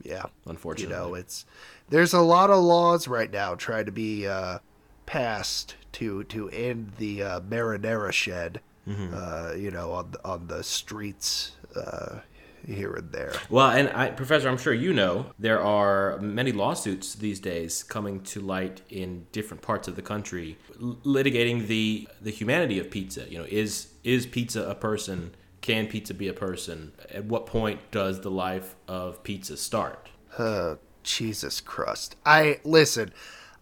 Yeah, 0.02 0.24
Unfortunately, 0.46 0.94
you 0.94 1.00
know, 1.00 1.14
it's 1.14 1.46
there's 1.88 2.12
a 2.12 2.20
lot 2.20 2.50
of 2.50 2.62
laws 2.62 3.08
right 3.08 3.30
now 3.30 3.54
trying 3.54 3.86
to 3.86 3.92
be 3.92 4.26
uh, 4.26 4.58
passed 5.06 5.76
to 5.92 6.24
to 6.24 6.48
end 6.50 6.92
the 6.98 7.22
uh, 7.22 7.40
marinara 7.40 8.12
shed. 8.12 8.60
Uh, 8.86 9.54
you 9.56 9.70
know, 9.70 9.92
on 9.92 10.10
the, 10.10 10.24
on 10.26 10.46
the 10.46 10.62
streets 10.62 11.52
uh, 11.74 12.18
here 12.66 12.92
and 12.92 13.10
there. 13.12 13.32
Well, 13.48 13.70
and 13.70 13.88
I, 13.94 14.10
Professor, 14.10 14.46
I'm 14.46 14.58
sure 14.58 14.74
you 14.74 14.92
know 14.92 15.32
there 15.38 15.58
are 15.58 16.18
many 16.18 16.52
lawsuits 16.52 17.14
these 17.14 17.40
days 17.40 17.82
coming 17.82 18.20
to 18.24 18.40
light 18.40 18.82
in 18.90 19.26
different 19.32 19.62
parts 19.62 19.88
of 19.88 19.96
the 19.96 20.02
country, 20.02 20.58
litigating 20.78 21.66
the 21.66 22.06
the 22.20 22.30
humanity 22.30 22.78
of 22.78 22.90
pizza. 22.90 23.26
You 23.30 23.38
know, 23.38 23.46
is 23.48 23.88
is 24.02 24.26
pizza 24.26 24.68
a 24.68 24.74
person? 24.74 25.34
Can 25.64 25.86
pizza 25.86 26.12
be 26.12 26.28
a 26.28 26.34
person? 26.34 26.92
At 27.10 27.24
what 27.24 27.46
point 27.46 27.90
does 27.90 28.20
the 28.20 28.30
life 28.30 28.76
of 28.86 29.22
pizza 29.22 29.56
start? 29.56 30.10
Oh, 30.38 30.76
Jesus 31.02 31.62
Christ! 31.62 32.16
I 32.26 32.60
listen. 32.64 33.14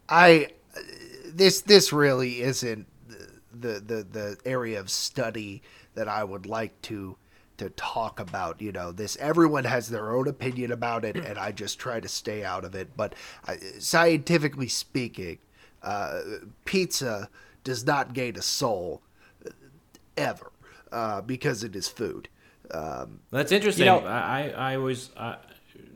I 0.08 0.48
this 1.24 1.60
this 1.60 1.92
really 1.92 2.42
isn't 2.42 2.88
the 3.52 3.78
the 3.78 4.04
the 4.10 4.36
area 4.44 4.80
of 4.80 4.90
study 4.90 5.62
that 5.94 6.08
I 6.08 6.24
would 6.24 6.44
like 6.44 6.82
to 6.82 7.18
to 7.58 7.70
talk 7.70 8.18
about. 8.18 8.60
You 8.60 8.72
know, 8.72 8.90
this 8.90 9.16
everyone 9.18 9.62
has 9.62 9.88
their 9.88 10.10
own 10.10 10.26
opinion 10.26 10.72
about 10.72 11.04
it, 11.04 11.14
and 11.14 11.38
I 11.38 11.52
just 11.52 11.78
try 11.78 12.00
to 12.00 12.08
stay 12.08 12.42
out 12.42 12.64
of 12.64 12.74
it. 12.74 12.96
But 12.96 13.14
uh, 13.46 13.54
scientifically 13.78 14.66
speaking, 14.66 15.38
uh, 15.84 16.20
pizza 16.64 17.28
does 17.62 17.86
not 17.86 18.12
gain 18.12 18.34
a 18.34 18.42
soul 18.42 19.02
ever 20.16 20.51
uh, 20.92 21.20
because 21.22 21.64
it 21.64 21.74
is 21.74 21.88
food. 21.88 22.28
Um, 22.70 23.20
That's 23.30 23.50
interesting. 23.52 23.86
You 23.86 23.92
know- 23.92 24.06
I, 24.06 24.52
I 24.54 24.72
I 24.72 24.76
always 24.76 25.10
I, 25.16 25.36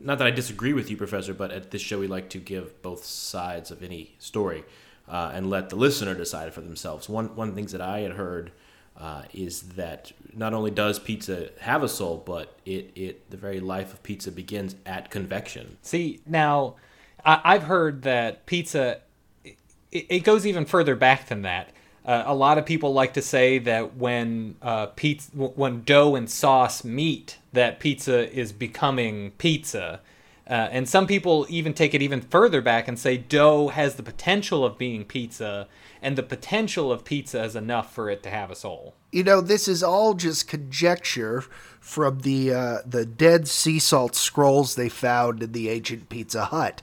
not 0.00 0.18
that 0.18 0.26
I 0.26 0.30
disagree 0.30 0.72
with 0.72 0.90
you, 0.90 0.96
Professor, 0.96 1.34
but 1.34 1.50
at 1.50 1.70
this 1.70 1.82
show 1.82 1.98
we 1.98 2.06
like 2.06 2.28
to 2.30 2.38
give 2.38 2.80
both 2.82 3.04
sides 3.04 3.70
of 3.70 3.82
any 3.82 4.14
story 4.18 4.64
uh, 5.08 5.30
and 5.34 5.48
let 5.50 5.68
the 5.70 5.76
listener 5.76 6.14
decide 6.14 6.52
for 6.52 6.60
themselves. 6.60 7.08
One 7.08 7.34
one 7.36 7.48
of 7.48 7.54
the 7.54 7.58
things 7.60 7.72
that 7.72 7.80
I 7.80 8.00
had 8.00 8.12
heard 8.12 8.50
uh, 8.98 9.22
is 9.32 9.62
that 9.76 10.12
not 10.34 10.54
only 10.54 10.70
does 10.70 10.98
pizza 10.98 11.50
have 11.60 11.82
a 11.82 11.88
soul, 11.88 12.22
but 12.24 12.58
it 12.64 12.90
it 12.94 13.30
the 13.30 13.36
very 13.36 13.60
life 13.60 13.92
of 13.92 14.02
pizza 14.02 14.30
begins 14.32 14.74
at 14.84 15.10
convection. 15.10 15.76
See, 15.82 16.20
now 16.26 16.76
I, 17.24 17.40
I've 17.44 17.64
heard 17.64 18.02
that 18.02 18.44
pizza 18.46 19.00
it, 19.44 20.06
it 20.08 20.20
goes 20.24 20.46
even 20.46 20.64
further 20.66 20.96
back 20.96 21.28
than 21.28 21.42
that. 21.42 21.70
Uh, 22.06 22.22
a 22.24 22.34
lot 22.34 22.56
of 22.56 22.64
people 22.64 22.92
like 22.94 23.14
to 23.14 23.20
say 23.20 23.58
that 23.58 23.96
when 23.96 24.54
uh, 24.62 24.86
pizza, 24.86 25.28
when 25.32 25.82
dough 25.82 26.14
and 26.14 26.30
sauce 26.30 26.84
meet, 26.84 27.38
that 27.52 27.80
pizza 27.80 28.32
is 28.32 28.52
becoming 28.52 29.32
pizza. 29.32 30.00
Uh, 30.48 30.68
and 30.70 30.88
some 30.88 31.08
people 31.08 31.44
even 31.48 31.74
take 31.74 31.92
it 31.92 32.00
even 32.00 32.20
further 32.20 32.60
back 32.60 32.86
and 32.86 32.96
say 32.96 33.16
dough 33.16 33.68
has 33.68 33.96
the 33.96 34.02
potential 34.04 34.64
of 34.64 34.78
being 34.78 35.04
pizza, 35.04 35.66
and 36.00 36.16
the 36.16 36.22
potential 36.22 36.92
of 36.92 37.04
pizza 37.04 37.42
is 37.42 37.56
enough 37.56 37.92
for 37.92 38.08
it 38.08 38.22
to 38.22 38.30
have 38.30 38.52
a 38.52 38.54
soul. 38.54 38.94
You 39.10 39.24
know, 39.24 39.40
this 39.40 39.66
is 39.66 39.82
all 39.82 40.14
just 40.14 40.46
conjecture 40.46 41.42
from 41.80 42.20
the 42.20 42.54
uh, 42.54 42.78
the 42.86 43.04
dead 43.04 43.48
sea 43.48 43.80
salt 43.80 44.14
scrolls 44.14 44.76
they 44.76 44.88
found 44.88 45.42
in 45.42 45.50
the 45.50 45.68
ancient 45.68 46.08
Pizza 46.08 46.44
Hut. 46.44 46.82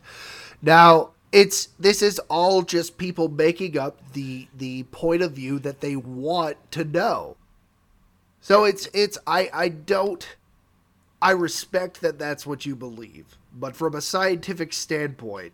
Now, 0.62 1.12
it's 1.34 1.70
this 1.80 2.02
is 2.02 2.20
all 2.30 2.62
just 2.62 2.98
people 2.98 3.28
making 3.28 3.78
up 3.78 4.14
the 4.14 4.48
the 4.56 4.84
point 4.84 5.24
of 5.24 5.34
view 5.34 5.60
that 5.60 5.82
they 5.82 5.96
want 5.96 6.58
to 6.72 6.86
know. 6.86 7.36
So 8.40 8.64
it's 8.64 8.88
it's 8.94 9.18
I 9.26 9.50
I 9.52 9.70
don't 9.70 10.38
I 11.22 11.32
respect 11.32 12.02
that 12.02 12.20
that's 12.20 12.46
what 12.46 12.66
you 12.66 12.76
believe, 12.76 13.38
but 13.54 13.76
from 13.76 13.96
a 13.96 14.02
scientific 14.02 14.74
standpoint, 14.74 15.54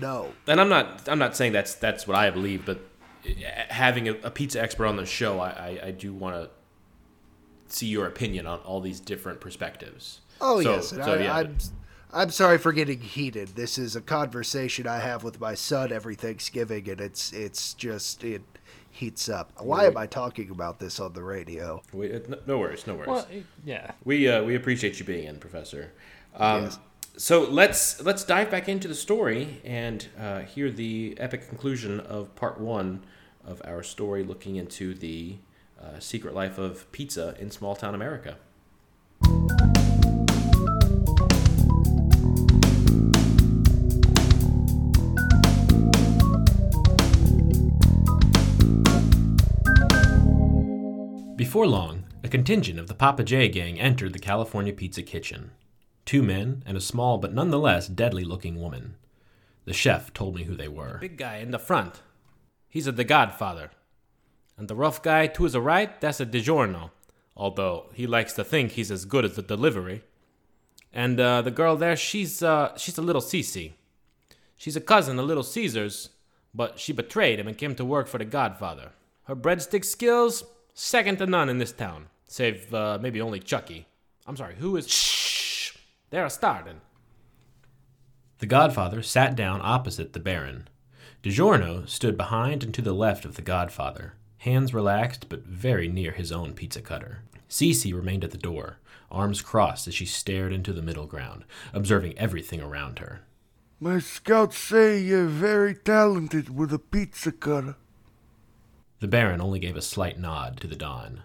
no. 0.00 0.32
And 0.48 0.60
I'm 0.60 0.68
not 0.68 1.08
I'm 1.08 1.18
not 1.20 1.36
saying 1.36 1.52
that's 1.52 1.74
that's 1.76 2.06
what 2.08 2.16
I 2.16 2.28
believe, 2.30 2.66
but 2.66 2.80
eh, 3.24 3.66
having 3.68 4.08
a, 4.08 4.12
a 4.24 4.30
pizza 4.30 4.60
expert 4.60 4.86
on 4.86 4.96
the 4.96 5.06
show, 5.06 5.38
I 5.38 5.50
I, 5.50 5.80
I 5.86 5.90
do 5.92 6.12
want 6.12 6.34
to 6.36 6.50
see 7.72 7.86
your 7.86 8.06
opinion 8.06 8.48
on 8.48 8.58
all 8.60 8.80
these 8.80 8.98
different 8.98 9.40
perspectives. 9.40 10.22
Oh 10.40 10.60
So- 10.60 10.74
yes, 10.74 10.88
so, 10.88 11.00
I, 11.02 11.18
yeah, 11.22 11.36
I'm 11.36 11.56
I'm 12.12 12.30
sorry 12.30 12.58
for 12.58 12.72
getting 12.72 13.00
heated. 13.00 13.48
This 13.48 13.78
is 13.78 13.94
a 13.94 14.00
conversation 14.00 14.86
I 14.86 14.98
have 14.98 15.22
with 15.22 15.40
my 15.40 15.54
son 15.54 15.92
every 15.92 16.16
Thanksgiving, 16.16 16.88
and 16.90 17.00
it's 17.00 17.32
it's 17.32 17.74
just 17.74 18.24
it 18.24 18.42
heats 18.90 19.28
up. 19.28 19.52
Why 19.58 19.84
am 19.86 19.96
I 19.96 20.06
talking 20.06 20.50
about 20.50 20.80
this 20.80 20.98
on 20.98 21.12
the 21.12 21.22
radio? 21.22 21.82
We, 21.92 22.12
uh, 22.12 22.18
no- 22.28 22.38
no 22.46 22.58
worries, 22.58 22.86
no 22.86 22.94
worries. 22.94 23.08
Well, 23.08 23.26
yeah. 23.64 23.92
We 24.04 24.28
uh, 24.28 24.42
we 24.42 24.56
appreciate 24.56 24.98
you 24.98 25.04
being 25.06 25.24
in, 25.28 25.38
Professor. 25.38 25.92
Um, 26.34 26.64
Yes. 26.64 26.78
So 27.16 27.42
let's 27.42 28.00
let's 28.02 28.24
dive 28.24 28.50
back 28.50 28.68
into 28.68 28.88
the 28.88 28.94
story 28.94 29.60
and 29.64 30.06
uh, 30.18 30.40
hear 30.40 30.70
the 30.70 31.14
epic 31.18 31.48
conclusion 31.48 32.00
of 32.00 32.34
part 32.34 32.58
one 32.60 33.02
of 33.44 33.60
our 33.64 33.82
story, 33.82 34.22
looking 34.24 34.56
into 34.56 34.94
the 34.94 35.36
uh, 35.80 35.98
secret 35.98 36.34
life 36.34 36.56
of 36.56 36.90
pizza 36.92 37.34
in 37.38 37.50
small 37.50 37.74
town 37.76 37.94
America. 37.94 38.36
Before 51.50 51.66
long, 51.66 52.04
a 52.22 52.28
contingent 52.28 52.78
of 52.78 52.86
the 52.86 52.94
Papa 52.94 53.24
J 53.24 53.48
gang 53.48 53.80
entered 53.80 54.12
the 54.12 54.20
California 54.20 54.72
Pizza 54.72 55.02
Kitchen. 55.02 55.50
Two 56.04 56.22
men 56.22 56.62
and 56.64 56.76
a 56.76 56.80
small 56.80 57.18
but 57.18 57.34
nonetheless 57.34 57.88
deadly 57.88 58.22
looking 58.22 58.60
woman. 58.60 58.94
The 59.64 59.72
chef 59.72 60.14
told 60.14 60.36
me 60.36 60.44
who 60.44 60.54
they 60.54 60.68
were. 60.68 60.98
Big 61.00 61.18
guy 61.18 61.38
in 61.38 61.50
the 61.50 61.58
front. 61.58 62.02
He's 62.68 62.86
a 62.86 62.92
the 62.92 63.02
Godfather. 63.02 63.72
And 64.56 64.68
the 64.68 64.76
rough 64.76 65.02
guy 65.02 65.26
to 65.26 65.42
his 65.42 65.58
right, 65.58 66.00
that's 66.00 66.20
a 66.20 66.24
DiGiorno. 66.24 66.92
Although 67.36 67.86
he 67.94 68.06
likes 68.06 68.32
to 68.34 68.44
think 68.44 68.70
he's 68.70 68.92
as 68.92 69.04
good 69.04 69.24
as 69.24 69.34
the 69.34 69.42
delivery. 69.42 70.04
And 70.92 71.18
uh, 71.18 71.42
the 71.42 71.50
girl 71.50 71.74
there, 71.74 71.96
she's 71.96 72.44
uh, 72.44 72.76
she's 72.76 72.96
a 72.96 73.02
little 73.02 73.20
Cece. 73.20 73.72
She's 74.56 74.76
a 74.76 74.80
cousin 74.80 75.18
of 75.18 75.26
Little 75.26 75.42
Caesar's, 75.42 76.10
but 76.54 76.78
she 76.78 76.92
betrayed 76.92 77.40
him 77.40 77.48
and 77.48 77.58
came 77.58 77.74
to 77.74 77.84
work 77.84 78.06
for 78.06 78.18
the 78.18 78.24
Godfather. 78.24 78.92
Her 79.24 79.34
breadstick 79.34 79.84
skills, 79.84 80.44
second 80.74 81.18
to 81.18 81.26
none 81.26 81.48
in 81.48 81.58
this 81.58 81.72
town, 81.72 82.06
save 82.26 82.72
uh, 82.74 82.98
maybe 83.00 83.20
only 83.20 83.40
Chucky. 83.40 83.86
I'm 84.26 84.36
sorry, 84.36 84.54
who 84.56 84.76
is? 84.76 84.88
Shh, 84.88 85.76
they're 86.10 86.28
starting. 86.28 86.80
The 88.38 88.46
Godfather 88.46 89.02
sat 89.02 89.36
down 89.36 89.60
opposite 89.62 90.12
the 90.12 90.20
Baron. 90.20 90.68
DiGiorno 91.22 91.86
stood 91.88 92.16
behind 92.16 92.64
and 92.64 92.72
to 92.72 92.80
the 92.80 92.94
left 92.94 93.26
of 93.26 93.34
the 93.34 93.42
Godfather, 93.42 94.14
hands 94.38 94.72
relaxed 94.72 95.28
but 95.28 95.44
very 95.44 95.88
near 95.88 96.12
his 96.12 96.32
own 96.32 96.54
pizza 96.54 96.80
cutter. 96.80 97.22
Cece 97.50 97.92
remained 97.92 98.24
at 98.24 98.30
the 98.30 98.38
door, 98.38 98.78
arms 99.10 99.42
crossed 99.42 99.88
as 99.88 99.94
she 99.94 100.06
stared 100.06 100.52
into 100.52 100.72
the 100.72 100.80
middle 100.80 101.06
ground, 101.06 101.44
observing 101.74 102.16
everything 102.16 102.62
around 102.62 103.00
her. 103.00 103.22
My 103.78 103.98
scouts 103.98 104.56
say 104.56 105.00
you're 105.00 105.26
very 105.26 105.74
talented 105.74 106.54
with 106.56 106.72
a 106.72 106.78
pizza 106.78 107.32
cutter. 107.32 107.76
The 109.00 109.08
Baron 109.08 109.40
only 109.40 109.58
gave 109.58 109.76
a 109.76 109.82
slight 109.82 110.18
nod 110.18 110.60
to 110.60 110.66
the 110.66 110.76
Don. 110.76 111.22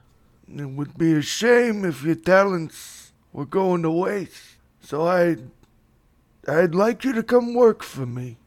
It 0.48 0.66
would 0.66 0.98
be 0.98 1.14
a 1.14 1.22
shame 1.22 1.84
if 1.84 2.04
your 2.04 2.16
talents 2.16 3.12
were 3.34 3.46
going 3.46 3.84
to 3.84 3.92
waste. 3.92 4.56
So 4.80 5.06
I'd, 5.06 5.50
I'd 6.48 6.74
like 6.74 7.04
you 7.04 7.12
to 7.12 7.22
come 7.22 7.54
work 7.54 7.84
for 7.84 8.06
me. 8.06 8.38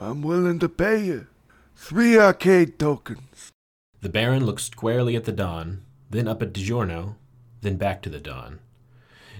I'm 0.00 0.22
willing 0.22 0.58
to 0.58 0.68
pay 0.68 1.04
you 1.04 1.28
three 1.76 2.18
arcade 2.18 2.78
tokens. 2.78 3.52
The 4.00 4.08
Baron 4.08 4.44
looked 4.44 4.62
squarely 4.62 5.14
at 5.14 5.24
the 5.24 5.32
Don, 5.32 5.82
then 6.10 6.26
up 6.26 6.42
at 6.42 6.52
DiGiorno, 6.52 7.14
then 7.60 7.76
back 7.76 8.02
to 8.02 8.10
the 8.10 8.20
Don. 8.20 8.58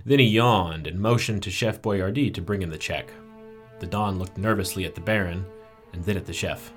Then 0.06 0.20
he 0.20 0.26
yawned 0.26 0.86
and 0.86 1.00
motioned 1.00 1.42
to 1.42 1.50
Chef 1.50 1.82
Boyardee 1.82 2.32
to 2.34 2.40
bring 2.40 2.62
him 2.62 2.70
the 2.70 2.78
check. 2.78 3.10
The 3.80 3.86
Don 3.86 4.16
looked 4.18 4.38
nervously 4.38 4.84
at 4.84 4.94
the 4.94 5.00
Baron 5.00 5.44
and 5.92 6.04
then 6.04 6.16
at 6.16 6.26
the 6.26 6.32
chef. 6.32 6.72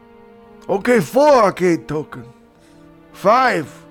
Okay, 0.67 0.99
four 0.99 1.29
arcade 1.29 1.87
tokens. 1.87 2.27
Five. 3.17 3.83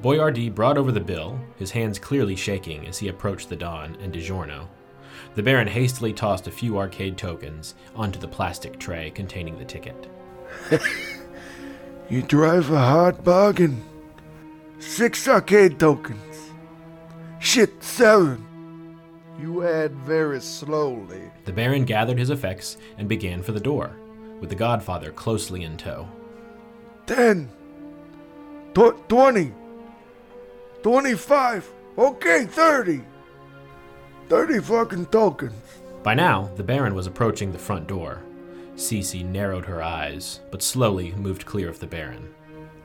Boyardee 0.00 0.54
brought 0.54 0.78
over 0.78 0.90
the 0.90 1.00
bill, 1.00 1.38
his 1.58 1.70
hands 1.70 1.98
clearly 1.98 2.34
shaking 2.34 2.86
as 2.88 2.96
he 2.96 3.08
approached 3.08 3.50
the 3.50 3.56
Don 3.56 3.94
and 4.00 4.10
DiGiorno. 4.10 4.68
The 5.34 5.42
Baron 5.42 5.68
hastily 5.68 6.14
tossed 6.14 6.46
a 6.46 6.50
few 6.50 6.78
arcade 6.78 7.18
tokens 7.18 7.74
onto 7.94 8.18
the 8.18 8.26
plastic 8.26 8.78
tray 8.78 9.10
containing 9.10 9.58
the 9.58 9.66
ticket. 9.66 10.10
You 12.08 12.22
drive 12.22 12.72
a 12.72 12.78
hard 12.78 13.22
bargain. 13.22 13.84
Six 14.80 15.28
arcade 15.28 15.78
tokens. 15.78 16.50
Shit, 17.38 17.84
seven. 17.84 18.98
You 19.38 19.62
add 19.62 19.92
very 19.92 20.40
slowly. 20.40 21.30
The 21.44 21.52
Baron 21.52 21.84
gathered 21.84 22.18
his 22.18 22.30
effects 22.30 22.78
and 22.98 23.08
began 23.08 23.44
for 23.44 23.52
the 23.52 23.60
door, 23.60 23.92
with 24.40 24.48
the 24.48 24.56
Godfather 24.56 25.12
closely 25.12 25.62
in 25.62 25.76
tow. 25.76 26.08
Ten. 27.06 27.48
Tw- 28.74 29.08
Twenty. 29.08 29.52
Twenty-five. 30.82 31.68
Okay, 31.98 32.46
thirty. 32.46 33.00
Thirty 34.28 34.60
fucking 34.60 35.06
tokens. 35.06 35.52
By 36.02 36.14
now, 36.14 36.50
the 36.56 36.62
Baron 36.62 36.94
was 36.94 37.06
approaching 37.06 37.52
the 37.52 37.58
front 37.58 37.86
door. 37.86 38.22
Cece 38.76 39.24
narrowed 39.24 39.66
her 39.66 39.82
eyes, 39.82 40.40
but 40.50 40.62
slowly 40.62 41.12
moved 41.12 41.44
clear 41.44 41.68
of 41.68 41.80
the 41.80 41.86
Baron. 41.86 42.32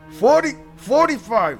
Forty. 0.09 0.53
Forty-five. 0.75 1.59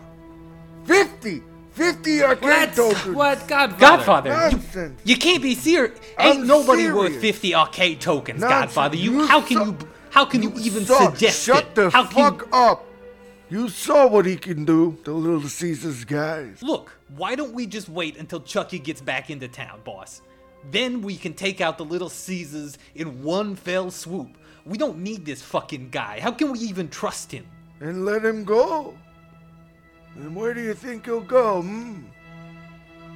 Fifty. 0.84 1.42
Fifty 1.72 2.24
arcade 2.24 2.74
tokens. 2.74 3.16
What 3.16 3.48
Godfather? 3.48 3.80
Godfather, 3.80 4.30
you, 4.30 4.36
Nonsense. 4.58 5.02
you 5.04 5.18
can't 5.18 5.42
be 5.44 5.56
serious. 5.56 5.98
Ain't 6.18 6.40
I'm 6.40 6.48
nobody 6.48 6.90
worth 6.92 7.20
fifty 7.20 7.54
arcade 7.54 8.00
tokens, 8.02 8.40
Nonsense. 8.42 8.62
Godfather. 8.76 8.96
You, 8.96 9.12
You 9.22 9.28
how 9.28 9.42
can 9.42 9.58
saw- 9.58 9.66
you 9.66 9.78
how 10.10 10.24
can 10.26 10.42
you, 10.44 10.54
even 10.58 10.86
saw- 10.86 11.10
suggest 11.12 11.44
Shut 11.44 11.64
it? 11.66 11.76
the 11.76 11.90
how 11.90 12.06
can 12.06 12.38
fuck 12.38 12.48
up. 12.54 12.85
You 13.48 13.70
saw 13.70 14.08
what 14.08 14.26
he 14.26 14.38
can 14.38 14.66
do, 14.66 14.98
the 15.04 15.14
Little 15.14 15.48
Caesars 15.48 16.04
guys. 16.04 16.64
Look, 16.64 16.92
why 17.16 17.36
don't 17.36 17.54
we 17.54 17.68
just 17.68 17.88
wait 17.88 18.18
until 18.18 18.40
Chucky 18.42 18.80
gets 18.80 19.02
back 19.02 19.30
into 19.30 19.48
town, 19.48 19.82
boss? 19.84 20.24
Then 20.72 21.04
we 21.04 21.16
can 21.16 21.36
take 21.36 21.62
out 21.62 21.78
the 21.78 21.86
Little 21.86 22.10
Caesars 22.10 22.80
in 22.96 23.22
one 23.22 23.56
fell 23.56 23.92
swoop. 23.92 24.36
We 24.66 24.80
don't 24.80 24.98
need 24.98 25.26
this 25.26 25.44
fucking 25.44 25.92
guy. 25.92 26.20
How 26.22 26.32
can 26.32 26.52
we 26.52 26.60
even 26.60 26.90
trust 26.90 27.32
him? 27.32 27.46
And 27.82 28.04
let 28.04 28.26
him 28.26 28.46
go. 28.46 28.98
And 30.16 30.36
where 30.36 30.56
do 30.56 30.62
you 30.62 30.74
think 30.74 31.06
he'll 31.06 31.22
go, 31.22 31.62
hmm? 31.62 32.02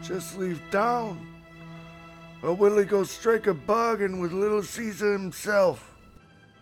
Just 0.04 0.38
leave 0.38 0.62
town? 0.70 1.26
Or 2.44 2.54
will 2.54 2.78
he 2.78 2.86
go 2.86 3.04
strike 3.04 3.48
a 3.48 3.54
bargain 3.56 4.20
with 4.20 4.32
Little 4.32 4.62
Caesar 4.62 5.12
himself? 5.12 5.96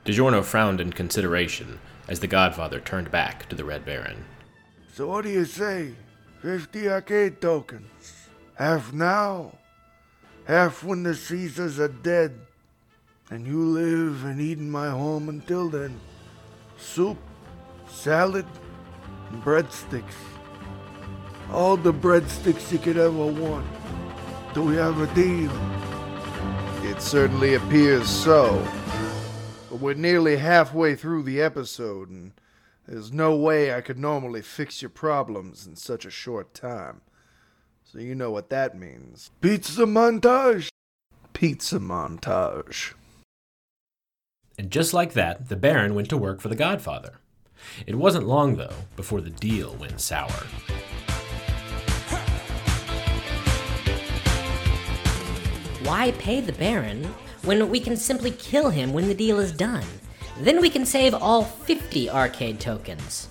DiGiorno 0.05 0.41
frowned 0.41 0.80
in 0.80 0.93
consideration 0.93 1.78
as 2.08 2.20
the 2.20 2.28
Godfather 2.28 2.80
turned 2.80 3.12
back 3.12 3.47
to 3.49 3.55
the 3.55 3.66
Red 3.66 3.86
Baron. 3.86 4.26
So 4.93 5.08
what 5.08 5.24
do 5.24 5.30
you 5.30 5.45
say? 5.45 5.93
Fifty 6.41 6.89
arcade 6.89 7.41
tokens. 7.41 8.30
Half 8.55 8.93
now, 8.93 9.58
half 10.45 10.84
when 10.84 11.03
the 11.03 11.14
Caesars 11.14 11.80
are 11.80 11.88
dead, 11.88 12.39
and 13.30 13.45
you 13.45 13.62
live 13.62 14.24
and 14.24 14.39
eat 14.39 14.58
in 14.58 14.72
my 14.72 14.89
home 14.89 15.30
until 15.30 15.70
then. 15.70 15.99
Soup, 16.78 17.18
salad, 17.89 18.45
and 19.30 19.43
breadsticks. 19.43 20.16
All 21.51 21.78
the 21.78 21.93
breadsticks 21.93 22.72
you 22.72 22.80
could 22.80 22.97
ever 22.97 23.26
want. 23.26 23.68
Do 24.53 24.62
we 24.64 24.76
have 24.76 24.99
a 24.99 25.14
deal? 25.14 25.51
It 26.84 27.01
certainly 27.01 27.55
appears 27.55 28.10
so. 28.10 28.66
But 29.78 29.84
we're 29.84 29.93
nearly 29.93 30.38
halfway 30.38 30.95
through 30.95 31.21
the 31.21 31.39
episode, 31.39 32.09
and 32.09 32.32
there's 32.88 33.11
no 33.11 33.36
way 33.36 33.71
I 33.71 33.82
could 33.82 33.99
normally 33.99 34.41
fix 34.41 34.82
your 34.82 34.89
problems 34.89 35.67
in 35.67 35.75
such 35.75 36.03
a 36.03 36.09
short 36.09 36.55
time. 36.55 37.01
So 37.84 37.99
you 37.99 38.15
know 38.15 38.32
what 38.32 38.49
that 38.49 38.75
means. 38.75 39.30
Pizza 39.39 39.84
montage! 39.84 40.69
Pizza 41.34 41.78
montage. 41.78 42.95
And 44.57 44.71
just 44.71 44.95
like 44.95 45.13
that, 45.13 45.47
the 45.47 45.55
Baron 45.55 45.93
went 45.93 46.09
to 46.09 46.17
work 46.17 46.41
for 46.41 46.49
the 46.49 46.55
Godfather. 46.55 47.19
It 47.86 47.93
wasn't 47.93 48.25
long, 48.25 48.55
though, 48.55 48.73
before 48.95 49.21
the 49.21 49.30
deal 49.30 49.75
went 49.75 50.01
sour. 50.01 50.47
Why 55.84 56.13
pay 56.17 56.41
the 56.41 56.53
Baron 56.53 57.13
when 57.47 57.69
we 57.69 57.79
can 57.79 57.95
simply 57.95 58.31
kill 58.31 58.69
him 58.69 58.91
when 58.91 59.07
the 59.07 59.15
deal 59.15 59.39
is 59.39 59.53
done? 59.53 59.85
Then 60.41 60.59
we 60.59 60.69
can 60.69 60.85
save 60.85 61.13
all 61.13 61.45
50 61.45 62.09
arcade 62.09 62.59
tokens. 62.59 63.29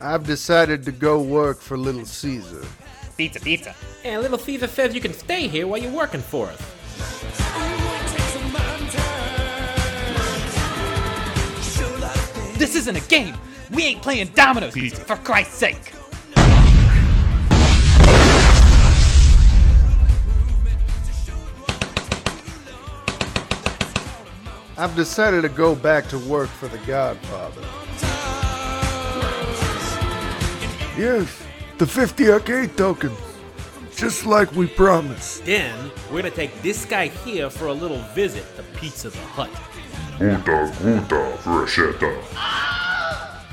I've 0.00 0.26
decided 0.26 0.84
to 0.84 0.92
go 0.92 1.22
work 1.22 1.60
for 1.60 1.78
Little 1.78 2.04
Caesar. 2.04 2.66
Pizza, 3.16 3.40
pizza. 3.40 3.74
And 4.04 4.20
Little 4.20 4.36
Caesar 4.38 4.66
says 4.66 4.94
you 4.94 5.00
can 5.00 5.14
stay 5.14 5.46
here 5.46 5.68
while 5.68 5.80
you're 5.80 5.92
working 5.92 6.20
for 6.20 6.48
us. 6.48 6.60
This 12.58 12.74
isn't 12.74 12.96
a 12.96 13.08
game. 13.08 13.36
We 13.70 13.84
ain't 13.84 14.02
playing 14.02 14.28
dominoes, 14.34 14.74
for 14.74 15.16
Christ's 15.16 15.54
sake. 15.54 15.93
I've 24.76 24.96
decided 24.96 25.42
to 25.42 25.48
go 25.48 25.76
back 25.76 26.08
to 26.08 26.18
work 26.18 26.48
for 26.48 26.66
the 26.66 26.78
Godfather. 26.78 27.62
Yes, 30.98 31.42
the 31.78 31.86
50 31.86 32.30
arcade 32.30 32.76
tokens. 32.76 33.18
Just 33.94 34.26
like 34.26 34.50
we 34.52 34.66
promised. 34.66 35.44
Then 35.44 35.92
we're 36.10 36.22
gonna 36.22 36.34
take 36.34 36.60
this 36.62 36.84
guy 36.84 37.06
here 37.06 37.50
for 37.50 37.66
a 37.66 37.72
little 37.72 38.02
visit 38.14 38.44
to 38.56 38.64
Pizza 38.78 39.10
the 39.10 39.18
Hut. 39.18 39.50
Guta, 40.18 40.72
guta, 40.72 41.36
Freschetta. 41.38 42.20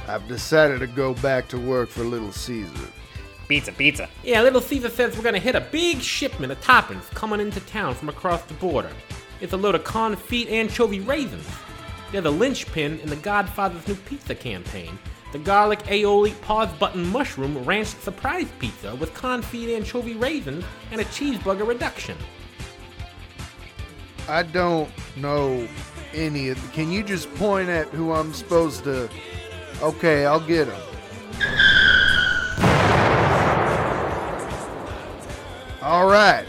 I've 0.09 0.27
decided 0.27 0.79
to 0.79 0.87
go 0.87 1.13
back 1.15 1.47
to 1.49 1.59
work 1.59 1.89
for 1.89 2.03
Little 2.03 2.31
Caesar. 2.31 2.87
Pizza, 3.47 3.71
pizza. 3.71 4.09
Yeah, 4.23 4.41
Little 4.41 4.61
Caesar 4.61 4.89
says 4.89 5.15
we're 5.15 5.23
gonna 5.23 5.37
hit 5.37 5.53
a 5.53 5.61
big 5.61 6.01
shipment 6.01 6.51
of 6.51 6.59
toppings 6.61 7.07
coming 7.11 7.39
into 7.39 7.59
town 7.61 7.93
from 7.93 8.09
across 8.09 8.41
the 8.43 8.55
border. 8.55 8.91
It's 9.41 9.53
a 9.53 9.57
load 9.57 9.73
of 9.73 9.83
confit 9.83 10.51
anchovy 10.51 10.99
raisins. 10.99 11.47
They're 12.11 12.21
the 12.21 12.31
linchpin 12.31 12.99
in 12.99 13.09
the 13.09 13.15
Godfather's 13.15 13.87
new 13.87 13.95
pizza 13.95 14.35
campaign. 14.35 14.99
The 15.31 15.39
garlic 15.39 15.79
aioli 15.83 16.39
pause 16.41 16.71
button 16.73 17.07
mushroom 17.07 17.63
ranch 17.63 17.87
surprise 17.87 18.47
pizza 18.59 18.95
with 18.95 19.13
confit 19.13 19.75
anchovy 19.75 20.13
raisins 20.13 20.63
and 20.91 21.01
a 21.01 21.05
cheeseburger 21.05 21.67
reduction. 21.67 22.17
I 24.29 24.43
don't 24.43 24.89
know 25.17 25.67
any 26.13 26.49
of. 26.49 26.73
Can 26.73 26.91
you 26.91 27.01
just 27.01 27.33
point 27.35 27.69
at 27.69 27.87
who 27.87 28.11
I'm 28.11 28.33
supposed 28.33 28.83
to? 28.83 29.09
Okay, 29.81 30.25
I'll 30.25 30.39
get 30.39 30.67
him. 30.67 30.81
All 35.81 36.07
right, 36.07 36.45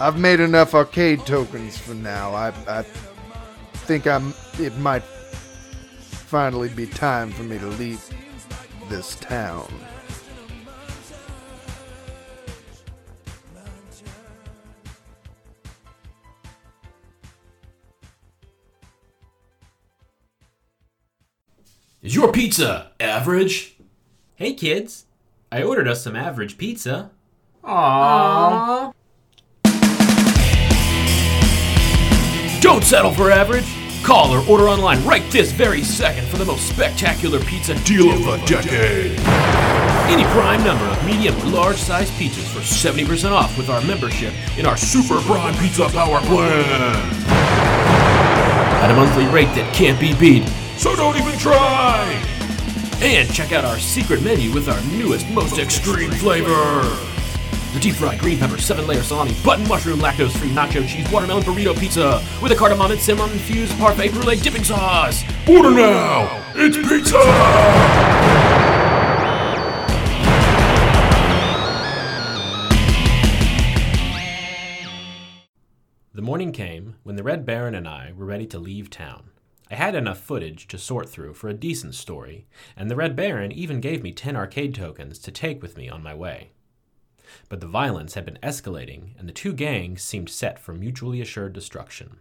I've 0.00 0.18
made 0.18 0.40
enough 0.40 0.74
arcade 0.74 1.26
tokens 1.26 1.76
for 1.76 1.92
now. 1.92 2.34
I 2.34 2.48
I 2.66 2.82
think 3.84 4.06
I'm. 4.06 4.32
It 4.58 4.74
might 4.78 5.02
finally 5.02 6.70
be 6.70 6.86
time 6.86 7.30
for 7.30 7.42
me 7.42 7.58
to 7.58 7.66
leave 7.66 8.02
this 8.88 9.16
town. 9.16 9.70
Is 22.00 22.14
your 22.14 22.32
pizza 22.32 22.92
average? 22.98 23.76
Hey 24.36 24.54
kids, 24.54 25.04
I 25.52 25.62
ordered 25.62 25.86
us 25.86 26.02
some 26.02 26.16
average 26.16 26.56
pizza. 26.56 27.10
Aww. 27.62 28.94
Don't 32.60 32.84
settle 32.84 33.10
for 33.10 33.30
average. 33.30 33.64
Call 34.02 34.32
or 34.32 34.46
order 34.46 34.68
online 34.68 35.02
right 35.02 35.22
this 35.30 35.50
very 35.50 35.82
second 35.82 36.26
for 36.28 36.36
the 36.36 36.44
most 36.44 36.68
spectacular 36.68 37.40
pizza 37.40 37.74
deal 37.84 38.10
of 38.10 38.22
the 38.24 38.36
decade. 38.46 39.18
Any 40.10 40.24
prime 40.24 40.62
number 40.62 40.84
of 40.84 41.06
medium 41.06 41.34
or 41.38 41.46
large 41.46 41.78
size 41.78 42.10
pizzas 42.12 42.46
for 42.48 42.60
70% 42.60 43.30
off 43.32 43.56
with 43.56 43.70
our 43.70 43.80
membership 43.86 44.34
in 44.58 44.66
our 44.66 44.76
Super 44.76 45.20
Prime 45.20 45.54
Pizza 45.56 45.88
Power 45.88 46.20
Plan. 46.20 46.96
At 48.82 48.90
a 48.90 48.94
monthly 48.94 49.26
rate 49.26 49.54
that 49.54 49.72
can't 49.74 49.98
be 49.98 50.14
beat, 50.14 50.46
so 50.76 50.94
don't 50.94 51.16
even 51.16 51.38
try! 51.38 52.04
And 53.00 53.32
check 53.32 53.52
out 53.52 53.64
our 53.64 53.78
secret 53.78 54.22
menu 54.22 54.52
with 54.52 54.68
our 54.68 54.80
newest, 54.98 55.26
most 55.30 55.58
extreme 55.58 56.10
flavor. 56.10 56.82
The 57.72 57.78
deep 57.78 57.94
fried 57.94 58.18
green 58.18 58.36
pepper, 58.36 58.58
seven 58.58 58.88
layer 58.88 59.02
salami, 59.02 59.32
button 59.44 59.68
mushroom, 59.68 60.00
lactose 60.00 60.36
free 60.36 60.50
nacho 60.50 60.86
cheese, 60.88 61.08
watermelon 61.12 61.44
burrito 61.44 61.78
pizza 61.78 62.20
with 62.42 62.50
a 62.50 62.56
cardamom 62.56 62.90
and 62.90 63.00
cinnamon 63.00 63.30
infused 63.30 63.78
parfait 63.78 64.08
brulee 64.08 64.36
dipping 64.36 64.64
sauce. 64.64 65.22
Order 65.48 65.70
now! 65.70 66.44
It's 66.56 66.76
pizza! 66.76 67.16
The 76.12 76.22
morning 76.22 76.50
came 76.50 76.96
when 77.04 77.14
the 77.14 77.22
Red 77.22 77.46
Baron 77.46 77.76
and 77.76 77.86
I 77.86 78.12
were 78.16 78.26
ready 78.26 78.46
to 78.48 78.58
leave 78.58 78.90
town. 78.90 79.30
I 79.70 79.76
had 79.76 79.94
enough 79.94 80.18
footage 80.18 80.66
to 80.66 80.76
sort 80.76 81.08
through 81.08 81.34
for 81.34 81.48
a 81.48 81.54
decent 81.54 81.94
story, 81.94 82.48
and 82.76 82.90
the 82.90 82.96
Red 82.96 83.14
Baron 83.14 83.52
even 83.52 83.80
gave 83.80 84.02
me 84.02 84.10
10 84.10 84.34
arcade 84.34 84.74
tokens 84.74 85.20
to 85.20 85.30
take 85.30 85.62
with 85.62 85.76
me 85.76 85.88
on 85.88 86.02
my 86.02 86.12
way. 86.12 86.50
But 87.50 87.60
the 87.60 87.66
violence 87.66 88.14
had 88.14 88.24
been 88.24 88.38
escalating, 88.42 89.18
and 89.18 89.28
the 89.28 89.32
two 89.32 89.52
gangs 89.52 90.02
seemed 90.02 90.30
set 90.30 90.58
for 90.58 90.72
mutually 90.72 91.20
assured 91.20 91.52
destruction. 91.52 92.18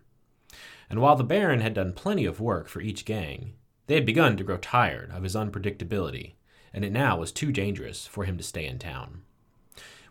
And 0.90 1.00
while 1.00 1.16
the 1.16 1.24
Baron 1.24 1.62
had 1.62 1.76
done 1.76 1.94
plenty 1.94 2.26
of 2.26 2.42
work 2.42 2.68
for 2.68 2.82
each 2.82 3.06
gang, 3.06 3.54
they 3.86 3.94
had 3.94 4.08
begun 4.08 4.38
to 4.38 4.44
grow 4.44 4.58
tired 4.58 5.12
of 5.12 5.22
his 5.22 5.36
unpredictability, 5.36 6.34
and 6.74 6.84
it 6.84 6.92
now 6.92 7.18
was 7.18 7.32
too 7.32 7.52
dangerous 7.52 8.08
for 8.08 8.26
him 8.26 8.38
to 8.38 8.44
stay 8.44 8.66
in 8.66 8.80
town. 8.80 9.22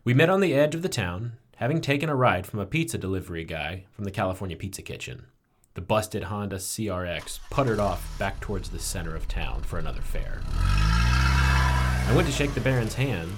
We 0.05 0.15
met 0.15 0.31
on 0.31 0.41
the 0.41 0.55
edge 0.55 0.77
of 0.77 0.83
the 0.83 0.89
town, 0.89 1.33
having 1.57 1.81
taken 1.81 2.09
a 2.09 2.15
ride 2.15 2.47
from 2.47 2.61
a 2.61 2.67
pizza 2.67 2.97
delivery 2.97 3.45
guy 3.45 3.87
from 3.91 4.05
the 4.05 4.13
California 4.13 4.57
Pizza 4.57 4.83
Kitchen. 4.83 5.27
The 5.75 5.81
busted 5.81 6.25
Honda 6.25 6.57
CRX 6.57 7.41
puttered 7.51 7.81
off 7.81 8.17
back 8.21 8.39
towards 8.41 8.69
the 8.69 8.79
center 8.79 9.17
of 9.17 9.27
town 9.27 9.63
for 9.63 9.81
another 9.81 10.01
fare. 10.01 10.43
I 10.47 12.13
went 12.15 12.29
to 12.29 12.33
shake 12.33 12.55
the 12.55 12.61
Baron's 12.61 12.95
hand, 12.95 13.37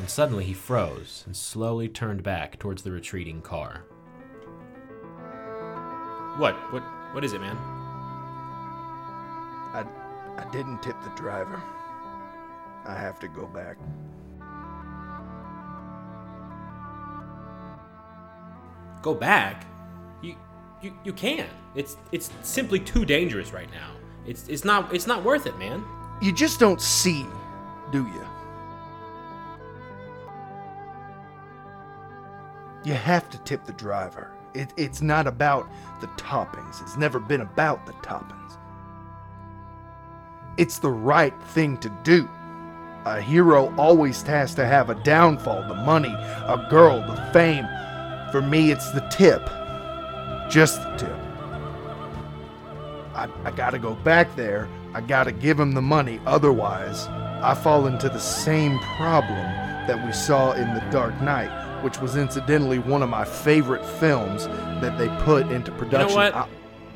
and 0.00 0.08
suddenly 0.08 0.44
he 0.44 0.54
froze 0.54 1.22
and 1.26 1.36
slowly 1.36 1.86
turned 1.88 2.22
back 2.22 2.58
towards 2.58 2.82
the 2.82 2.90
retreating 2.90 3.42
car. 3.42 3.84
What? 6.38 6.54
What? 6.72 6.82
What 7.12 7.22
is 7.22 7.34
it, 7.34 7.40
man? 7.40 7.56
I 9.72 9.84
I 10.36 10.44
didn't 10.50 10.82
tip 10.82 10.96
the 11.02 11.10
driver. 11.10 11.62
I 12.86 12.94
have 12.94 13.20
to 13.20 13.28
go 13.28 13.46
back. 13.46 13.76
Go 19.02 19.14
back? 19.14 19.66
You, 20.22 20.36
you, 20.82 20.94
you 21.04 21.12
can't. 21.12 21.50
It's, 21.74 21.96
it's 22.10 22.30
simply 22.42 22.80
too 22.80 23.04
dangerous 23.04 23.52
right 23.52 23.70
now. 23.70 23.92
It's, 24.26 24.48
it's 24.48 24.64
not, 24.64 24.94
it's 24.94 25.06
not 25.06 25.24
worth 25.24 25.46
it, 25.46 25.58
man. 25.58 25.84
You 26.20 26.32
just 26.32 26.58
don't 26.58 26.80
see, 26.80 27.26
do 27.92 28.04
you? 28.04 28.26
You 32.84 32.94
have 32.94 33.28
to 33.30 33.38
tip 33.38 33.64
the 33.64 33.72
driver. 33.72 34.32
It, 34.54 34.72
it's 34.76 35.02
not 35.02 35.26
about 35.26 35.68
the 36.00 36.06
toppings. 36.08 36.80
It's 36.82 36.96
never 36.96 37.20
been 37.20 37.42
about 37.42 37.86
the 37.86 37.92
toppings. 37.94 38.56
It's 40.56 40.78
the 40.78 40.90
right 40.90 41.34
thing 41.48 41.76
to 41.78 41.88
do. 42.02 42.28
A 43.04 43.20
hero 43.20 43.74
always 43.76 44.20
has 44.22 44.54
to 44.56 44.66
have 44.66 44.90
a 44.90 44.94
downfall 44.94 45.66
the 45.68 45.74
money, 45.74 46.12
a 46.12 46.66
girl, 46.68 47.00
the 47.00 47.16
fame. 47.32 47.66
For 48.30 48.42
me, 48.42 48.70
it's 48.70 48.90
the 48.92 49.00
tip. 49.10 49.42
Just 50.50 50.82
the 50.82 50.96
tip. 50.96 51.18
I, 53.14 53.28
I 53.44 53.50
gotta 53.52 53.78
go 53.78 53.94
back 53.94 54.34
there. 54.36 54.68
I 54.92 55.00
gotta 55.00 55.32
give 55.32 55.58
him 55.58 55.72
the 55.72 55.82
money. 55.82 56.20
Otherwise, 56.26 57.06
I 57.42 57.54
fall 57.54 57.86
into 57.86 58.08
the 58.08 58.18
same 58.18 58.78
problem 58.96 59.46
that 59.86 60.04
we 60.04 60.12
saw 60.12 60.52
in 60.52 60.74
The 60.74 60.80
Dark 60.90 61.20
Knight, 61.22 61.50
which 61.82 62.00
was 62.00 62.16
incidentally 62.16 62.78
one 62.78 63.02
of 63.02 63.08
my 63.08 63.24
favorite 63.24 63.84
films 63.84 64.46
that 64.46 64.96
they 64.98 65.08
put 65.24 65.50
into 65.50 65.70
production. 65.72 65.72
You 65.72 65.76
production. 65.76 66.08
know 66.08 66.14
what? 66.14 66.34
I- 66.34 66.48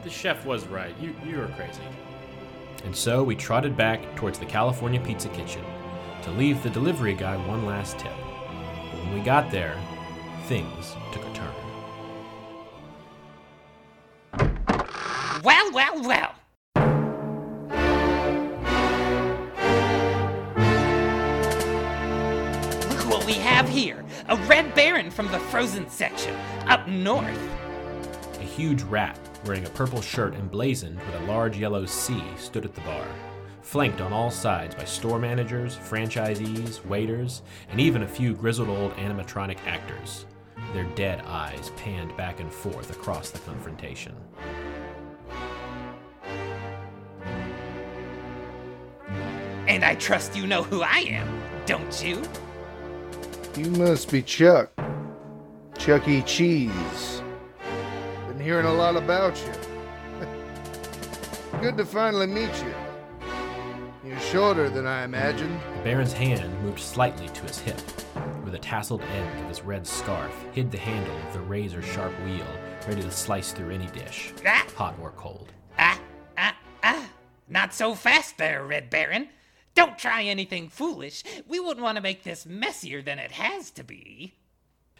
the 0.04 0.10
chef 0.10 0.44
was 0.44 0.66
right. 0.66 0.94
You 1.00 1.14
you 1.24 1.38
were 1.38 1.46
crazy. 1.56 1.80
And 2.84 2.94
so 2.94 3.24
we 3.24 3.34
trotted 3.34 3.74
back 3.76 4.14
towards 4.16 4.38
the 4.38 4.44
California 4.44 5.00
Pizza 5.00 5.28
Kitchen 5.30 5.64
to 6.22 6.30
leave 6.32 6.62
the 6.62 6.68
delivery 6.68 7.14
guy 7.14 7.36
one 7.48 7.64
last 7.64 7.98
tip. 7.98 8.12
But 8.90 9.00
when 9.00 9.14
we 9.14 9.20
got 9.20 9.50
there, 9.50 9.74
things 10.46 10.94
took 11.12 11.24
a 11.24 11.32
turn. 11.32 11.54
Well, 15.42 15.72
well, 15.72 16.02
well. 16.02 16.34
Here. 23.74 24.04
A 24.28 24.36
red 24.46 24.72
baron 24.74 25.10
from 25.10 25.26
the 25.32 25.38
frozen 25.40 25.90
section, 25.90 26.34
up 26.68 26.86
north. 26.86 27.38
A 28.38 28.44
huge 28.44 28.82
rat 28.82 29.18
wearing 29.44 29.66
a 29.66 29.70
purple 29.70 30.00
shirt 30.00 30.34
emblazoned 30.34 30.96
with 31.00 31.22
a 31.22 31.26
large 31.26 31.58
yellow 31.58 31.84
C 31.84 32.22
stood 32.38 32.64
at 32.64 32.74
the 32.74 32.80
bar, 32.82 33.06
flanked 33.62 34.00
on 34.00 34.12
all 34.12 34.30
sides 34.30 34.76
by 34.76 34.84
store 34.84 35.18
managers, 35.18 35.76
franchisees, 35.76 36.84
waiters, 36.86 37.42
and 37.68 37.80
even 37.80 38.04
a 38.04 38.08
few 38.08 38.32
grizzled 38.32 38.68
old 38.68 38.92
animatronic 38.92 39.58
actors. 39.66 40.24
Their 40.72 40.84
dead 40.94 41.22
eyes 41.26 41.72
panned 41.76 42.16
back 42.16 42.38
and 42.38 42.52
forth 42.52 42.90
across 42.90 43.30
the 43.30 43.40
confrontation. 43.40 44.14
And 49.66 49.84
I 49.84 49.96
trust 49.96 50.36
you 50.36 50.46
know 50.46 50.62
who 50.62 50.82
I 50.82 50.98
am, 51.08 51.42
don't 51.66 52.04
you? 52.04 52.22
You 53.56 53.70
must 53.72 54.10
be 54.10 54.20
Chuck. 54.22 54.70
Chuck 55.78 56.08
E. 56.08 56.22
Cheese. 56.22 57.22
Been 58.28 58.40
hearing 58.40 58.66
a 58.66 58.72
lot 58.72 58.96
about 58.96 59.36
you. 59.38 59.52
Good 61.60 61.76
to 61.76 61.84
finally 61.84 62.26
meet 62.26 62.50
you. 62.64 62.74
You're 64.04 64.18
shorter 64.20 64.68
than 64.68 64.86
I 64.86 65.04
imagined. 65.04 65.58
The 65.78 65.82
Baron's 65.84 66.12
hand 66.12 66.60
moved 66.62 66.80
slightly 66.80 67.28
to 67.28 67.42
his 67.42 67.58
hip, 67.60 67.78
where 68.42 68.50
the 68.52 68.58
tasseled 68.58 69.02
end 69.02 69.40
of 69.40 69.48
his 69.48 69.62
red 69.62 69.86
scarf 69.86 70.34
hid 70.52 70.70
the 70.72 70.78
handle 70.78 71.16
of 71.26 71.32
the 71.32 71.40
razor 71.40 71.80
sharp 71.82 72.12
wheel 72.24 72.46
ready 72.88 73.02
to 73.02 73.10
slice 73.10 73.52
through 73.52 73.70
any 73.70 73.86
dish, 73.86 74.32
Ah. 74.46 74.66
hot 74.76 74.94
or 75.00 75.12
cold. 75.12 75.52
Ah, 75.78 75.98
ah, 76.36 76.56
ah. 76.82 77.08
Not 77.48 77.72
so 77.72 77.94
fast 77.94 78.36
there, 78.36 78.64
Red 78.64 78.90
Baron. 78.90 79.28
Don't 79.74 79.98
try 79.98 80.22
anything 80.22 80.68
foolish. 80.68 81.22
We 81.46 81.58
wouldn't 81.60 81.82
want 81.82 81.96
to 81.96 82.02
make 82.02 82.22
this 82.22 82.46
messier 82.46 83.02
than 83.02 83.18
it 83.18 83.32
has 83.32 83.70
to 83.72 83.84
be. 83.84 84.34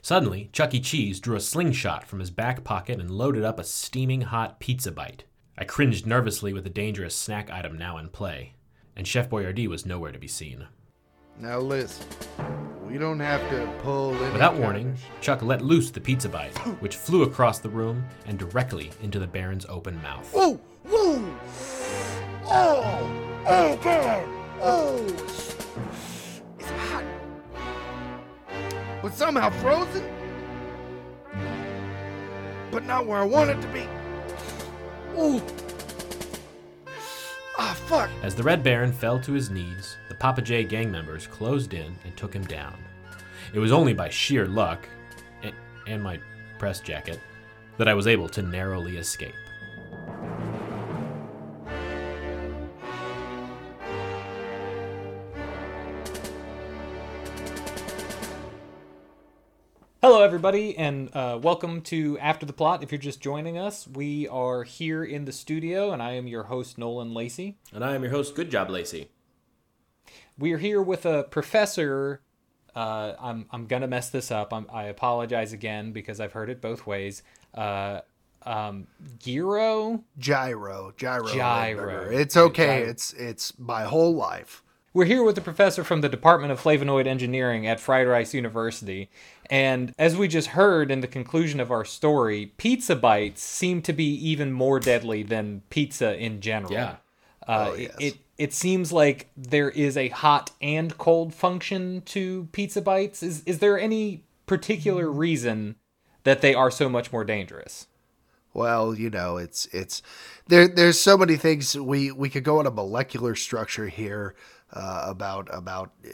Suddenly, 0.03 0.51
Chuck 0.53 0.75
E. 0.75 0.81
Cheese 0.81 1.21
drew 1.21 1.37
a 1.37 1.41
slingshot 1.41 2.05
from 2.05 2.21
his 2.21 2.31
back 2.31 2.63
pocket 2.65 3.01
and 3.01 3.11
loaded 3.11 3.45
up 3.45 3.59
a 3.59 3.65
steaming 3.65 4.23
hot 4.23 4.61
pizza 4.61 4.93
bite. 4.93 5.25
I 5.57 5.65
cringed 5.65 6.07
nervously 6.07 6.53
with 6.53 6.65
the 6.65 6.71
dangerous 6.71 7.17
snack 7.17 7.51
item 7.51 7.79
now 7.79 7.97
in 7.99 8.09
play, 8.09 8.55
and 8.97 9.07
Chef 9.07 9.31
Boyardee 9.31 9.69
was 9.69 9.87
nowhere 9.87 10.13
to 10.13 10.19
be 10.19 10.29
seen. 10.29 10.67
Now 11.39 11.59
listen, 11.59 12.07
we 12.87 12.99
don't 12.99 13.21
have 13.21 13.41
to 13.51 13.73
pull 13.83 14.15
any 14.17 14.33
Without 14.33 14.57
warning, 14.57 14.91
of- 14.91 15.21
Chuck 15.21 15.43
let 15.43 15.63
loose 15.63 15.91
the 15.91 16.01
pizza 16.01 16.29
bite, 16.29 16.57
which 16.81 16.97
flew 16.97 17.23
across 17.23 17.61
the 17.61 17.69
room 17.71 18.05
and 18.27 18.39
directly 18.39 18.91
into 19.03 19.19
the 19.19 19.27
Baron's 19.27 19.65
open 19.69 20.01
mouth. 20.03 20.31
Whoa! 20.35 20.61
Whoa! 20.85 21.35
Oh! 22.47 23.43
Oh, 23.47 23.77
God! 23.83 24.44
Oh! 24.67 24.97
It's 26.59 26.71
hot. 26.71 27.05
But 29.03 29.13
somehow 29.13 29.51
frozen? 29.51 30.03
But 32.71 32.87
not 32.87 33.07
where 33.07 33.19
I 33.19 33.25
want 33.25 33.51
it 33.51 33.61
to 33.61 33.69
be. 33.69 33.87
Ooh! 35.19 35.43
Ah, 37.59 37.77
fuck! 37.87 38.09
As 38.23 38.35
the 38.35 38.43
Red 38.43 38.63
Baron 38.63 38.91
fell 38.91 39.21
to 39.21 39.33
his 39.33 39.51
knees, 39.51 39.99
the 40.09 40.15
Papa 40.15 40.41
J 40.41 40.65
gang 40.65 40.91
members 40.91 41.27
closed 41.27 41.75
in 41.75 41.95
and 42.03 42.17
took 42.17 42.33
him 42.33 42.47
down. 42.47 42.75
It 43.53 43.59
was 43.59 43.71
only 43.71 43.93
by 43.93 44.09
sheer 44.09 44.47
luck, 44.47 44.89
and, 45.43 45.53
and 45.87 46.03
my 46.03 46.19
press 46.59 46.81
jacket, 46.81 47.21
that 47.77 47.87
I 47.87 47.93
was 47.93 48.07
able 48.07 48.31
to 48.31 48.41
narrowly 48.41 48.97
escape. 48.97 49.35
Everybody, 60.35 60.77
and 60.77 61.15
uh, 61.15 61.39
welcome 61.41 61.81
to 61.81 62.19
After 62.19 62.45
the 62.45 62.53
Plot. 62.53 62.83
If 62.83 62.91
you're 62.91 62.99
just 62.99 63.21
joining 63.21 63.57
us, 63.57 63.87
we 63.87 64.27
are 64.27 64.65
here 64.65 65.05
in 65.05 65.27
the 65.27 65.31
studio, 65.31 65.93
and 65.93 66.03
I 66.03 66.15
am 66.15 66.27
your 66.27 66.43
host, 66.43 66.77
Nolan 66.77 67.15
Lacey. 67.15 67.57
And 67.73 67.85
I 67.85 67.95
am 67.95 68.03
your 68.03 68.11
host, 68.11 68.35
Good 68.35 68.51
Job 68.51 68.69
Lacey. 68.69 69.11
We 70.37 70.53
are 70.53 70.59
here 70.59 70.83
with 70.83 71.07
a 71.07 71.23
professor. 71.23 72.21
Uh, 72.75 73.15
I'm 73.21 73.47
I'm 73.53 73.67
gonna 73.67 73.87
mess 73.87 74.11
this 74.11 74.33
up. 74.33 74.53
I'm, 74.53 74.67
I 74.73 74.87
apologize 74.87 75.53
again 75.53 75.93
because 75.93 76.19
I've 76.19 76.33
heard 76.33 76.51
it 76.51 76.61
both 76.61 76.85
ways. 76.85 77.23
Uh, 77.55 78.01
um, 78.43 78.89
Giro. 79.21 80.03
Gyro, 80.19 80.93
gyro, 80.97 81.33
Gyro. 81.33 82.09
It's 82.11 82.37
okay. 82.37 82.81
Gyro. 82.81 82.91
It's 82.91 83.13
it's 83.13 83.57
my 83.57 83.85
whole 83.85 84.17
life. 84.17 84.65
We're 84.95 85.07
here 85.07 85.25
with 85.25 85.37
a 85.37 85.41
professor 85.41 85.83
from 85.83 86.03
the 86.03 86.09
Department 86.09 86.53
of 86.53 86.61
Flavonoid 86.63 87.09
Engineering 87.09 87.67
at 87.67 87.81
Fried 87.81 88.07
Rice 88.07 88.33
University. 88.33 89.11
And 89.51 89.93
as 89.99 90.17
we 90.17 90.29
just 90.29 90.49
heard 90.51 90.89
in 90.89 91.01
the 91.01 91.09
conclusion 91.09 91.59
of 91.59 91.73
our 91.73 91.85
story, 91.85 92.53
pizza 92.59 92.95
bites 92.95 93.43
seem 93.43 93.83
to 93.83 93.93
be 93.93 94.05
even 94.05 94.53
more 94.53 94.79
deadly 94.79 95.25
than 95.25 95.63
pizza 95.69 96.17
in 96.17 96.41
general. 96.41 96.73
Yeah. 96.73 96.97
Uh, 97.47 97.71
Oh, 97.71 97.73
it- 97.75 97.81
yes. 97.81 97.95
it, 97.99 98.17
it 98.39 98.53
seems 98.53 98.93
like 98.93 99.31
there 99.37 99.69
is 99.71 99.97
a 99.97 100.09
hot 100.11 100.53
and 100.63 100.97
cold 100.97 101.35
function 101.35 102.03
to 102.07 102.49
pizza 102.53 102.81
bites. 102.81 103.21
Is, 103.21 103.43
is 103.47 103.59
there 103.59 103.77
any 103.79 104.23
particular 104.47 105.11
reason 105.11 105.75
that 106.23 106.41
they 106.41 106.55
are 106.55 106.71
so 106.71 106.89
much 106.89 107.13
more 107.13 107.25
dangerous? 107.25 107.89
Well, 108.53 108.95
you 108.95 109.11
know, 109.11 109.37
it's 109.37 109.67
it's 109.73 110.01
there. 110.47 110.69
There's 110.69 111.01
so 111.01 111.19
many 111.19 111.35
things 111.37 111.77
we 111.77 112.13
we 112.13 112.31
could 112.31 112.45
go 112.45 112.61
on 112.61 112.69
a 112.69 112.71
molecular 112.71 113.35
structure 113.35 113.89
here 113.89 114.37
uh, 114.75 115.05
about 115.07 115.49
about 115.53 115.93
uh, 116.05 116.11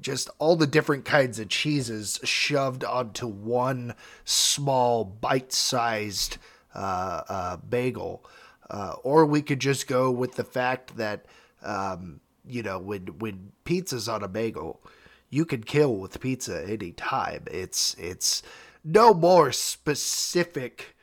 just 0.00 0.30
all 0.38 0.56
the 0.56 0.66
different 0.66 1.04
kinds 1.04 1.38
of 1.38 1.48
cheeses 1.48 2.20
shoved 2.22 2.84
onto 2.84 3.26
one 3.26 3.94
small 4.24 5.04
bite-sized 5.04 6.38
uh, 6.74 7.22
uh, 7.28 7.56
bagel, 7.56 8.24
uh, 8.70 8.94
or 9.02 9.26
we 9.26 9.42
could 9.42 9.60
just 9.60 9.88
go 9.88 10.10
with 10.10 10.36
the 10.36 10.44
fact 10.44 10.96
that 10.96 11.26
um, 11.62 12.20
you 12.46 12.62
know 12.62 12.78
when 12.78 13.06
when 13.18 13.50
pizza's 13.64 14.08
on 14.08 14.22
a 14.22 14.28
bagel, 14.28 14.80
you 15.28 15.44
can 15.44 15.62
kill 15.64 15.96
with 15.96 16.20
pizza 16.20 16.64
any 16.66 16.92
time. 16.92 17.42
It's 17.50 17.94
it's 17.98 18.42
no 18.84 19.12
more 19.12 19.50
specific 19.50 20.94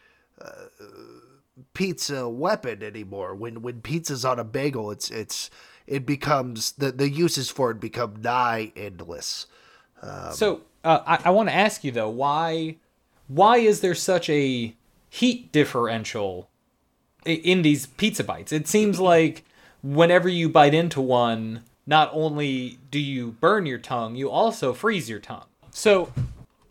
pizza 1.74 2.30
weapon 2.30 2.82
anymore. 2.82 3.36
When 3.36 3.62
when 3.62 3.82
pizza's 3.82 4.24
on 4.24 4.40
a 4.40 4.46
bagel, 4.46 4.92
it's 4.92 5.12
it's 5.12 5.50
it 5.88 6.06
becomes 6.06 6.74
the 6.74 6.92
the 6.92 7.10
uses 7.10 7.50
for 7.50 7.72
it 7.72 7.80
become 7.80 8.22
nigh 8.22 8.72
endless. 8.76 9.48
So 10.32 10.62
uh, 10.84 11.00
I, 11.06 11.20
I 11.26 11.30
want 11.32 11.50
to 11.50 11.56
ask 11.56 11.84
you 11.84 11.92
though, 11.92 12.10
why 12.10 12.78
why 13.28 13.58
is 13.58 13.82
there 13.82 13.96
such 13.96 14.30
a 14.30 14.76
heat 15.10 15.52
differential 15.52 16.50
in 17.26 17.62
these 17.62 17.86
pizza 17.86 18.24
bites? 18.24 18.52
It 18.52 18.68
seems 18.68 19.00
like 19.00 19.44
whenever 19.82 20.30
you 20.30 20.50
bite 20.50 20.74
into 20.74 21.02
one, 21.02 21.64
not 21.88 22.10
only 22.14 22.78
do 22.92 23.00
you 23.00 23.32
burn 23.40 23.66
your 23.66 23.80
tongue, 23.80 24.16
you 24.16 24.30
also 24.30 24.74
freeze 24.74 25.10
your 25.10 25.20
tongue. 25.20 25.46
So 25.72 26.12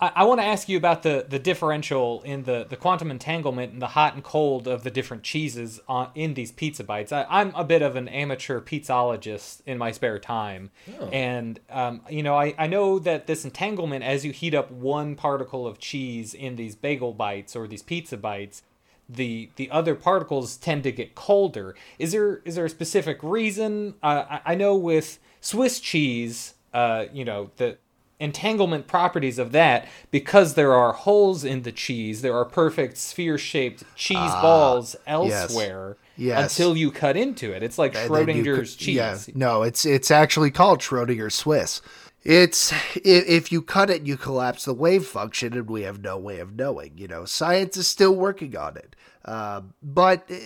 I, 0.01 0.13
I 0.17 0.25
want 0.25 0.41
to 0.41 0.45
ask 0.45 0.69
you 0.69 0.77
about 0.77 1.03
the, 1.03 1.27
the 1.29 1.39
differential 1.39 2.23
in 2.23 2.45
the, 2.45 2.67
the 2.69 2.77
quantum 2.77 3.11
entanglement 3.11 3.73
and 3.73 3.83
the 3.83 3.89
hot 3.89 4.15
and 4.15 4.23
cold 4.23 4.67
of 4.67 4.83
the 4.83 4.91
different 4.91 5.23
cheeses 5.23 5.81
on, 5.89 6.11
in 6.15 6.35
these 6.35 6.53
pizza 6.53 6.85
bites. 6.85 7.13
I, 7.13 7.27
I'm 7.29 7.55
a 7.55 7.65
bit 7.65 7.83
of 7.83 7.97
an 7.97 8.09
amateur 8.09 8.61
pizzologist 8.61 9.63
in 9.67 9.79
my 9.79 9.93
spare 9.93 10.19
time. 10.19 10.71
And, 11.13 11.61
um, 11.71 12.03
you 12.11 12.23
know, 12.23 12.37
I, 12.37 12.55
I 12.59 12.67
know 12.67 12.99
that 12.99 13.27
this 13.27 13.45
entanglement, 13.45 14.05
as 14.05 14.25
you 14.25 14.33
heat 14.33 14.55
up 14.55 14.71
one 14.71 15.15
particle 15.15 15.67
of 15.67 15.79
cheese 15.79 16.35
in 16.35 16.57
these 16.57 16.75
bagel 16.75 17.13
bites 17.13 17.55
or 17.55 17.67
these 17.67 17.83
pizza 17.83 18.17
bites, 18.17 18.63
the 19.07 19.51
the 19.57 19.71
other 19.71 19.95
particles 19.95 20.57
tend 20.57 20.83
to 20.85 20.91
get 20.91 21.15
colder. 21.15 21.75
Is 21.99 22.13
there 22.13 22.37
is 22.45 22.55
there 22.55 22.65
a 22.65 22.71
specific 22.71 23.19
reason? 23.23 23.95
Uh, 24.03 24.25
I, 24.31 24.53
I 24.53 24.55
know 24.55 24.75
with 24.75 25.19
Swiss 25.43 25.79
cheese, 25.79 26.55
uh, 26.73 27.05
you 27.13 27.25
know 27.25 27.51
the 27.57 27.77
entanglement 28.21 28.87
properties 28.87 29.39
of 29.39 29.53
that 29.53 29.87
because 30.11 30.55
there 30.55 30.73
are 30.75 30.93
holes 30.93 31.45
in 31.45 31.63
the 31.63 31.73
cheese. 31.73 32.23
There 32.23 32.37
are 32.37 32.45
perfect 32.45 32.97
sphere-shaped 32.97 33.83
cheese 33.97 34.19
Ah, 34.21 34.43
balls 34.43 34.97
elsewhere 35.07 35.97
Yes. 36.17 36.53
until 36.59 36.77
you 36.77 36.91
cut 36.93 37.17
into 37.17 37.53
it. 37.53 37.63
It's 37.63 37.77
like 37.79 37.97
And 37.97 38.15
then 38.15 38.29
you 38.37 38.45
Schrodinger's 38.45 38.77
cheese. 38.77 38.97
Yeah, 38.97 39.19
no, 39.35 39.63
it's 39.63 39.85
it's 39.85 40.11
actually 40.11 40.51
called 40.51 40.81
Schrodinger 40.81 41.31
Swiss. 41.33 41.81
It's 42.23 42.73
if 42.95 43.53
you 43.53 43.61
cut 43.61 43.91
it, 43.91 44.07
you 44.07 44.17
collapse 44.17 44.65
the 44.65 44.73
wave 44.75 45.05
function, 45.07 45.53
and 45.53 45.69
we 45.69 45.83
have 45.83 46.01
no 46.01 46.17
way 46.17 46.39
of 46.39 46.55
knowing. 46.55 46.93
You 46.97 47.09
know, 47.09 47.25
science 47.25 47.77
is 47.77 47.87
still 47.87 48.15
working 48.15 48.57
on 48.57 48.77
it. 48.77 48.97
Um, 49.27 49.75
but 49.83 50.31
uh, 50.31 50.37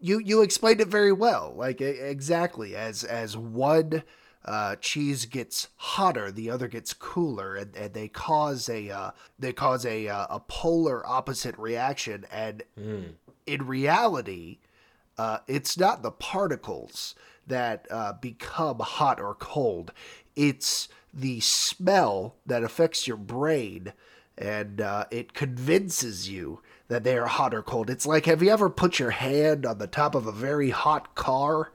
you 0.00 0.18
you 0.20 0.42
explained 0.42 0.80
it 0.80 0.88
very 0.88 1.12
well, 1.12 1.52
like 1.56 1.80
exactly 1.80 2.76
as 2.76 3.02
as 3.04 3.36
one 3.36 4.02
uh, 4.44 4.76
cheese 4.76 5.26
gets 5.26 5.68
hotter, 5.76 6.30
the 6.30 6.50
other 6.50 6.66
gets 6.68 6.92
cooler, 6.94 7.56
and, 7.56 7.76
and 7.76 7.92
they 7.92 8.08
cause 8.08 8.68
a 8.68 8.90
uh, 8.90 9.10
they 9.38 9.52
cause 9.52 9.84
a 9.84 10.08
uh, 10.08 10.26
a 10.30 10.40
polar 10.40 11.06
opposite 11.06 11.56
reaction, 11.58 12.24
and 12.32 12.62
in 13.46 13.66
reality, 13.66 14.58
uh, 15.18 15.38
it's 15.46 15.78
not 15.78 16.02
the 16.02 16.10
particles 16.10 17.14
that 17.46 17.86
uh, 17.90 18.12
become 18.14 18.78
hot 18.78 19.20
or 19.20 19.34
cold. 19.34 19.92
It's 20.36 20.88
the 21.12 21.40
smell 21.40 22.36
that 22.46 22.62
affects 22.62 23.06
your 23.06 23.16
brain 23.16 23.92
and 24.38 24.80
uh, 24.80 25.04
it 25.10 25.34
convinces 25.34 26.28
you 26.28 26.62
that 26.88 27.04
they 27.04 27.18
are 27.18 27.26
hot 27.26 27.52
or 27.52 27.62
cold. 27.62 27.90
It's 27.90 28.06
like 28.06 28.26
have 28.26 28.42
you 28.42 28.50
ever 28.50 28.70
put 28.70 28.98
your 28.98 29.10
hand 29.10 29.66
on 29.66 29.78
the 29.78 29.86
top 29.86 30.14
of 30.14 30.26
a 30.26 30.32
very 30.32 30.70
hot 30.70 31.14
car 31.14 31.72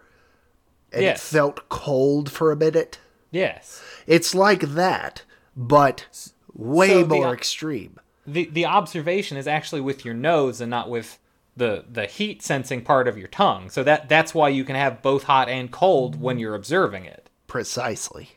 and 0.95 1.03
Yes. 1.03 1.17
it 1.19 1.35
felt 1.35 1.69
cold 1.69 2.31
for 2.31 2.51
a 2.51 2.55
minute? 2.55 2.97
Yes. 3.29 3.83
It's 4.07 4.33
like 4.33 4.61
that, 4.61 5.23
but 5.55 6.05
way 6.53 6.89
So 7.03 7.05
more 7.05 7.27
o- 7.27 7.33
extreme. 7.33 7.99
The 8.25 8.45
the 8.51 8.65
observation 8.65 9.37
is 9.37 9.47
actually 9.47 9.81
with 9.81 10.03
your 10.05 10.13
nose 10.15 10.61
and 10.61 10.69
not 10.71 10.89
with 10.89 11.19
the 11.57 11.85
the 11.91 12.05
heat 12.05 12.41
sensing 12.41 12.81
part 12.81 13.07
of 13.07 13.17
your 13.17 13.27
tongue. 13.27 13.69
So 13.69 13.83
that 13.83 14.09
that's 14.09 14.33
why 14.33 14.49
you 14.49 14.63
can 14.63 14.75
have 14.75 15.01
both 15.01 15.23
hot 15.23 15.47
and 15.49 15.69
cold 15.71 16.19
when 16.19 16.39
you're 16.39 16.55
observing 16.55 17.05
it. 17.05 17.29
Precisely. 17.47 18.29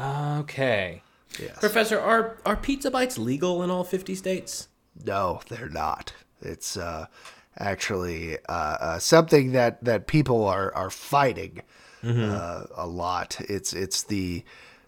Okay. 0.00 1.02
Yes. 1.40 1.58
Professor, 1.58 1.98
are 2.00 2.36
are 2.44 2.56
pizza 2.56 2.90
bites 2.90 3.16
legal 3.18 3.62
in 3.62 3.70
all 3.70 3.84
50 3.84 4.14
states? 4.14 4.68
No, 5.04 5.40
they're 5.48 5.68
not. 5.68 6.12
It's 6.42 6.76
uh, 6.76 7.06
actually 7.58 8.36
uh, 8.48 8.52
uh, 8.52 8.98
something 8.98 9.52
that, 9.52 9.82
that 9.84 10.06
people 10.06 10.44
are, 10.44 10.74
are 10.74 10.90
fighting 10.90 11.62
uh, 12.04 12.64
a 12.74 12.86
lot. 12.86 13.40
It's 13.48 13.72
it's 13.72 14.02
the 14.04 14.44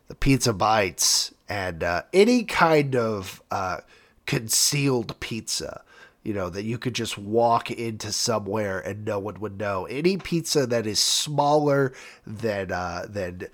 the 0.08 0.14
pizza 0.14 0.52
bites 0.52 1.32
and 1.48 1.82
uh, 1.82 2.02
any 2.12 2.44
kind 2.44 2.94
of 2.96 3.42
uh, 3.50 3.78
concealed 4.26 5.18
pizza. 5.20 5.82
You 6.22 6.32
know 6.32 6.48
that 6.50 6.62
you 6.64 6.78
could 6.78 6.94
just 6.94 7.18
walk 7.18 7.70
into 7.70 8.10
somewhere 8.10 8.80
and 8.80 9.04
no 9.04 9.18
one 9.18 9.40
would 9.40 9.58
know. 9.58 9.84
Any 9.84 10.16
pizza 10.16 10.66
that 10.66 10.86
is 10.86 10.98
smaller 10.98 11.92
than 12.26 12.72
uh, 12.72 13.06
than 13.08 13.48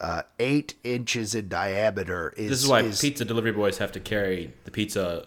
uh, 0.00 0.22
eight 0.38 0.74
inches 0.84 1.34
in 1.34 1.48
diameter 1.48 2.32
is 2.36 2.50
This 2.50 2.62
is 2.62 2.68
why 2.68 2.82
is- 2.82 3.00
pizza 3.00 3.24
delivery 3.24 3.50
boys 3.52 3.78
have 3.78 3.90
to 3.92 4.00
carry 4.00 4.52
the 4.64 4.70
pizza 4.70 5.26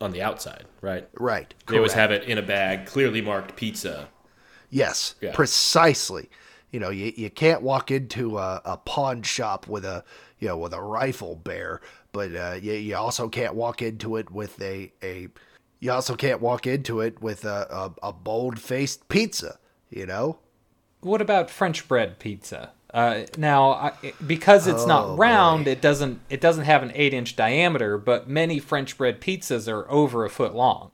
on 0.00 0.12
the 0.12 0.22
outside, 0.22 0.64
right? 0.80 1.06
Right, 1.14 1.52
They 1.66 1.76
always 1.76 1.92
have 1.92 2.10
it 2.10 2.24
in 2.24 2.38
a 2.38 2.42
bag, 2.42 2.86
clearly 2.86 3.20
marked 3.20 3.54
pizza. 3.56 4.08
Yes, 4.70 5.14
Yeah. 5.20 5.32
precisely. 5.34 6.30
You 6.70 6.80
know, 6.80 6.90
you, 6.90 7.12
you 7.16 7.30
can't 7.30 7.62
walk 7.62 7.90
into 7.90 8.38
a, 8.38 8.60
a 8.64 8.76
pawn 8.76 9.22
shop 9.22 9.66
with 9.66 9.84
a 9.84 10.04
you 10.38 10.48
know 10.48 10.58
with 10.58 10.72
a 10.72 10.80
rifle 10.82 11.36
bear, 11.36 11.80
but 12.12 12.34
uh, 12.34 12.58
you, 12.60 12.72
you 12.74 12.96
also 12.96 13.28
can't 13.28 13.54
walk 13.54 13.82
into 13.82 14.16
it 14.16 14.30
with 14.30 14.60
a 14.62 14.92
a 15.02 15.28
you 15.80 15.90
also 15.92 16.14
can't 16.16 16.40
walk 16.40 16.66
into 16.66 17.00
it 17.00 17.20
with 17.22 17.44
a 17.44 17.66
a, 18.02 18.08
a 18.08 18.12
bold 18.12 18.58
faced 18.60 19.08
pizza. 19.08 19.58
You 19.90 20.06
know, 20.06 20.38
What 21.00 21.20
about 21.20 21.50
French 21.50 21.86
bread 21.88 22.18
pizza? 22.18 22.72
Uh, 22.92 23.24
now, 23.36 23.70
I, 23.72 23.92
because 24.26 24.66
it's 24.66 24.86
Oh, 24.86 24.86
not 24.86 25.14
round, 25.16 25.68
it 25.68 25.80
doesn't 25.82 26.20
it 26.30 26.40
doesn't 26.40 26.64
have 26.64 26.82
an 26.82 26.92
eight 26.94 27.12
inch 27.14 27.36
diameter. 27.36 27.98
But 27.98 28.28
many 28.28 28.58
French 28.58 28.96
bread 28.98 29.20
pizzas 29.20 29.68
are 29.68 29.90
over 29.90 30.24
a 30.24 30.30
foot 30.30 30.54
long. 30.54 30.90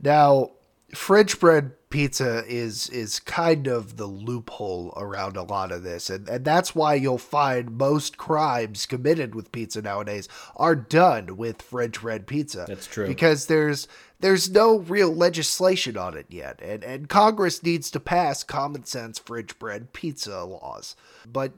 Now, 0.00 0.50
French 0.94 1.38
bread 1.40 1.72
pizza 1.92 2.42
is 2.48 2.88
is 2.88 3.20
kind 3.20 3.68
of 3.68 3.96
the 3.96 4.06
loophole 4.06 4.92
around 4.96 5.36
a 5.36 5.42
lot 5.42 5.70
of 5.70 5.82
this, 5.82 6.10
and, 6.10 6.28
and 6.28 6.44
that's 6.44 6.74
why 6.74 6.94
you'll 6.94 7.18
find 7.18 7.78
most 7.78 8.16
crimes 8.16 8.86
committed 8.86 9.34
with 9.34 9.52
pizza 9.52 9.82
nowadays 9.82 10.28
are 10.56 10.74
done 10.74 11.36
with 11.36 11.62
French 11.62 12.00
bread 12.00 12.26
pizza. 12.26 12.64
That's 12.66 12.86
true. 12.86 13.06
Because 13.06 13.46
there's 13.46 13.86
there's 14.20 14.50
no 14.50 14.78
real 14.78 15.14
legislation 15.14 15.96
on 15.96 16.16
it 16.16 16.26
yet, 16.28 16.60
and, 16.62 16.82
and 16.82 17.08
Congress 17.08 17.62
needs 17.62 17.90
to 17.92 18.00
pass 18.00 18.42
common 18.42 18.84
sense 18.84 19.18
French 19.18 19.56
bread 19.58 19.92
pizza 19.92 20.42
laws. 20.44 20.96
But 21.30 21.52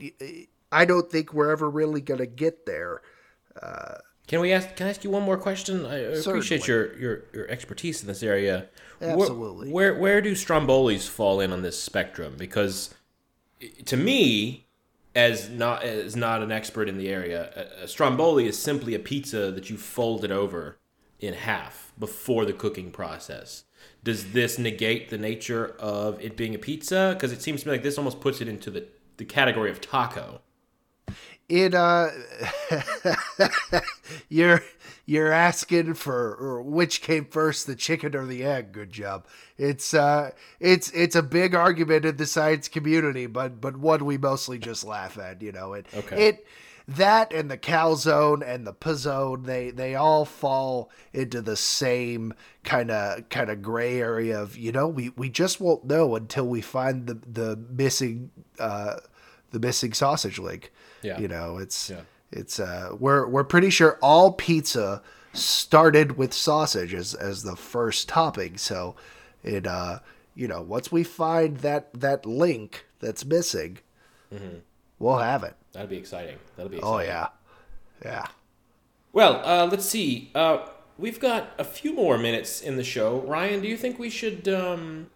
i 0.72 0.84
don't 0.84 1.10
think 1.10 1.32
we're 1.32 1.52
ever 1.52 1.70
really 1.70 2.00
gonna 2.00 2.26
get 2.26 2.66
there. 2.66 3.00
Uh, 3.60 3.98
Can 4.26 4.40
we 4.40 4.52
ask? 4.52 4.74
Can 4.76 4.86
I 4.86 4.90
ask 4.90 5.04
you 5.04 5.10
one 5.10 5.22
more 5.22 5.36
question? 5.36 5.84
I 5.84 5.96
appreciate 5.98 6.62
Certainly. 6.62 6.66
your, 6.66 6.98
your 6.98 7.24
your 7.32 7.48
expertise 7.48 8.00
in 8.00 8.08
this 8.08 8.22
area. 8.22 8.66
Where- 8.98 9.10
Absolutely. 9.10 9.70
Where 9.70 9.94
where, 9.94 10.20
do 10.20 10.32
Strombolis 10.32 11.08
fall 11.08 11.40
in 11.40 11.52
on 11.52 11.62
this 11.62 11.80
spectrum? 11.80 12.34
Because 12.38 12.94
to 13.84 13.96
me, 13.96 14.66
as 15.14 15.50
not 15.50 15.82
as 15.82 16.16
not 16.16 16.42
an 16.42 16.50
expert 16.50 16.88
in 16.88 16.96
the 16.96 17.08
area, 17.08 17.50
a, 17.80 17.84
a 17.84 17.88
Stromboli 17.88 18.46
is 18.46 18.58
simply 18.58 18.94
a 18.94 18.98
pizza 18.98 19.50
that 19.50 19.68
you 19.68 19.76
folded 19.76 20.32
over 20.32 20.78
in 21.20 21.34
half 21.34 21.92
before 21.98 22.44
the 22.44 22.52
cooking 22.52 22.90
process. 22.90 23.64
Does 24.02 24.32
this 24.32 24.58
negate 24.58 25.10
the 25.10 25.18
nature 25.18 25.74
of 25.78 26.20
it 26.22 26.36
being 26.36 26.54
a 26.54 26.58
pizza? 26.58 27.12
Because 27.14 27.32
it 27.32 27.42
seems 27.42 27.62
to 27.62 27.68
me 27.68 27.72
like 27.72 27.82
this 27.82 27.98
almost 27.98 28.20
puts 28.20 28.40
it 28.40 28.48
into 28.48 28.70
the, 28.70 28.86
the 29.16 29.24
category 29.24 29.70
of 29.70 29.80
taco. 29.80 30.40
It 31.48 31.74
uh 31.74 32.10
you're 34.28 34.62
you're 35.06 35.32
asking 35.32 35.94
for 35.94 36.62
which 36.62 37.02
came 37.02 37.26
first 37.26 37.66
the 37.66 37.76
chicken 37.76 38.16
or 38.16 38.26
the 38.26 38.44
egg? 38.44 38.72
Good 38.72 38.90
job. 38.90 39.26
It's 39.58 39.94
uh 39.94 40.30
it's 40.60 40.90
it's 40.90 41.16
a 41.16 41.22
big 41.22 41.54
argument 41.54 42.04
in 42.04 42.16
the 42.16 42.26
science 42.26 42.68
community 42.68 43.26
but 43.26 43.60
but 43.60 43.76
one 43.76 44.04
we 44.04 44.18
mostly 44.18 44.58
just 44.58 44.84
laugh 44.84 45.18
at 45.18 45.42
you 45.42 45.52
know? 45.52 45.74
It 45.74 45.86
Okay. 45.94 46.26
it 46.28 46.46
that 46.86 47.32
and 47.32 47.50
the 47.50 47.56
calzone 47.56 48.42
and 48.46 48.66
the 48.66 48.72
pizzone 48.74 49.46
they 49.46 49.70
they 49.70 49.94
all 49.94 50.24
fall 50.26 50.90
into 51.14 51.40
the 51.40 51.56
same 51.56 52.34
kind 52.62 52.90
of 52.90 53.26
kind 53.30 53.48
of 53.50 53.62
gray 53.62 53.98
area 53.98 54.38
of 54.40 54.56
you 54.56 54.70
know 54.70 54.86
we 54.86 55.10
we 55.16 55.30
just 55.30 55.60
won't 55.60 55.84
know 55.86 56.14
until 56.14 56.46
we 56.46 56.60
find 56.60 57.06
the 57.06 57.14
the 57.14 57.56
missing 57.70 58.30
uh 58.58 58.96
the 59.50 59.58
missing 59.58 59.92
sausage 59.92 60.38
link 60.38 60.72
Yeah. 61.04 61.18
you 61.20 61.28
know 61.28 61.58
it's 61.58 61.90
Yeah. 61.90 62.00
it's 62.32 62.58
uh 62.58 62.90
we're 62.98 63.26
we're 63.28 63.44
pretty 63.44 63.70
sure 63.70 63.98
all 64.02 64.32
pizza 64.32 65.02
started 65.32 66.16
with 66.16 66.32
sausage 66.32 66.94
as 66.94 67.14
as 67.14 67.42
the 67.42 67.56
first 67.56 68.08
topping 68.08 68.56
so 68.56 68.96
it 69.42 69.66
uh 69.66 69.98
you 70.34 70.48
know 70.48 70.62
once 70.62 70.90
we 70.90 71.04
find 71.04 71.58
that 71.58 71.92
that 71.94 72.24
link 72.26 72.86
that's 73.00 73.24
missing 73.24 73.78
we'll 74.98 75.18
have 75.18 75.44
it 75.44 75.54
That'd 75.72 75.90
be 75.90 75.96
exciting. 75.96 76.36
That'll 76.56 76.70
be 76.70 76.80
oh 76.82 76.98
yeah 77.00 77.28
yeah 78.04 78.26
Well, 79.12 79.40
uh, 79.44 79.66
let's 79.70 79.84
see. 79.86 80.30
Uh, 80.34 80.58
we've 80.98 81.20
got 81.20 81.50
a 81.58 81.64
few 81.64 81.92
more 81.94 82.18
minutes 82.18 82.60
in 82.60 82.76
the 82.76 82.82
show. 82.84 83.20
Ryan, 83.20 83.60
do 83.60 83.68
you 83.68 83.76
think 83.76 83.98
we 83.98 84.10
should? 84.10 84.48
Um, 84.48 85.10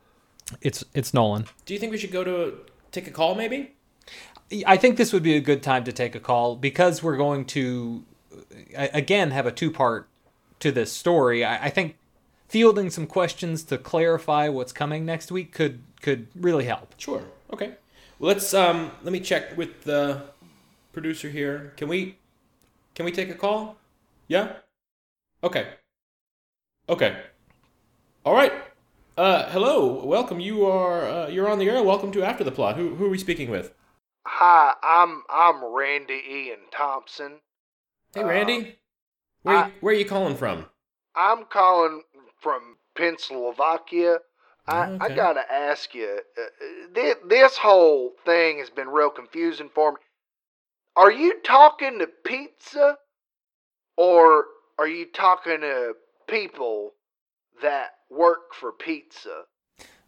It's 0.60 0.84
it's 0.94 1.12
Nolan. 1.12 1.46
do 1.66 1.74
you 1.74 1.80
think 1.80 1.90
we 1.92 1.98
should 1.98 2.12
go 2.12 2.22
to 2.24 2.58
take 2.92 3.06
a 3.08 3.10
call? 3.10 3.34
Maybe. 3.34 3.72
I 4.66 4.76
think 4.76 4.96
this 4.96 5.12
would 5.12 5.22
be 5.22 5.36
a 5.36 5.40
good 5.40 5.62
time 5.62 5.84
to 5.84 5.92
take 5.92 6.14
a 6.14 6.20
call 6.20 6.56
because 6.56 7.02
we're 7.02 7.16
going 7.16 7.44
to 7.46 8.04
uh, 8.76 8.88
again 8.92 9.30
have 9.30 9.46
a 9.46 9.52
two 9.52 9.70
part 9.70 10.08
to 10.60 10.72
this 10.72 10.92
story. 10.92 11.44
I, 11.44 11.66
I 11.66 11.70
think 11.70 11.96
fielding 12.48 12.88
some 12.90 13.06
questions 13.06 13.62
to 13.64 13.76
clarify 13.76 14.48
what's 14.48 14.72
coming 14.72 15.04
next 15.04 15.30
week 15.30 15.52
could 15.52 15.82
could 16.00 16.28
really 16.34 16.64
help. 16.64 16.94
Sure. 16.96 17.22
Okay. 17.52 17.74
Well, 18.18 18.28
let's 18.28 18.54
um, 18.54 18.90
let 19.02 19.12
me 19.12 19.20
check 19.20 19.56
with 19.56 19.84
the 19.84 20.22
producer 20.92 21.28
here. 21.28 21.74
Can 21.76 21.88
we 21.88 22.16
can 22.94 23.04
we 23.04 23.12
take 23.12 23.28
a 23.28 23.34
call? 23.34 23.76
Yeah. 24.28 24.56
Okay. 25.44 25.74
Okay. 26.88 27.20
All 28.24 28.34
right. 28.34 28.52
Uh, 29.16 29.50
hello. 29.50 30.04
Welcome. 30.04 30.40
You 30.40 30.64
are 30.64 31.06
uh, 31.06 31.28
you're 31.28 31.50
on 31.50 31.58
the 31.58 31.68
air. 31.68 31.82
Welcome 31.82 32.12
to 32.12 32.22
After 32.22 32.44
the 32.44 32.52
Plot. 32.52 32.76
Who 32.76 32.94
who 32.94 33.04
are 33.04 33.10
we 33.10 33.18
speaking 33.18 33.50
with? 33.50 33.74
Hi 34.30 34.74
i'm 34.82 35.22
i'm 35.30 35.64
randy 35.64 36.20
ian 36.30 36.58
thompson 36.70 37.40
Hey, 38.14 38.24
Randy. 38.24 38.76
Where 39.42 39.56
I- 39.56 39.72
where 39.80 39.94
are 39.94 39.98
you 39.98 40.04
calling 40.04 40.36
from? 40.36 40.66
i'm 41.16 41.44
calling 41.46 42.02
from 42.40 42.76
pennsylvania 42.94 44.18
I, 44.70 44.98
I 45.00 45.08
gotta 45.08 45.50
ask 45.50 45.94
you, 45.94 46.20
uh, 46.36 46.42
this, 46.92 47.14
this 47.26 47.56
whole 47.56 48.12
thing 48.26 48.58
has 48.58 48.68
been 48.68 48.88
real 48.90 49.08
confusing 49.08 49.70
for 49.74 49.92
me. 49.92 49.98
Are 50.94 51.10
you 51.10 51.40
talking 51.42 51.98
to 52.00 52.06
pizza 52.22 52.98
or 53.96 54.44
are 54.78 54.86
you 54.86 55.06
talking 55.06 55.62
to 55.62 55.94
people 56.28 56.92
that 57.62 57.92
work 58.10 58.52
for 58.52 58.72
pizza? 58.72 59.44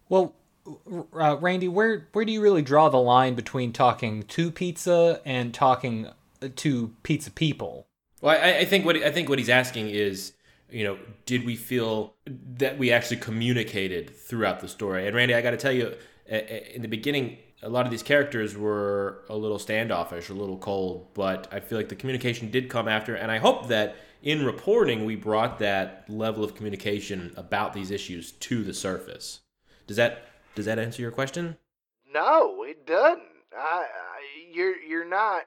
Well, 0.09 0.35
uh, 0.67 1.37
Randy, 1.37 1.67
where 1.67 2.07
where 2.13 2.25
do 2.25 2.31
you 2.31 2.41
really 2.41 2.61
draw 2.61 2.89
the 2.89 2.97
line 2.97 3.35
between 3.35 3.73
talking 3.73 4.23
to 4.23 4.51
pizza 4.51 5.21
and 5.25 5.53
talking 5.53 6.07
to 6.55 6.93
pizza 7.03 7.31
people? 7.31 7.87
Well, 8.21 8.37
I, 8.39 8.59
I 8.59 8.65
think 8.65 8.85
what 8.85 8.95
I 8.97 9.11
think 9.11 9.29
what 9.29 9.39
he's 9.39 9.49
asking 9.49 9.89
is, 9.89 10.33
you 10.69 10.83
know, 10.83 10.97
did 11.25 11.45
we 11.45 11.55
feel 11.55 12.13
that 12.25 12.77
we 12.77 12.91
actually 12.91 13.17
communicated 13.17 14.15
throughout 14.15 14.59
the 14.59 14.67
story? 14.67 15.07
And 15.07 15.15
Randy, 15.15 15.33
I 15.33 15.41
got 15.41 15.51
to 15.51 15.57
tell 15.57 15.71
you, 15.71 15.95
in 16.27 16.81
the 16.81 16.87
beginning, 16.87 17.37
a 17.63 17.69
lot 17.69 17.85
of 17.85 17.91
these 17.91 18.03
characters 18.03 18.57
were 18.57 19.23
a 19.29 19.35
little 19.35 19.59
standoffish, 19.59 20.29
a 20.29 20.33
little 20.33 20.57
cold, 20.57 21.07
but 21.13 21.47
I 21.51 21.59
feel 21.59 21.77
like 21.77 21.89
the 21.89 21.95
communication 21.95 22.49
did 22.49 22.69
come 22.69 22.87
after, 22.87 23.15
and 23.15 23.31
I 23.31 23.37
hope 23.37 23.67
that 23.67 23.95
in 24.23 24.45
reporting 24.45 25.05
we 25.05 25.15
brought 25.15 25.59
that 25.59 26.05
level 26.07 26.43
of 26.43 26.55
communication 26.55 27.33
about 27.35 27.73
these 27.73 27.91
issues 27.91 28.31
to 28.33 28.63
the 28.63 28.73
surface. 28.73 29.41
Does 29.87 29.97
that 29.97 30.25
does 30.55 30.65
that 30.65 30.79
answer 30.79 31.01
your 31.01 31.11
question? 31.11 31.57
No, 32.13 32.63
it 32.63 32.85
doesn't. 32.85 33.23
I, 33.57 33.85
I 33.85 34.21
you're 34.51 34.77
you're 34.77 35.07
not. 35.07 35.43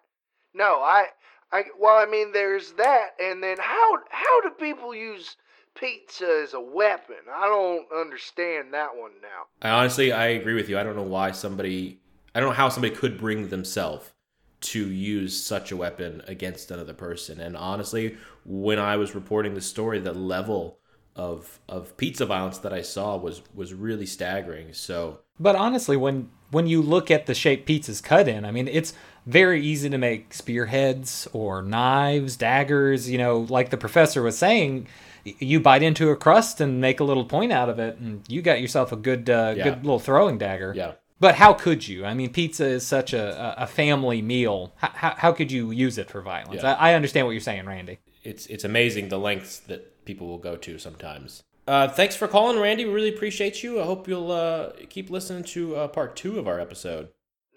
No, 0.55 0.81
I 0.81 1.07
I 1.53 1.65
well, 1.79 1.97
I 1.97 2.11
mean, 2.11 2.33
there's 2.33 2.73
that, 2.73 3.11
and 3.21 3.43
then 3.43 3.57
how 3.61 3.99
how 4.11 4.41
do 4.43 4.51
people 4.51 4.95
use 4.95 5.37
pizza 5.75 6.43
as 6.43 6.55
a 6.55 6.61
weapon? 6.61 7.17
I 7.33 7.47
don't 7.47 7.87
understand 7.93 8.73
that 8.75 8.97
one 8.97 9.13
now. 9.23 9.47
I 9.63 9.71
honestly, 9.71 10.13
I 10.13 10.27
agree 10.29 10.55
with 10.55 10.69
you. 10.69 10.79
I 10.79 10.83
don't 10.83 10.97
know 10.97 11.03
why 11.03 11.33
somebody, 11.33 12.01
I 12.35 12.41
don't 12.41 12.51
know 12.51 12.55
how 12.55 12.69
somebody 12.69 12.95
could 12.95 13.19
bring 13.19 13.49
themselves 13.49 14.13
to 14.61 14.91
use 14.91 15.45
such 15.45 15.73
a 15.73 15.77
weapon 15.77 16.23
against 16.27 16.71
another 16.71 16.95
person. 16.95 17.39
And 17.41 17.57
honestly, 17.57 18.17
when 18.45 18.79
I 18.79 18.97
was 18.97 19.15
reporting 19.15 19.55
the 19.55 19.61
story, 19.61 19.99
the 19.99 20.15
level 20.15 20.79
of 21.17 21.61
of 21.69 21.97
pizza 21.97 22.27
violence 22.27 22.59
that 22.59 22.73
I 22.73 22.83
saw 22.83 23.17
was 23.17 23.43
was 23.55 23.73
really 23.75 24.07
staggering. 24.07 24.73
So, 24.73 25.21
but 25.39 25.57
honestly, 25.57 25.97
when 25.97 26.31
when 26.51 26.67
you 26.67 26.83
look 26.83 27.11
at 27.11 27.27
the 27.27 27.35
shape 27.35 27.67
pizza's 27.67 28.01
cut 28.01 28.29
in, 28.29 28.45
I 28.45 28.51
mean, 28.51 28.69
it's 28.69 28.93
very 29.27 29.63
easy 29.65 29.89
to 29.91 29.99
make 29.99 30.35
spearheads 30.35 31.27
or 31.33 31.63
knives, 31.63 32.37
daggers. 32.37 33.09
You 33.11 33.19
know, 33.19 33.39
like 33.49 33.71
the 33.71 33.77
professor 33.77 34.23
was 34.23 34.37
saying, 34.39 34.87
you 35.25 35.61
bite 35.61 35.83
into 35.83 36.11
a 36.11 36.17
crust 36.17 36.61
and 36.61 36.81
make 36.81 37.01
a 37.01 37.05
little 37.05 37.25
point 37.25 37.53
out 37.53 37.69
of 37.69 37.79
it, 37.79 37.97
and 37.99 38.23
you 38.29 38.43
got 38.43 38.61
yourself 38.61 38.93
a 38.93 38.97
good 38.97 39.31
uh, 39.31 39.55
Yeah. 39.57 39.65
good 39.65 39.85
little 39.85 39.99
throwing 40.01 40.39
dagger. 40.39 40.73
Yeah. 40.77 40.93
But 41.21 41.37
how 41.37 41.55
could 41.55 41.87
you? 41.89 42.05
I 42.05 42.13
mean, 42.13 42.31
pizza 42.33 42.67
is 42.67 42.85
such 42.87 43.13
a, 43.15 43.55
a 43.57 43.67
family 43.67 44.21
meal. 44.21 44.75
How, 44.77 44.91
how, 44.93 45.15
how 45.17 45.33
could 45.33 45.51
you 45.51 45.71
use 45.71 45.97
it 45.97 46.11
for 46.11 46.21
violence? 46.21 46.63
Yeah. 46.63 46.75
I, 46.75 46.91
I 46.91 46.95
understand 46.95 47.27
what 47.27 47.33
you're 47.33 47.41
saying, 47.41 47.65
Randy. 47.67 47.99
it's 48.25 48.47
it's 48.47 48.65
amazing 48.65 49.09
the 49.09 49.19
lengths 49.19 49.61
that 49.61 49.94
people 50.05 50.27
will 50.27 50.39
go 50.39 50.57
to 50.57 50.79
sometimes. 50.79 51.43
Uh, 51.67 51.89
thanks 51.89 52.15
for 52.15 52.29
calling, 52.29 52.59
Randy. 52.59 52.85
We 52.85 52.93
really 52.93 53.15
appreciate 53.15 53.63
you. 53.63 53.81
I 53.81 53.85
hope 53.85 54.07
you'll 54.07 54.31
uh, 54.31 54.73
keep 54.91 55.09
listening 55.09 55.45
to 55.45 55.77
uh, 55.77 55.89
part 55.89 56.15
two 56.15 56.39
of 56.39 56.47
our 56.47 56.61
episode. 56.61 57.09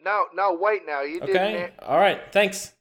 No, 0.04 0.26
no, 0.34 0.58
wait 0.60 0.84
now. 0.86 1.02
You 1.02 1.20
didn't. 1.20 1.36
Okay. 1.36 1.72
All 1.82 2.00
right. 2.00 2.22
Thanks. 2.32 2.74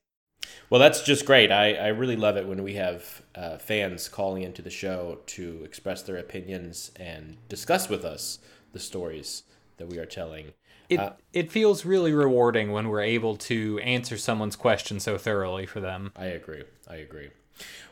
Well, 0.70 0.80
that's 0.80 1.02
just 1.02 1.26
great. 1.26 1.50
I, 1.50 1.74
I 1.74 1.88
really 1.88 2.14
love 2.14 2.36
it 2.36 2.46
when 2.46 2.62
we 2.62 2.74
have 2.74 3.22
uh, 3.34 3.58
fans 3.58 4.08
calling 4.08 4.42
into 4.42 4.62
the 4.62 4.70
show 4.70 5.18
to 5.26 5.62
express 5.64 6.02
their 6.02 6.16
opinions 6.16 6.92
and 6.96 7.36
discuss 7.48 7.88
with 7.88 8.04
us 8.04 8.38
the 8.72 8.78
stories 8.78 9.42
that 9.78 9.88
we 9.88 9.98
are 9.98 10.06
telling. 10.06 10.52
It 10.88 11.00
Uh, 11.00 11.14
it 11.32 11.50
feels 11.50 11.84
really 11.84 12.12
rewarding 12.12 12.70
when 12.70 12.88
we're 12.88 13.00
able 13.00 13.36
to 13.36 13.80
answer 13.80 14.16
someone's 14.16 14.54
question 14.54 15.00
so 15.00 15.18
thoroughly 15.18 15.66
for 15.66 15.80
them. 15.80 16.12
I 16.14 16.26
agree. 16.26 16.62
I 16.86 16.96
agree. 16.96 17.30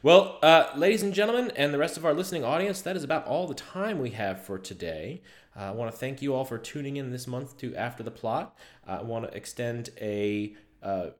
Well, 0.02 0.38
uh, 0.42 0.70
ladies 0.76 1.02
and 1.02 1.14
gentlemen, 1.14 1.50
and 1.56 1.72
the 1.72 1.78
rest 1.78 1.96
of 1.96 2.04
our 2.04 2.12
listening 2.12 2.44
audience, 2.44 2.82
that 2.82 2.96
is 2.96 3.04
about 3.04 3.26
all 3.26 3.46
the 3.46 3.54
time 3.54 3.98
we 3.98 4.10
have 4.10 4.42
for 4.42 4.58
today. 4.58 5.22
Uh, 5.56 5.60
I 5.60 5.70
want 5.70 5.90
to 5.90 5.96
thank 5.96 6.20
you 6.20 6.34
all 6.34 6.44
for 6.44 6.58
tuning 6.58 6.96
in 6.96 7.10
this 7.10 7.26
month 7.26 7.56
to 7.58 7.74
After 7.74 8.02
the 8.02 8.10
Plot. 8.10 8.54
Uh, 8.86 8.98
I 9.00 9.02
want 9.02 9.30
to 9.30 9.34
extend 9.34 9.90
a 10.00 10.54
uh, 10.82 11.10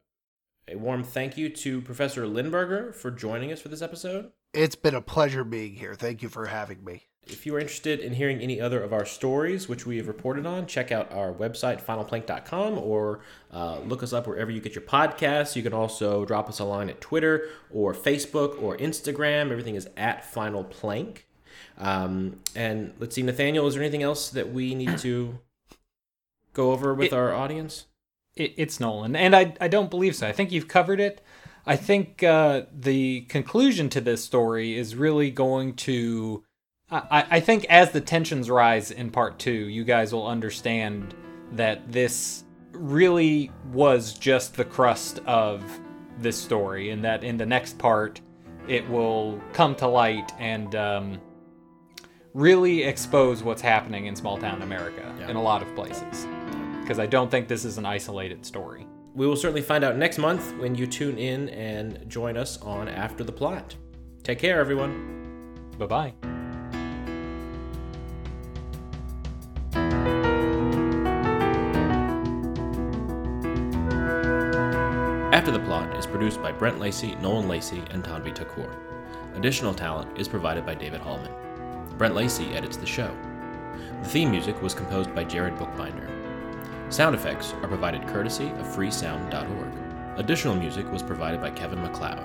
a 0.68 0.76
warm 0.76 1.02
thank 1.04 1.36
you 1.36 1.48
to 1.48 1.80
Professor 1.80 2.26
Lindberger 2.26 2.94
for 2.94 3.10
joining 3.10 3.52
us 3.52 3.60
for 3.60 3.68
this 3.68 3.82
episode. 3.82 4.32
It's 4.52 4.76
been 4.76 4.94
a 4.94 5.00
pleasure 5.00 5.44
being 5.44 5.74
here. 5.74 5.94
Thank 5.94 6.22
you 6.22 6.28
for 6.28 6.46
having 6.46 6.84
me. 6.84 7.02
If 7.26 7.46
you 7.46 7.56
are 7.56 7.58
interested 7.58 8.00
in 8.00 8.12
hearing 8.14 8.40
any 8.40 8.60
other 8.60 8.82
of 8.82 8.92
our 8.92 9.06
stories, 9.06 9.66
which 9.68 9.86
we 9.86 9.96
have 9.96 10.06
reported 10.08 10.44
on, 10.44 10.66
check 10.66 10.92
out 10.92 11.10
our 11.10 11.32
website, 11.32 11.82
finalplank.com, 11.82 12.78
or 12.78 13.20
uh, 13.50 13.78
look 13.80 14.02
us 14.02 14.12
up 14.12 14.26
wherever 14.26 14.50
you 14.50 14.60
get 14.60 14.74
your 14.74 14.84
podcasts. 14.84 15.56
You 15.56 15.62
can 15.62 15.72
also 15.72 16.24
drop 16.26 16.48
us 16.50 16.58
a 16.58 16.64
line 16.64 16.90
at 16.90 17.00
Twitter 17.00 17.48
or 17.72 17.94
Facebook 17.94 18.62
or 18.62 18.76
Instagram. 18.76 19.50
Everything 19.50 19.74
is 19.74 19.88
at 19.96 20.24
Final 20.24 20.64
Plank. 20.64 21.26
Um, 21.78 22.40
and 22.54 22.92
let's 22.98 23.14
see, 23.14 23.22
Nathaniel, 23.22 23.66
is 23.66 23.74
there 23.74 23.82
anything 23.82 24.02
else 24.02 24.28
that 24.30 24.52
we 24.52 24.74
need 24.74 24.98
to 24.98 25.38
go 26.52 26.72
over 26.72 26.92
with 26.94 27.06
It- 27.06 27.12
our 27.14 27.32
audience? 27.32 27.86
It, 28.36 28.54
it's 28.56 28.80
Nolan, 28.80 29.14
and 29.14 29.34
I 29.34 29.54
I 29.60 29.68
don't 29.68 29.90
believe 29.90 30.16
so. 30.16 30.26
I 30.26 30.32
think 30.32 30.50
you've 30.52 30.68
covered 30.68 31.00
it. 31.00 31.22
I 31.66 31.76
think 31.76 32.22
uh, 32.22 32.62
the 32.72 33.22
conclusion 33.22 33.88
to 33.90 34.00
this 34.00 34.24
story 34.24 34.76
is 34.76 34.96
really 34.96 35.30
going 35.30 35.74
to. 35.76 36.44
I, 36.90 37.26
I 37.30 37.40
think 37.40 37.64
as 37.70 37.92
the 37.92 38.00
tensions 38.00 38.50
rise 38.50 38.90
in 38.90 39.10
part 39.10 39.38
two, 39.38 39.52
you 39.52 39.84
guys 39.84 40.12
will 40.12 40.26
understand 40.26 41.14
that 41.52 41.90
this 41.90 42.44
really 42.72 43.50
was 43.72 44.14
just 44.14 44.56
the 44.56 44.64
crust 44.64 45.20
of 45.26 45.62
this 46.18 46.36
story, 46.36 46.90
and 46.90 47.04
that 47.04 47.24
in 47.24 47.36
the 47.36 47.46
next 47.46 47.78
part, 47.78 48.20
it 48.68 48.88
will 48.88 49.40
come 49.52 49.74
to 49.76 49.86
light 49.86 50.32
and 50.38 50.74
um, 50.74 51.20
really 52.34 52.82
expose 52.82 53.42
what's 53.42 53.62
happening 53.62 54.06
in 54.06 54.16
small 54.16 54.38
town 54.38 54.60
America 54.62 55.14
in 55.28 55.36
a 55.36 55.42
lot 55.42 55.62
of 55.62 55.74
places. 55.74 56.26
Because 56.84 56.98
I 56.98 57.06
don't 57.06 57.30
think 57.30 57.48
this 57.48 57.64
is 57.64 57.78
an 57.78 57.86
isolated 57.86 58.44
story. 58.44 58.86
We 59.14 59.26
will 59.26 59.36
certainly 59.36 59.62
find 59.62 59.84
out 59.84 59.96
next 59.96 60.18
month 60.18 60.54
when 60.58 60.74
you 60.74 60.86
tune 60.86 61.16
in 61.16 61.48
and 61.48 62.06
join 62.10 62.36
us 62.36 62.60
on 62.60 62.88
After 62.88 63.24
the 63.24 63.32
Plot. 63.32 63.74
Take 64.22 64.38
care, 64.38 64.60
everyone. 64.60 65.70
Bye 65.78 65.86
bye. 65.86 66.12
After 75.32 75.52
the 75.52 75.60
Plot 75.60 75.96
is 75.96 76.06
produced 76.06 76.42
by 76.42 76.52
Brent 76.52 76.78
Lacey, 76.78 77.14
Nolan 77.14 77.48
Lacey, 77.48 77.82
and 77.92 78.04
Tanvi 78.04 78.34
Takur. 78.36 78.76
Additional 79.36 79.72
talent 79.72 80.18
is 80.18 80.28
provided 80.28 80.66
by 80.66 80.74
David 80.74 81.00
Hallman. 81.00 81.32
Brent 81.96 82.14
Lacey 82.14 82.54
edits 82.54 82.76
the 82.76 82.84
show. 82.84 83.10
The 84.02 84.08
theme 84.10 84.30
music 84.30 84.60
was 84.60 84.74
composed 84.74 85.14
by 85.14 85.24
Jared 85.24 85.56
Bookbinder. 85.56 86.13
Sound 86.94 87.16
effects 87.16 87.52
are 87.54 87.66
provided 87.66 88.06
courtesy 88.06 88.50
of 88.50 88.66
freesound.org. 88.68 90.16
Additional 90.16 90.54
music 90.54 90.88
was 90.92 91.02
provided 91.02 91.40
by 91.40 91.50
Kevin 91.50 91.82
MacLeod. 91.82 92.24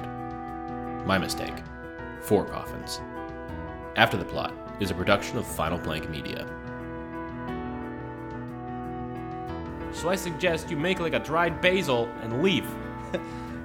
My 1.07 1.17
mistake. 1.17 1.55
Four 2.21 2.45
coffins. 2.45 3.01
After 3.95 4.15
the 4.15 4.25
Plot 4.25 4.53
is 4.79 4.91
a 4.91 4.93
production 4.93 5.39
of 5.39 5.47
Final 5.47 5.79
Plank 5.79 6.07
Media. 6.11 6.45
So 9.91 10.07
I 10.07 10.15
suggest 10.15 10.69
you 10.69 10.77
make 10.77 10.99
like 10.99 11.13
a 11.13 11.19
dried 11.19 11.61
basil 11.61 12.07
and 12.21 12.43
leave. 12.43 12.67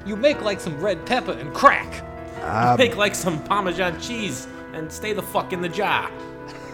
You 0.07 0.17
make 0.17 0.43
like 0.43 0.61
some 0.61 0.79
red 0.81 1.07
pepper 1.07 1.33
and 1.33 1.55
crack. 1.55 2.05
Um, 2.43 2.77
make 2.77 2.97
like 2.97 3.15
some 3.15 3.43
Parmesan 3.45 3.99
cheese 4.01 4.47
and 4.75 4.93
stay 4.93 5.15
the 5.15 5.23
fuck 5.23 5.55
in 5.55 5.63
the 5.63 5.69
jar. 5.69 6.11